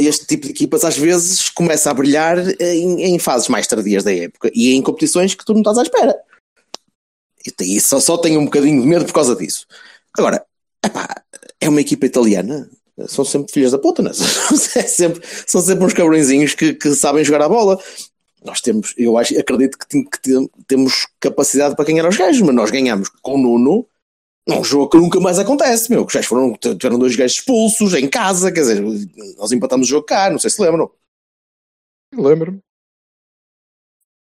e 0.00 0.06
este 0.06 0.26
tipo 0.26 0.44
de 0.46 0.52
equipas 0.52 0.84
às 0.84 0.96
vezes 0.98 1.48
começa 1.50 1.90
a 1.90 1.94
brilhar 1.94 2.38
em, 2.60 3.02
em 3.04 3.18
fases 3.18 3.48
mais 3.48 3.66
tardias 3.66 4.04
da 4.04 4.14
época 4.14 4.50
e 4.54 4.72
em 4.72 4.82
competições 4.82 5.34
que 5.34 5.44
tu 5.44 5.52
não 5.52 5.60
estás 5.60 5.78
à 5.78 5.82
espera. 5.82 6.14
E 7.46 7.76
E 7.76 7.80
só, 7.80 8.00
só 8.00 8.18
tenho 8.18 8.40
um 8.40 8.44
bocadinho 8.46 8.80
de 8.82 8.86
medo 8.88 9.04
por 9.06 9.12
causa 9.14 9.34
disso. 9.36 9.66
Agora, 10.16 10.44
epá, 10.84 11.22
é 11.60 11.68
uma 11.68 11.80
equipa 11.80 12.06
italiana. 12.06 12.68
São 13.06 13.24
sempre 13.24 13.52
filhas 13.52 13.72
da 13.72 13.78
puta, 13.78 14.00
não 14.02 14.10
é? 14.10 14.14
Sempre, 14.14 15.22
são 15.46 15.60
sempre 15.60 15.84
uns 15.84 15.92
cabrõezinhos 15.92 16.54
que, 16.54 16.72
que 16.74 16.94
sabem 16.94 17.24
jogar 17.24 17.42
a 17.42 17.48
bola. 17.48 17.78
Nós 18.44 18.60
temos, 18.60 18.94
eu 18.96 19.18
acho, 19.18 19.38
acredito 19.38 19.76
que, 19.76 19.86
tem- 19.88 20.04
que 20.04 20.20
tem- 20.20 20.50
temos 20.66 21.06
capacidade 21.20 21.74
para 21.76 21.84
ganhar 21.84 22.04
aos 22.06 22.16
gajos, 22.16 22.40
mas 22.42 22.54
nós 22.54 22.70
ganhamos 22.70 23.08
com 23.20 23.34
o 23.34 23.38
Nuno 23.38 23.86
num 24.48 24.62
jogo 24.62 24.88
que 24.88 24.96
nunca 24.96 25.18
mais 25.20 25.38
acontece, 25.38 25.90
meu. 25.90 26.06
Que 26.06 26.10
os 26.10 26.14
gajos 26.14 26.28
foram, 26.28 26.54
tiveram 26.54 26.98
dois 26.98 27.16
gajos 27.16 27.38
expulsos 27.38 27.92
em 27.94 28.08
casa, 28.08 28.50
quer 28.52 28.60
dizer, 28.60 28.80
nós 29.36 29.50
empatamos 29.52 29.88
o 29.88 29.90
jogo 29.90 30.06
cá, 30.06 30.30
não 30.30 30.38
sei 30.38 30.48
se 30.50 30.62
lembram. 30.62 30.90
Lembro-me. 32.14 32.60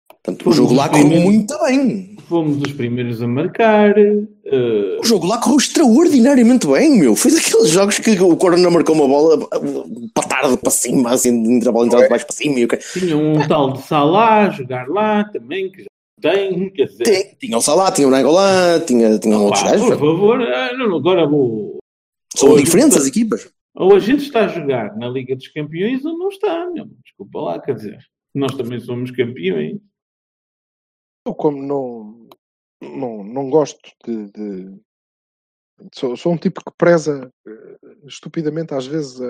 Portanto, 0.10 0.50
o 0.50 0.54
jogo 0.54 0.74
lá 0.74 0.90
correu 0.90 1.06
muito 1.22 1.58
bem. 1.64 2.09
Fomos 2.30 2.58
os 2.62 2.72
primeiros 2.74 3.22
a 3.24 3.28
marcar. 3.28 3.98
eh, 3.98 4.98
O 5.00 5.04
jogo 5.04 5.26
lá 5.26 5.40
correu 5.42 5.58
extraordinariamente 5.58 6.68
bem, 6.68 7.00
meu. 7.00 7.16
Foi 7.16 7.32
daqueles 7.32 7.70
jogos 7.70 7.98
que 7.98 8.12
o 8.22 8.38
Corona 8.38 8.70
marcou 8.70 8.94
uma 8.96 9.08
bola 9.08 9.48
para 10.14 10.28
tarde 10.28 10.56
para 10.58 10.70
cima, 10.70 11.12
assim, 11.12 11.30
entre 11.56 11.68
a 11.68 11.72
bola 11.72 11.88
entrar 11.88 12.04
de 12.04 12.10
baixo 12.10 12.28
para 12.28 12.36
cima. 12.36 12.60
E 12.60 12.68
tinha 12.94 13.18
um 13.18 13.48
tal 13.48 13.74
de 13.74 13.82
Salah 13.82 14.46
a 14.48 14.50
jogar 14.52 14.88
lá 14.88 15.24
também, 15.24 15.72
que 15.72 15.82
já 15.84 15.88
tem, 16.22 16.70
quer 16.70 16.86
dizer. 16.86 17.04
Tinha, 17.04 17.24
tinha 17.40 17.58
o 17.58 17.62
Salah, 17.62 17.92
tinha 17.92 18.08
o 18.08 18.12
Nangolan, 18.12 18.80
tinha, 18.86 19.18
tinha 19.18 19.38
outros 19.38 19.64
pá, 19.64 19.72
gajos. 19.72 19.88
por 19.88 19.98
favor, 19.98 20.42
ah, 20.42 20.74
não, 20.78 20.96
agora 20.96 21.26
vou. 21.28 21.80
São 22.36 22.56
diferentes 22.56 22.90
está- 22.96 23.02
as 23.02 23.08
equipas. 23.08 23.50
Ou 23.76 23.96
a 23.96 24.00
gente 24.00 24.24
está 24.24 24.46
a 24.46 24.48
jogar 24.48 24.96
na 24.98 25.10
Liga 25.10 25.36
dos 25.36 25.48
Campeões 25.48 26.06
ou 26.06 26.16
não 26.18 26.28
está, 26.30 26.70
meu. 26.72 26.86
Desculpa 27.04 27.40
lá, 27.40 27.60
quer 27.60 27.74
dizer. 27.74 27.98
Nós 28.36 28.54
também 28.56 28.80
somos 28.80 29.10
campeões. 29.10 29.78
Eu 31.28 31.34
como 31.36 31.62
não, 31.62 32.19
não, 32.82 33.24
não 33.24 33.50
gosto 33.50 33.92
de... 34.06 34.32
de- 34.32 34.82
Sou, 35.96 36.18
sou 36.18 36.34
um 36.34 36.38
tipo 36.38 36.60
que 36.62 36.74
preza 36.78 37.32
eh, 37.48 37.78
estupidamente 38.06 38.74
às 38.74 38.86
vezes 38.86 39.22
a, 39.22 39.28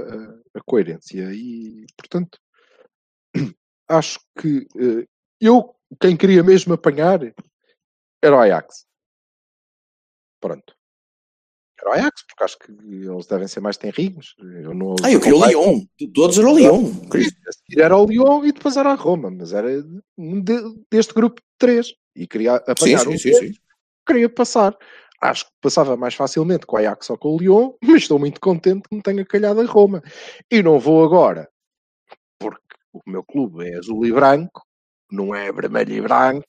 a- 0.56 0.62
coerência 0.66 1.32
e, 1.32 1.86
portanto, 1.96 2.40
acho 3.88 4.20
que 4.40 4.66
eh, 4.76 5.06
eu, 5.40 5.76
quem 6.02 6.18
queria 6.18 6.42
mesmo 6.44 6.74
apanhar 6.74 7.20
era 8.20 8.36
o 8.36 8.40
Ajax. 8.40 8.88
Pronto. 10.42 10.76
Era 11.80 11.90
o 11.92 11.94
Ajax, 11.94 12.24
porque 12.28 12.44
acho 12.44 12.58
que 12.58 12.72
eles 12.72 13.28
devem 13.28 13.48
ser 13.48 13.60
mais 13.60 13.78
tenrinhos. 13.78 14.36
Eu 14.40 14.74
não 14.74 14.96
Ah, 15.04 15.12
eu 15.12 15.20
queria 15.22 15.38
o. 15.38 15.46
Lyon. 15.48 15.86
Todos 16.16 16.40
era 16.40 16.50
o 16.50 16.58
Lyon. 16.58 16.92
Era 17.78 17.96
o 17.96 18.06
Lyon 18.08 18.44
e 18.46 18.52
depois 18.52 18.76
era 18.76 18.92
a 18.92 18.96
Roma, 18.96 19.30
mas 19.30 19.54
era 19.54 19.84
de- 19.84 20.84
deste 20.92 21.14
grupo 21.14 21.40
de 21.40 21.48
três. 21.60 21.94
E 22.20 22.28
queria 22.28 22.56
apanhar 22.56 23.00
sim, 23.00 23.08
um 23.08 23.18
sim, 23.18 23.34
sim. 23.34 23.54
queria 24.06 24.28
passar. 24.28 24.78
Acho 25.22 25.46
que 25.46 25.52
passava 25.62 25.96
mais 25.96 26.16
facilmente 26.16 26.66
com 26.66 26.76
o 26.76 26.80
Ajax 26.80 27.10
ou 27.10 27.18
com 27.18 27.30
o 27.30 27.38
Lyon, 27.38 27.72
mas 27.82 28.02
estou 28.02 28.20
muito 28.20 28.42
contente 28.42 28.90
que 28.90 28.96
me 28.96 29.02
tenha 29.02 29.26
calhado 29.26 29.62
a 29.62 29.66
Roma. 29.66 30.04
E 30.52 30.62
não 30.62 30.78
vou 30.78 31.02
agora, 31.02 31.50
porque 32.38 32.76
o 32.92 33.00
meu 33.10 33.24
clube 33.24 33.70
é 33.70 33.78
azul 33.78 34.06
e 34.06 34.12
branco, 34.12 34.66
não 35.10 35.34
é 35.34 35.50
vermelho 35.50 35.94
e 35.94 36.02
branco. 36.02 36.46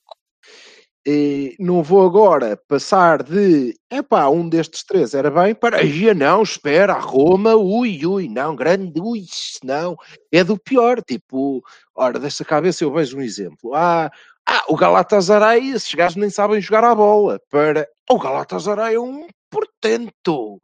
E 1.07 1.55
não 1.57 1.81
vou 1.81 2.05
agora 2.05 2.55
passar 2.67 3.23
de 3.23 3.73
epá, 3.89 4.29
um 4.29 4.47
destes 4.47 4.83
três 4.83 5.15
era 5.15 5.31
bem 5.31 5.55
para 5.55 5.81
ia 5.81 6.13
não, 6.13 6.43
espera, 6.43 6.93
a 6.93 6.99
Roma, 6.99 7.55
ui, 7.55 8.05
ui, 8.05 8.27
não, 8.27 8.55
grande, 8.55 9.01
ui, 9.01 9.23
não, 9.63 9.95
é 10.31 10.43
do 10.43 10.59
pior, 10.59 11.01
tipo, 11.01 11.63
ora, 11.95 12.19
desta 12.19 12.45
cabeça 12.45 12.83
eu 12.83 12.93
vejo 12.93 13.17
um 13.17 13.21
exemplo. 13.21 13.73
Ah, 13.73 14.11
ah, 14.47 14.63
o 14.67 14.75
Galatasaray, 14.75 15.69
esses 15.69 15.93
gajos 15.93 16.15
nem 16.17 16.29
sabem 16.29 16.59
jogar 16.61 16.83
a 16.83 16.95
bola. 16.95 17.39
Para 17.49 17.87
o 18.09 18.17
Galatasaray 18.19 18.95
é 18.95 18.99
um 18.99 19.27
portento. 19.49 20.61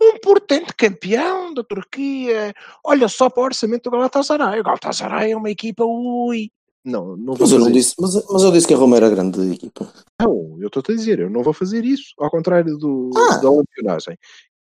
Um 0.00 0.18
portento 0.18 0.74
campeão 0.76 1.54
da 1.54 1.62
Turquia. 1.64 2.52
Olha 2.84 3.08
só 3.08 3.30
para 3.30 3.42
o 3.42 3.46
orçamento 3.46 3.84
do 3.84 3.90
Galatasaray. 3.92 4.60
O 4.60 4.64
Galatasaray 4.64 5.32
é 5.32 5.36
uma 5.36 5.50
equipa, 5.50 5.84
ui. 5.84 6.50
Não, 6.84 7.16
não 7.16 7.32
vou 7.34 7.38
Mas 7.40 7.52
eu 7.52 7.58
não 7.58 7.66
fazer 7.66 7.78
disse, 7.78 7.94
mas, 7.98 8.14
mas 8.30 8.42
eu 8.42 8.52
disse 8.52 8.66
que 8.66 8.74
a 8.74 8.76
Roma 8.76 8.96
era 8.98 9.08
grande 9.08 9.52
equipa. 9.52 9.90
não, 10.20 10.58
eu 10.60 10.66
estou-te 10.66 10.92
a 10.92 10.94
dizer, 10.94 11.18
eu 11.18 11.30
não 11.30 11.42
vou 11.42 11.54
fazer 11.54 11.82
isso, 11.82 12.12
ao 12.18 12.30
contrário 12.30 12.76
do, 12.76 13.10
Ah. 13.16 13.38
da 13.38 13.50
lampionagem. 13.50 14.18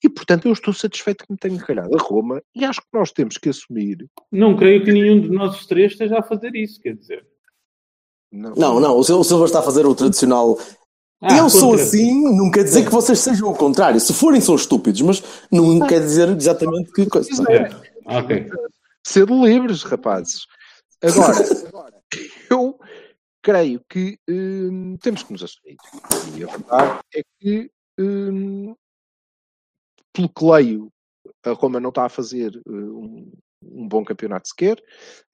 E, 0.05 0.09
portanto, 0.09 0.47
eu 0.47 0.53
estou 0.53 0.75
satisfeito 0.75 1.25
que 1.27 1.33
me 1.33 1.39
tenha 1.39 1.59
calhado 1.59 1.95
a 1.95 2.03
Roma 2.03 2.43
e 2.55 2.65
acho 2.65 2.81
que 2.81 2.87
nós 2.93 3.11
temos 3.13 3.39
que 3.39 3.49
assumir. 3.49 4.07
Não 4.31 4.55
creio 4.55 4.85
que 4.85 4.93
nenhum 4.93 5.19
de 5.21 5.31
nós 5.31 5.65
três 5.67 5.93
esteja 5.93 6.19
a 6.19 6.23
fazer 6.23 6.55
isso, 6.55 6.79
quer 6.81 6.95
dizer. 6.95 7.27
Não, 8.33 8.79
não, 8.81 8.97
o 8.97 9.03
Sil- 9.05 9.19
o 9.19 9.25
Silva 9.25 9.45
está 9.47 9.59
a 9.59 9.63
fazer 9.63 9.85
o 9.87 9.95
tradicional. 9.95 10.57
Ah, 11.23 11.37
eu 11.37 11.51
sou 11.51 11.71
contra- 11.71 11.85
assim, 11.85 12.37
não 12.37 12.51
quer 12.51 12.65
dizer 12.65 12.85
que 12.85 12.91
vocês 12.91 13.19
sejam 13.19 13.51
o 13.51 13.55
contrário. 13.57 14.01
Se 14.01 14.13
forem, 14.15 14.41
são 14.41 14.55
estúpidos, 14.55 15.01
mas 15.03 15.23
não 15.51 15.81
quer 15.87 16.01
dizer 16.01 16.29
exatamente 16.37 16.93
que 16.93 17.07
coisa. 17.07 17.29
É, 17.53 17.69
Ok. 18.19 18.47
Sendo 19.07 19.45
livres, 19.45 19.83
rapazes. 19.83 20.47
Agora, 21.03 21.35
eu 22.51 22.79
creio 23.43 23.81
que 23.89 24.19
hum, 24.29 24.97
temos 25.01 25.23
que 25.23 25.33
nos 25.33 25.43
assumir. 25.43 25.77
E 26.37 26.45
a 26.45 26.47
verdade 26.47 27.01
é 27.15 27.23
que, 27.39 27.71
hum, 27.99 28.75
pelo 30.13 30.29
que 30.29 30.45
leio, 30.45 30.89
a 31.45 31.51
Roma 31.53 31.81
não 31.81 31.89
está 31.91 32.05
a 32.07 32.09
fazer 32.11 32.61
um, 32.67 33.31
um 33.63 33.87
bom 33.89 34.05
campeonato 34.05 34.49
sequer. 34.49 34.79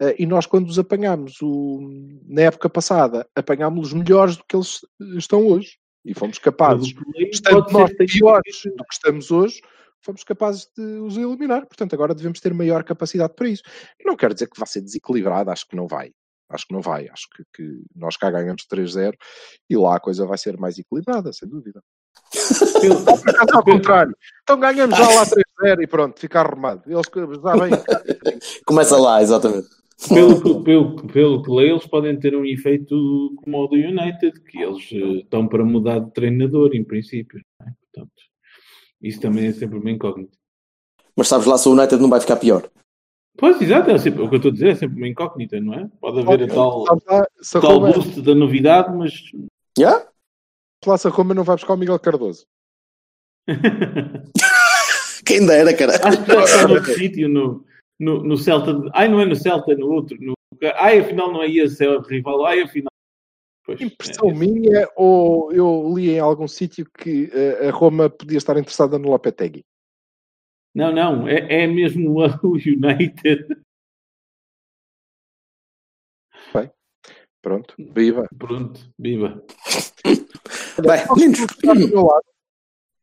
Uh, 0.01 0.15
e 0.19 0.27
nós, 0.27 0.47
quando 0.47 0.69
os 0.69 0.79
apanhámos 0.79 1.41
o- 1.43 1.89
na 2.27 2.43
época 2.43 2.69
passada, 2.69 3.29
apanhámos-los 3.35 3.93
melhores 3.93 4.37
do 4.37 4.45
que 4.45 4.57
eles 4.57 4.81
estão 5.17 5.47
hoje. 5.47 5.79
E 6.05 6.15
fomos 6.15 6.39
capazes, 6.39 6.95
estando 7.33 7.67
nós 7.73 7.91
piores 8.13 8.63
do 8.65 8.85
que 8.85 8.95
estamos 8.95 9.31
hoje, 9.33 9.61
fomos 10.01 10.23
capazes 10.23 10.69
de 10.77 10.83
os 11.01 11.17
eliminar. 11.17 11.67
Portanto, 11.67 11.95
agora 11.95 12.15
devemos 12.15 12.39
ter 12.39 12.55
maior 12.55 12.85
capacidade 12.85 13.35
para 13.35 13.49
isso. 13.49 13.65
Não 14.05 14.17
quero 14.17 14.33
dizer 14.33 14.49
que 14.49 14.57
vai 14.59 14.69
ser 14.69 14.83
desequilibrado, 14.83 15.51
acho 15.51 15.67
que 15.67 15.75
não 15.75 15.89
vai. 15.89 16.13
Acho 16.49 16.65
que 16.69 16.75
não 16.75 16.81
vai. 16.81 17.09
Acho 17.09 17.27
que, 17.35 17.43
que 17.53 17.83
nós 17.93 18.17
cá 18.17 18.31
ganhamos 18.31 18.65
3-0 18.71 19.15
e 19.69 19.77
lá 19.77 19.97
a 19.97 20.01
coisa 20.01 20.25
vai 20.25 20.39
ser 20.39 20.57
mais 20.57 20.79
equilibrada, 20.79 21.33
sem 21.33 21.49
dúvida. 21.49 21.83
Ao 23.53 23.63
contrário. 23.65 24.15
Então 24.43 24.59
ganhamos 24.59 24.97
já 24.97 25.09
lá 25.09 25.25
3-0 25.25 25.83
e 25.83 25.87
pronto, 25.87 26.19
fica 26.21 26.41
arrumado. 26.41 26.83
Eles 26.87 27.07
já 27.43 27.57
bem. 27.57 27.71
Começa 28.67 28.97
lá, 28.97 29.23
exatamente. 29.23 29.69
Pelo, 30.09 30.43
que- 30.43 30.63
pelo, 30.65 30.97
pelo 31.07 31.43
que 31.43 31.51
leio, 31.51 31.73
eles 31.73 31.87
podem 31.87 32.19
ter 32.19 32.37
um 32.37 32.45
efeito 32.45 33.33
como 33.43 33.65
o 33.65 33.67
do 33.67 33.77
United, 33.77 34.39
que 34.43 34.59
eles 34.63 34.87
eh, 34.93 35.21
estão 35.23 35.49
para 35.49 35.65
mudar 35.65 36.01
de 36.01 36.11
treinador, 36.13 36.71
em 36.75 36.85
princípio. 36.85 37.41
é? 37.63 37.65
Portanto, 37.65 38.13
isso 39.01 39.21
também 39.21 39.47
é 39.47 39.53
sempre 39.53 39.79
uma 39.79 39.91
incógnita. 39.91 40.37
Mas 41.17 41.29
sabes 41.29 41.47
lá 41.47 41.57
se 41.57 41.67
o 41.69 41.73
United 41.73 42.01
não 42.01 42.11
vai 42.11 42.21
ficar 42.21 42.37
pior. 42.37 42.69
Pois, 43.39 43.61
exato, 43.61 43.91
é 43.91 43.99
sempre, 43.99 44.23
o 44.23 44.29
que 44.29 44.35
eu 44.35 44.37
estou 44.37 44.51
a 44.51 44.53
dizer 44.53 44.69
é 44.69 44.75
sempre 44.75 44.97
uma 44.99 45.09
incógnita, 45.09 45.59
não 45.61 45.73
é? 45.75 45.89
Pode 46.01 46.21
haver 46.21 46.43
a 46.51 46.55
tal, 46.55 46.85
Sabes 46.87 47.05
lá 47.07 47.27
se 47.41 47.57
a 47.57 47.61
tal 47.63 47.73
Roma, 47.79 47.93
boost 47.93 48.21
da 48.21 48.35
novidade, 48.35 48.95
mas 48.97 49.13
Yeah? 49.79 50.07
Lá 50.89 50.99
se 50.99 51.07
a 51.07 51.11
Roma 51.11 51.35
não 51.35 51.45
vai 51.45 51.57
buscar 51.57 51.75
o 51.75 51.77
Miguel 51.77 51.99
Cardoso. 51.99 52.47
Quem 55.27 55.45
dera, 55.47 55.77
cara. 55.77 55.93
acho 56.07 56.25
que 56.25 56.33
já 56.33 56.45
está 56.45 56.69
noutro 56.69 56.95
sítio, 56.95 57.29
no, 57.29 57.65
no, 57.99 58.23
no 58.23 58.37
Celta. 58.37 58.75
de- 58.75 58.91
Ai, 58.95 59.09
não 59.09 59.21
é 59.21 59.25
no 59.25 59.35
Celta, 59.37 59.73
é 59.73 59.77
no 59.77 59.89
outro. 59.91 60.17
No, 60.21 60.35
ai, 60.77 61.01
afinal 61.01 61.33
não 61.33 61.43
é 61.43 61.51
esse, 61.51 61.85
é 61.85 61.91
o 61.91 62.01
rival. 62.01 62.45
Ai, 62.47 62.63
afinal. 62.63 62.91
Pois, 63.65 63.81
Impressão 63.81 64.31
é, 64.31 64.35
minha, 64.35 64.89
ou 64.95 65.53
eu 65.53 65.93
li 65.97 66.11
em 66.11 66.21
algum 66.21 66.47
sítio 66.47 66.87
que 66.97 67.29
eh, 67.33 67.69
a 67.69 67.73
Roma 67.73 68.09
podia 68.09 68.39
estar 68.39 68.57
interessada 68.57 68.97
no 68.97 69.11
Lopetegui. 69.11 69.65
Não, 70.73 70.93
não, 70.93 71.27
é, 71.27 71.65
é 71.65 71.67
mesmo 71.67 72.11
o 72.13 72.25
o 72.25 72.53
United. 72.65 73.57
Pronto, 77.43 77.77
viva. 77.79 78.27
Pronto, 78.37 78.81
viva. 78.99 79.41
Bem, 80.83 81.07
meninos. 81.17 81.47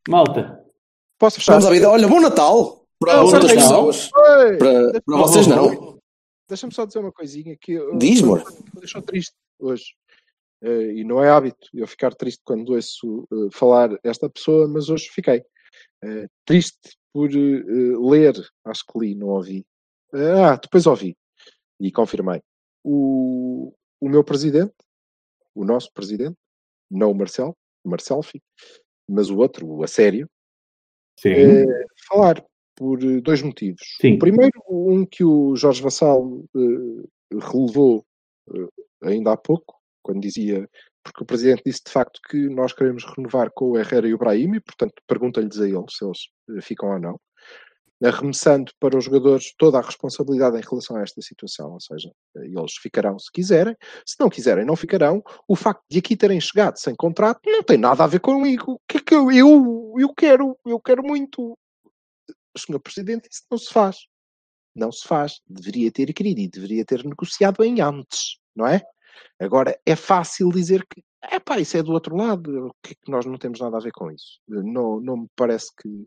Malta, 0.08 0.64
Posso 1.18 1.36
fechar? 1.36 1.52
vamos 1.52 1.66
à 1.66 1.70
vida. 1.70 1.88
Olha, 1.90 2.06
bom 2.08 2.20
Natal 2.20 2.86
para 2.98 3.16
Não, 3.16 3.24
outras 3.24 3.52
pessoas. 3.52 4.08
Para, 4.10 5.00
para 5.00 5.16
vocês 5.18 5.46
não. 5.46 5.98
Deixa-me 6.48 6.74
só 6.74 6.84
dizer 6.84 6.98
uma 6.98 7.12
coisinha 7.12 7.56
que 7.58 7.72
eu- 7.72 7.96
Diz, 7.96 8.20
eu- 8.20 8.26
amor. 8.26 8.44
me 8.74 8.80
deixou 8.80 9.00
triste 9.02 9.34
hoje. 9.58 9.94
Eh, 10.62 10.92
e 10.96 11.04
não 11.04 11.22
é 11.22 11.30
hábito 11.30 11.68
eu 11.74 11.86
ficar 11.86 12.14
triste 12.14 12.40
quando 12.44 12.70
ouço 12.74 13.26
eh, 13.32 13.48
falar 13.52 13.98
esta 14.04 14.28
pessoa, 14.30 14.68
mas 14.68 14.88
hoje 14.88 15.08
fiquei. 15.10 15.42
Eh, 16.02 16.26
triste 16.44 16.96
por 17.12 17.30
ler, 17.32 18.34
acho 18.64 18.84
que 18.86 18.98
li, 18.98 19.14
não 19.14 19.28
ouvi. 19.28 19.64
Ah, 20.12 20.56
depois 20.56 20.86
ouvi 20.86 21.16
e 21.80 21.90
confirmei. 21.92 22.40
O, 22.82 23.72
o 24.00 24.08
meu 24.08 24.22
presidente, 24.24 24.74
o 25.54 25.64
nosso 25.64 25.90
presidente, 25.92 26.36
não 26.90 27.10
o 27.10 27.14
Marcel, 27.14 27.56
o 27.84 27.88
Marcelfi, 27.90 28.42
mas 29.08 29.30
o 29.30 29.38
outro, 29.38 29.82
a 29.82 29.86
sério, 29.86 30.28
eh, 31.24 31.86
falar 32.08 32.44
por 32.76 33.02
eh, 33.02 33.20
dois 33.20 33.42
motivos. 33.42 33.80
Sim. 34.00 34.14
O 34.14 34.18
primeiro, 34.18 34.60
um 34.68 35.06
que 35.06 35.24
o 35.24 35.56
Jorge 35.56 35.82
Vassal 35.82 36.44
eh, 36.56 37.38
relevou 37.40 38.04
eh, 38.52 39.08
ainda 39.08 39.32
há 39.32 39.36
pouco, 39.36 39.76
quando 40.02 40.20
dizia, 40.20 40.68
porque 41.02 41.22
o 41.22 41.26
Presidente 41.26 41.62
disse 41.64 41.82
de 41.86 41.92
facto 41.92 42.20
que 42.28 42.48
nós 42.48 42.72
queremos 42.72 43.04
renovar 43.04 43.50
com 43.54 43.70
o 43.70 43.78
Herrera 43.78 44.08
e 44.08 44.14
o 44.14 44.18
Brahim, 44.18 44.56
e 44.56 44.60
portanto 44.60 44.94
pergunta-lhes 45.06 45.58
a 45.60 45.68
eles 45.68 45.96
se 45.96 46.04
eles 46.04 46.64
ficam 46.64 46.90
ou 46.90 46.98
não, 46.98 47.20
arremessando 48.02 48.72
para 48.78 48.96
os 48.96 49.04
jogadores 49.04 49.54
toda 49.56 49.78
a 49.78 49.82
responsabilidade 49.82 50.58
em 50.58 50.62
relação 50.62 50.96
a 50.96 51.02
esta 51.02 51.22
situação, 51.22 51.72
ou 51.72 51.80
seja, 51.80 52.10
eles 52.36 52.74
ficarão 52.80 53.18
se 53.18 53.30
quiserem, 53.32 53.76
se 54.04 54.16
não 54.18 54.28
quiserem 54.28 54.64
não 54.64 54.76
ficarão, 54.76 55.22
o 55.48 55.56
facto 55.56 55.82
de 55.90 55.98
aqui 55.98 56.16
terem 56.16 56.40
chegado 56.40 56.76
sem 56.78 56.94
contrato 56.94 57.40
não 57.46 57.62
tem 57.62 57.78
nada 57.78 58.04
a 58.04 58.06
ver 58.06 58.20
comigo, 58.20 58.72
o 58.72 58.80
que 58.88 58.98
é 58.98 59.00
que 59.00 59.14
eu, 59.14 59.30
eu, 59.30 59.94
eu 59.98 60.12
quero, 60.14 60.58
eu 60.66 60.80
quero 60.80 61.02
muito, 61.02 61.56
senhor 62.56 62.80
Presidente 62.80 63.28
que 63.28 63.36
não 63.50 63.58
se 63.58 63.72
faz. 63.72 63.96
Não 64.74 64.90
se 64.90 65.06
faz. 65.06 65.40
Deveria 65.46 65.90
ter 65.90 66.12
querido 66.12 66.40
e 66.40 66.48
deveria 66.48 66.84
ter 66.84 67.04
negociado 67.04 67.62
em 67.62 67.80
antes, 67.80 68.38
não 68.54 68.66
é? 68.66 68.82
Agora, 69.38 69.78
é 69.86 69.94
fácil 69.94 70.50
dizer 70.50 70.84
que, 70.86 71.02
é 71.22 71.38
pá, 71.38 71.58
isso 71.58 71.76
é 71.76 71.82
do 71.82 71.92
outro 71.92 72.16
lado, 72.16 72.68
o 72.68 72.74
que 72.82 72.92
é 72.92 72.94
que 72.94 73.10
nós 73.10 73.24
não 73.24 73.38
temos 73.38 73.60
nada 73.60 73.76
a 73.76 73.80
ver 73.80 73.92
com 73.92 74.10
isso? 74.10 74.40
Não, 74.48 75.00
não 75.00 75.16
me 75.18 75.28
parece 75.36 75.70
que, 75.80 76.06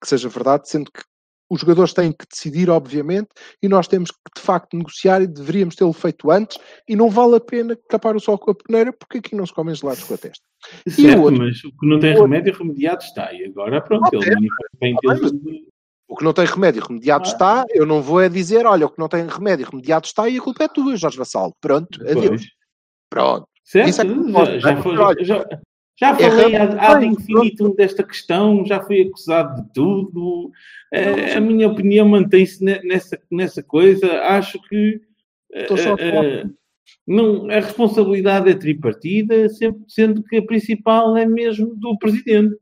que 0.00 0.08
seja 0.08 0.28
verdade, 0.28 0.68
sendo 0.68 0.90
que 0.90 1.02
os 1.50 1.60
jogadores 1.62 1.94
têm 1.94 2.12
que 2.12 2.26
decidir, 2.30 2.68
obviamente, 2.68 3.28
e 3.62 3.68
nós 3.68 3.88
temos 3.88 4.10
que, 4.10 4.18
de 4.36 4.42
facto, 4.42 4.76
negociar 4.76 5.22
e 5.22 5.26
deveríamos 5.26 5.74
tê-lo 5.76 5.94
feito 5.94 6.30
antes, 6.30 6.58
e 6.86 6.94
não 6.94 7.08
vale 7.08 7.36
a 7.36 7.40
pena 7.40 7.74
capar 7.88 8.14
o 8.14 8.20
sol 8.20 8.36
com 8.38 8.50
a 8.50 8.54
peneira, 8.54 8.92
porque 8.92 9.16
aqui 9.18 9.34
não 9.34 9.46
se 9.46 9.54
comem 9.54 9.74
gelados 9.74 10.04
com 10.04 10.12
a 10.12 10.18
testa. 10.18 10.44
E 10.86 10.90
o 10.90 10.92
Certo, 10.92 11.22
outro? 11.22 11.38
mas 11.38 11.64
o 11.64 11.70
que 11.70 11.86
não 11.86 11.98
tem 11.98 12.14
remédio, 12.14 12.52
remediado 12.52 13.02
está. 13.02 13.32
E 13.32 13.44
agora, 13.46 13.80
pronto, 13.80 14.10
ele 14.12 14.46
O 16.06 16.16
que 16.16 16.24
não 16.24 16.32
tem 16.32 16.44
remédio 16.46 16.82
remediado 16.86 17.24
Ah. 17.26 17.28
está, 17.32 17.64
eu 17.70 17.86
não 17.86 18.02
vou 18.02 18.20
é 18.20 18.28
dizer, 18.28 18.66
olha, 18.66 18.86
o 18.86 18.90
que 18.90 18.98
não 18.98 19.08
tem 19.08 19.26
remédio 19.26 19.66
remediado 19.70 20.06
está 20.06 20.28
e 20.28 20.38
a 20.38 20.42
culpa 20.42 20.64
é 20.64 20.68
tua, 20.68 20.96
Jorge 20.96 21.16
Vassal. 21.18 21.54
Pronto, 21.60 22.00
adeus. 22.02 22.46
Pronto. 23.10 23.46
Certo? 23.64 23.88
Isso 23.88 24.00
é 24.00 24.04
que 24.06 24.32
já, 24.32 24.58
já, 24.58 24.82
foi- 24.82 24.96
Olha, 24.96 25.24
já, 26.00 26.10
é 26.10 26.30
falei 26.30 26.54
ad, 26.56 26.78
ad 26.78 27.00
bem, 27.00 27.10
infinitum 27.12 27.74
desta 27.74 28.04
questão, 28.04 28.64
já 28.64 28.80
fui 28.80 29.02
acusado 29.02 29.62
de 29.62 29.72
tudo. 29.72 30.50
Mas- 30.92 31.36
a 31.36 31.40
minha 31.40 31.68
opinião 31.68 32.08
mantém-se 32.08 32.64
ne- 32.64 32.80
nessa, 32.84 33.18
nessa 33.30 33.62
coisa. 33.62 34.20
Acho 34.22 34.60
que 34.68 35.00
eh, 35.54 36.44
não, 37.06 37.50
a 37.50 37.54
responsabilidade 37.54 38.50
é 38.50 38.54
tripartida, 38.54 39.48
sempre, 39.48 39.82
sendo 39.88 40.22
que 40.22 40.36
a 40.36 40.42
principal 40.44 41.16
é 41.16 41.26
mesmo 41.26 41.74
do 41.74 41.98
presidente. 41.98 42.54
O 42.54 42.58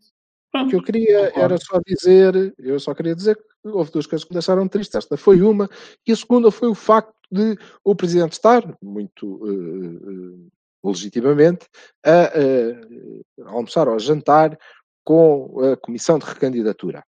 Pronto. 0.52 0.70
que 0.70 0.76
eu 0.76 0.82
queria 0.82 1.32
era 1.36 1.58
só 1.58 1.78
dizer, 1.86 2.54
eu 2.58 2.80
só 2.80 2.94
queria 2.94 3.14
dizer 3.14 3.36
que 3.36 3.68
houve 3.68 3.90
duas 3.90 4.06
coisas 4.06 4.24
que 4.24 4.30
me 4.30 4.36
deixaram 4.36 4.66
tristes. 4.66 4.94
Esta 4.94 5.16
foi 5.16 5.42
uma, 5.42 5.68
e 6.06 6.12
a 6.12 6.16
segunda 6.16 6.50
foi 6.50 6.68
o 6.68 6.74
facto 6.74 7.12
de 7.30 7.58
o 7.84 7.94
Presidente 7.94 8.32
estar, 8.32 8.62
muito 8.82 9.42
eh, 9.46 10.08
eh, 10.08 10.56
legitimamente, 10.84 11.66
a, 12.04 12.32
eh, 12.34 13.22
almoçar 13.46 13.88
ou 13.88 13.94
a 13.94 13.98
jantar 13.98 14.58
com 15.04 15.60
a 15.60 15.76
Comissão 15.76 16.18
de 16.18 16.26
Recandidatura. 16.26 17.04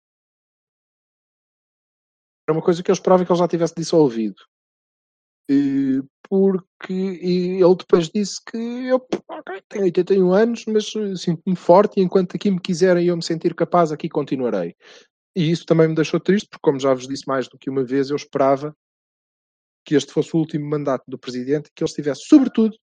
Era 2.48 2.58
uma 2.58 2.64
coisa 2.64 2.84
que 2.84 2.92
eu 2.92 2.94
esperava 2.94 3.26
que 3.26 3.32
ele 3.32 3.40
já 3.40 3.48
tivesse 3.48 3.74
dissolvido. 3.76 4.42
Eh, 5.50 6.02
porque 6.30 6.94
e 6.94 7.62
ele 7.62 7.76
depois 7.76 8.10
disse 8.10 8.40
que 8.50 8.58
eu 8.58 9.06
ok, 9.28 9.62
tenho 9.70 9.84
81 9.86 10.34
anos, 10.34 10.66
mas 10.66 10.92
sinto-me 11.22 11.56
forte 11.56 12.00
e 12.00 12.04
enquanto 12.04 12.36
aqui 12.36 12.50
me 12.50 12.60
quiserem 12.60 13.06
e 13.06 13.08
eu 13.10 13.18
me 13.18 13.24
sentir 13.24 13.54
capaz, 13.54 13.92
aqui 13.92 14.10
continuarei. 14.10 14.76
E 15.36 15.52
isso 15.52 15.66
também 15.66 15.88
me 15.88 15.96
deixou 15.96 16.20
triste, 16.20 16.48
porque, 16.50 16.62
como 16.62 16.80
já 16.80 16.94
vos 16.94 17.08
disse 17.08 17.28
mais 17.28 17.48
do 17.48 17.58
que 17.58 17.70
uma 17.70 17.84
vez, 17.84 18.10
eu 18.10 18.16
esperava 18.16 18.76
que 19.86 19.96
este 19.96 20.14
fosse 20.14 20.36
o 20.36 20.40
último 20.40 20.70
mandato 20.70 21.04
do 21.08 21.18
presidente, 21.18 21.70
que 21.76 21.84
ele 21.84 21.90
estivesse, 21.90 22.22
sobretudo, 22.26 22.78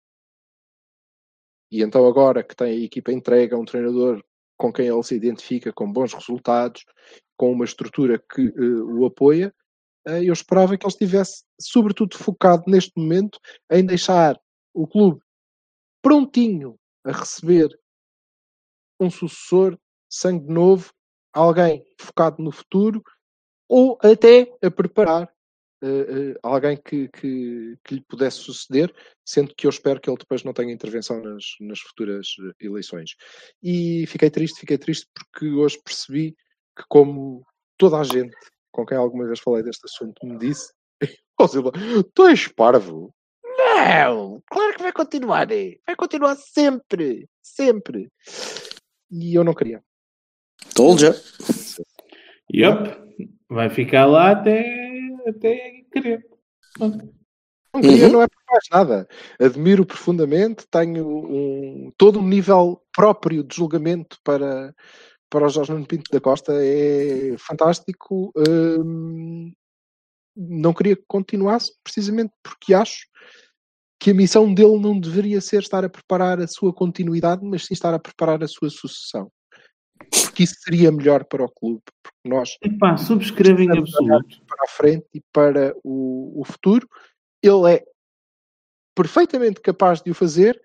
e 1.70 1.82
então 1.82 2.06
agora 2.06 2.42
que 2.42 2.56
tem 2.56 2.68
a 2.68 2.84
equipa 2.84 3.12
entregue 3.12 3.54
a 3.54 3.58
um 3.58 3.64
treinador 3.64 4.22
com 4.56 4.72
quem 4.72 4.88
ele 4.88 5.02
se 5.02 5.14
identifica, 5.14 5.72
com 5.72 5.92
bons 5.92 6.12
resultados, 6.12 6.84
com 7.36 7.52
uma 7.52 7.64
estrutura 7.64 8.18
que 8.18 8.42
eh, 8.42 8.82
o 8.82 9.06
apoia, 9.06 9.54
eh, 10.06 10.24
eu 10.24 10.32
esperava 10.32 10.76
que 10.76 10.84
ele 10.84 10.92
estivesse, 10.92 11.44
sobretudo, 11.60 12.16
focado 12.18 12.64
neste 12.66 12.92
momento 12.96 13.38
em 13.70 13.84
deixar 13.84 14.38
o 14.74 14.86
clube 14.86 15.20
prontinho 16.02 16.76
a 17.04 17.12
receber 17.12 17.68
um 19.00 19.10
sucessor, 19.10 19.78
sangue 20.10 20.52
novo, 20.52 20.92
alguém 21.32 21.84
focado 22.00 22.42
no 22.42 22.50
futuro, 22.50 23.02
ou 23.68 23.96
até 24.02 24.52
a 24.62 24.70
preparar 24.70 25.32
uh, 25.82 26.32
uh, 26.32 26.38
alguém 26.42 26.76
que, 26.76 27.08
que, 27.08 27.76
que, 27.84 27.94
lhe 27.96 28.00
pudesse 28.02 28.38
suceder, 28.38 28.94
sendo 29.24 29.54
que 29.54 29.66
eu 29.66 29.70
espero 29.70 30.00
que 30.00 30.10
ele 30.10 30.18
depois 30.18 30.44
não 30.44 30.52
tenha 30.52 30.72
intervenção 30.72 31.22
nas, 31.22 31.44
nas 31.60 31.80
futuras 31.80 32.26
eleições. 32.60 33.14
E 33.62 34.06
fiquei 34.06 34.30
triste, 34.30 34.60
fiquei 34.60 34.78
triste 34.78 35.06
porque 35.14 35.50
hoje 35.50 35.80
percebi 35.84 36.36
que, 36.76 36.84
como 36.88 37.44
toda 37.76 37.98
a 37.98 38.04
gente 38.04 38.36
com 38.78 38.86
quem 38.86 38.96
alguma 38.96 39.26
vez 39.26 39.40
falei 39.40 39.62
deste 39.62 39.84
assunto 39.86 40.24
me 40.24 40.38
disse, 40.38 40.72
tu 42.14 42.26
és 42.28 42.46
parvo. 42.48 43.12
Não, 43.44 44.40
claro 44.46 44.76
que 44.76 44.82
vai 44.82 44.92
continuar, 44.92 45.48
vai 45.48 45.96
continuar 45.96 46.36
sempre, 46.36 47.28
sempre. 47.42 48.08
E 49.10 49.34
eu 49.34 49.42
não 49.42 49.52
queria. 49.52 49.82
Told 50.74 51.04
you. 51.04 51.12
Yep, 52.54 53.30
vai 53.48 53.68
ficar 53.68 54.06
lá 54.06 54.30
até, 54.30 54.62
até 55.28 55.82
querer. 55.92 56.26
Não 56.78 57.82
queria, 57.82 58.06
uhum. 58.06 58.12
não 58.12 58.22
é 58.22 58.26
por 58.28 58.42
mais 58.50 58.64
nada. 58.72 59.08
Admiro 59.38 59.84
profundamente, 59.84 60.66
tenho 60.70 61.06
um, 61.06 61.92
todo 61.96 62.18
um 62.18 62.26
nível 62.26 62.82
próprio 62.92 63.44
de 63.44 63.54
julgamento 63.54 64.18
para, 64.24 64.74
para 65.28 65.46
o 65.46 65.48
Jorge 65.48 65.72
Nuno 65.72 65.86
Pinto 65.86 66.10
da 66.10 66.20
Costa. 66.20 66.52
É 66.54 67.36
fantástico. 67.38 68.32
Hum, 68.36 69.52
não 70.36 70.72
queria 70.72 70.96
que 70.96 71.04
continuasse, 71.06 71.72
precisamente 71.82 72.32
porque 72.42 72.72
acho 72.72 73.06
que 74.00 74.12
a 74.12 74.14
missão 74.14 74.54
dele 74.54 74.78
não 74.78 74.98
deveria 74.98 75.40
ser 75.40 75.60
estar 75.60 75.84
a 75.84 75.88
preparar 75.88 76.40
a 76.40 76.46
sua 76.46 76.72
continuidade, 76.72 77.44
mas 77.44 77.66
sim 77.66 77.74
estar 77.74 77.92
a 77.92 77.98
preparar 77.98 78.42
a 78.42 78.48
sua 78.48 78.70
sucessão. 78.70 79.30
Porque 79.98 80.44
isso 80.44 80.54
seria 80.60 80.92
melhor 80.92 81.24
para 81.24 81.44
o 81.44 81.50
clube, 81.50 81.82
nós 82.24 82.56
Epá, 82.62 82.96
subscrevo 82.96 83.62
em 83.62 83.78
absoluto 83.78 84.42
para 84.46 84.64
a 84.64 84.68
frente 84.68 85.06
e 85.14 85.20
para 85.32 85.74
o, 85.84 86.40
o 86.40 86.44
futuro. 86.44 86.88
Ele 87.42 87.74
é 87.74 87.84
perfeitamente 88.94 89.60
capaz 89.60 90.02
de 90.02 90.10
o 90.10 90.14
fazer, 90.14 90.60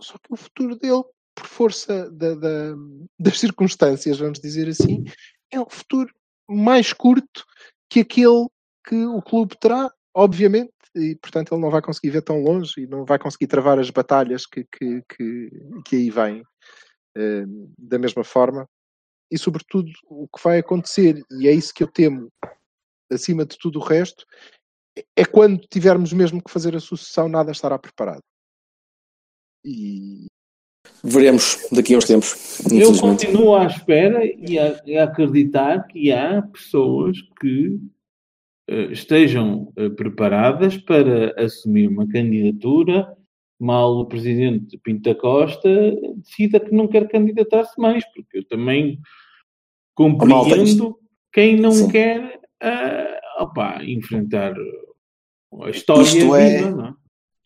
só 0.00 0.14
que 0.14 0.32
o 0.32 0.36
futuro 0.36 0.76
dele, 0.76 1.04
por 1.34 1.46
força 1.46 2.10
da, 2.10 2.34
da, 2.34 2.74
das 3.18 3.38
circunstâncias, 3.38 4.18
vamos 4.18 4.40
dizer 4.40 4.68
assim, 4.68 5.04
é 5.50 5.60
um 5.60 5.68
futuro 5.68 6.12
mais 6.48 6.92
curto 6.92 7.44
que 7.88 8.00
aquele 8.00 8.48
que 8.86 9.04
o 9.04 9.20
clube 9.20 9.56
terá, 9.58 9.92
obviamente, 10.14 10.72
e 10.94 11.14
portanto 11.16 11.54
ele 11.54 11.60
não 11.60 11.70
vai 11.70 11.82
conseguir 11.82 12.10
ver 12.10 12.22
tão 12.22 12.42
longe 12.42 12.72
e 12.78 12.86
não 12.86 13.04
vai 13.04 13.18
conseguir 13.18 13.46
travar 13.46 13.78
as 13.78 13.90
batalhas 13.90 14.46
que, 14.46 14.64
que, 14.64 15.02
que, 15.02 15.50
que 15.84 15.96
aí 15.96 16.10
vêm 16.10 16.40
uh, 16.40 17.72
da 17.78 17.98
mesma 17.98 18.24
forma. 18.24 18.66
E 19.30 19.38
sobretudo 19.38 19.90
o 20.08 20.26
que 20.26 20.42
vai 20.42 20.58
acontecer, 20.58 21.22
e 21.30 21.46
é 21.46 21.52
isso 21.52 21.72
que 21.72 21.82
eu 21.82 21.88
temo 21.88 22.28
acima 23.10 23.44
de 23.44 23.56
tudo 23.58 23.78
o 23.78 23.82
resto, 23.82 24.24
é 25.16 25.24
quando 25.24 25.66
tivermos 25.70 26.12
mesmo 26.12 26.42
que 26.42 26.50
fazer 26.50 26.74
a 26.74 26.80
sucessão, 26.80 27.28
nada 27.28 27.52
estará 27.52 27.78
preparado. 27.78 28.22
E 29.64 30.26
veremos 31.04 31.68
daqui 31.70 31.94
a 31.94 31.98
uns 31.98 32.06
tempos. 32.06 32.60
Eu 32.70 32.98
continuo 32.98 33.54
à 33.54 33.66
espera 33.66 34.24
e 34.24 34.58
a, 34.58 35.02
a 35.02 35.04
acreditar 35.04 35.86
que 35.86 36.12
há 36.12 36.42
pessoas 36.42 37.18
que 37.40 37.78
eh, 38.68 38.92
estejam 38.92 39.72
eh, 39.76 39.90
preparadas 39.90 40.76
para 40.76 41.34
assumir 41.42 41.88
uma 41.88 42.08
candidatura 42.08 43.16
mal 43.60 43.98
o 43.98 44.06
presidente 44.06 44.78
Pinto 44.78 45.02
da 45.02 45.14
Costa 45.14 45.68
decida 46.16 46.58
que 46.58 46.74
não 46.74 46.88
quer 46.88 47.08
candidatar-se 47.08 47.78
mais, 47.78 48.04
porque 48.14 48.38
eu 48.38 48.44
também 48.48 48.98
compreendo 49.94 50.98
quem 51.32 51.56
não 51.56 51.72
Sim. 51.72 51.88
quer 51.88 52.40
uh, 52.62 53.42
opa, 53.42 53.84
enfrentar 53.84 54.54
a 55.62 55.70
história 55.70 56.02
isto 56.02 56.34
é... 56.34 56.58
Viva, 56.58 56.70
não? 56.70 56.86
É? 56.86 56.94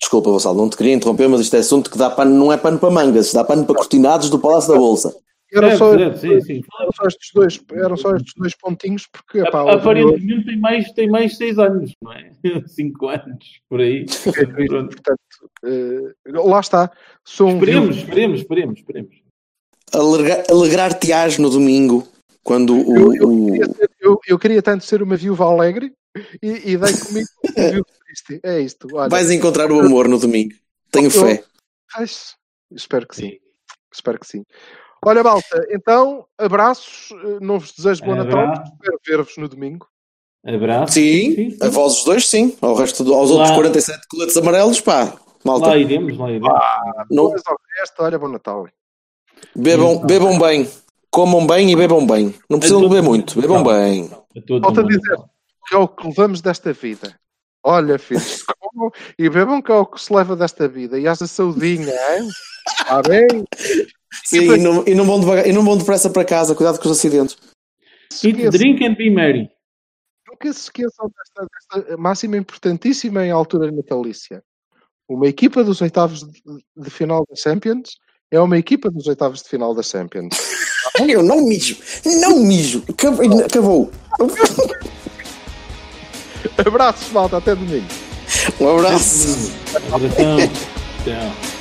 Desculpa, 0.00 0.30
Vassal, 0.30 0.54
não 0.54 0.68
te 0.68 0.76
queria 0.76 0.92
interromper, 0.92 1.28
mas 1.28 1.40
isto 1.40 1.56
é 1.56 1.60
assunto 1.60 1.90
que 1.90 1.96
dá 1.96 2.10
pano, 2.10 2.36
não 2.36 2.52
é 2.52 2.56
pano 2.56 2.78
para 2.78 2.90
mangas, 2.90 3.32
dá 3.32 3.42
pano 3.42 3.64
para 3.64 3.76
cortinados 3.76 4.28
do 4.28 4.38
Palácio 4.38 4.72
da 4.72 4.78
Bolsa. 4.78 5.14
Eram, 5.54 5.76
só, 5.76 6.14
sim, 6.16 6.40
sim. 6.40 6.62
eram 6.80 6.92
só 6.92 7.06
estes 7.06 7.30
dois, 7.32 7.60
eram 7.72 7.96
só 7.96 8.16
estes 8.16 8.34
dois 8.36 8.56
pontinhos, 8.56 9.06
porque 9.06 9.38
epá, 9.38 9.72
aparentemente 9.72 10.46
tem 10.46 10.58
mais, 10.58 10.92
tem 10.92 11.08
mais 11.08 11.36
seis 11.36 11.58
anos, 11.60 11.92
não 12.02 12.12
é? 12.12 12.32
Cinco 12.66 13.08
anos, 13.08 13.60
por 13.68 13.80
aí. 13.80 14.04
Portanto, 14.68 15.20
uh, 15.64 16.48
lá 16.48 16.58
está. 16.58 16.90
Sou 17.24 17.50
esperemos, 17.50 17.96
um 17.96 18.00
esperemos, 18.00 18.40
esperemos, 18.40 18.78
esperemos. 18.80 19.16
Alegrar-te-ás 20.50 21.38
no 21.38 21.48
domingo, 21.48 22.08
quando 22.42 22.74
o. 22.74 23.14
Eu, 23.14 23.14
eu, 23.14 23.46
queria 23.46 23.66
ser, 23.66 23.90
eu, 24.00 24.20
eu, 24.26 24.38
queria 24.38 24.62
tanto 24.62 24.84
ser 24.84 25.02
uma 25.02 25.14
viúva 25.14 25.44
alegre 25.44 25.92
e, 26.42 26.72
e 26.72 26.76
dei 26.76 26.92
comigo 26.98 27.28
um 27.44 27.52
viúva 27.70 27.86
triste. 28.04 28.40
É 28.42 28.60
isto. 28.60 28.88
Olha. 28.92 29.08
Vais 29.08 29.30
encontrar 29.30 29.70
o 29.70 29.78
amor 29.78 30.08
no 30.08 30.18
domingo. 30.18 30.54
Tenho 30.90 31.10
fé. 31.10 31.44
espero 32.72 33.06
que 33.06 33.14
sim. 33.14 33.38
Espero 33.92 34.18
que 34.18 34.26
sim. 34.26 34.42
Olha, 35.06 35.22
malta, 35.22 35.66
então, 35.70 36.26
abraços, 36.38 37.12
eh, 37.12 37.38
não 37.40 37.58
vos 37.58 37.72
desejo 37.72 38.04
bom 38.04 38.14
Natal, 38.14 38.54
espero 38.54 38.98
ver-vos 39.06 39.36
no 39.36 39.48
domingo. 39.48 39.86
Abraço. 40.46 40.94
Sim, 40.94 41.34
sim, 41.34 41.50
sim. 41.50 41.58
a 41.60 41.68
vós 41.68 41.98
os 41.98 42.04
dois, 42.04 42.28
sim. 42.28 42.56
Ao 42.60 42.74
resto 42.74 43.02
do, 43.02 43.14
aos 43.14 43.30
lá. 43.30 43.36
outros 43.36 43.54
47 43.54 44.08
coletes 44.08 44.36
amarelos, 44.36 44.80
pá, 44.80 45.14
malta. 45.44 45.68
Lá 45.68 45.78
iremos, 45.78 46.18
lá 46.18 46.30
iremos. 46.30 46.50
Ah, 46.50 47.04
não... 47.10 47.24
ao 47.24 47.58
resto, 47.78 47.94
olha, 48.00 48.18
bom 48.18 48.28
Natal. 48.28 48.66
Bebam, 49.56 49.98
bebam 50.04 50.38
bem, 50.38 50.68
comam 51.10 51.46
bem 51.46 51.70
e 51.70 51.76
bebam 51.76 52.06
bem. 52.06 52.34
Não 52.48 52.58
precisam 52.58 52.82
beber 52.82 53.02
muito, 53.02 53.40
bebam 53.40 53.62
bem. 53.62 54.10
Falta 54.60 54.84
dizer 54.84 55.16
que 55.66 55.74
é 55.74 55.78
o 55.78 55.88
que 55.88 56.06
levamos 56.08 56.40
desta 56.40 56.72
vida. 56.72 57.18
Olha, 57.62 57.98
filhos, 57.98 58.42
comam 58.60 58.90
e 59.18 59.30
bebam 59.30 59.62
que 59.62 59.72
é 59.72 59.74
o 59.74 59.86
que 59.86 60.00
se 60.00 60.12
leva 60.12 60.36
desta 60.36 60.68
vida. 60.68 60.98
E 60.98 61.08
haja 61.08 61.26
saudinha, 61.26 61.92
hein? 61.92 62.28
Está 62.68 63.00
bem? 63.02 63.26
Sim, 64.24 64.42
e 64.52 64.58
não, 64.58 64.84
e, 64.86 64.94
não 64.94 65.04
vão 65.04 65.20
devagar, 65.20 65.46
e 65.46 65.52
não 65.52 65.64
vão 65.64 65.76
depressa 65.76 66.10
para 66.10 66.24
casa, 66.24 66.54
cuidado 66.54 66.78
com 66.78 66.88
os 66.88 66.98
acidentes. 66.98 67.36
Eat, 68.22 68.50
drink 68.50 68.84
and 68.84 68.94
be 68.94 69.10
merry. 69.10 69.50
Nunca 70.28 70.52
se 70.52 70.60
esqueçam 70.60 71.08
desta, 71.08 71.46
desta 71.76 71.96
máxima 71.96 72.36
importantíssima 72.36 73.24
em 73.24 73.30
altura 73.30 73.70
natalícia. 73.70 74.42
Uma 75.08 75.26
equipa 75.26 75.62
dos 75.62 75.80
oitavos 75.80 76.20
de, 76.20 76.42
de, 76.76 76.90
final 76.90 77.26
da 77.28 77.36
Champions 77.36 77.98
é 78.30 78.40
uma 78.40 78.58
equipa 78.58 78.90
dos 78.90 79.06
oitavos 79.06 79.42
de 79.42 79.48
final 79.48 79.74
da 79.74 79.82
Champions. 79.82 80.34
Eu 81.06 81.22
não 81.22 81.46
mijo, 81.46 81.76
não 82.20 82.40
mijo. 82.40 82.84
Acabou. 83.44 83.90
Abraços, 86.58 87.10
malta, 87.12 87.38
até 87.38 87.54
domingo. 87.54 87.86
Um 88.60 88.68
abraço. 88.68 89.52
Tchau. 91.04 91.53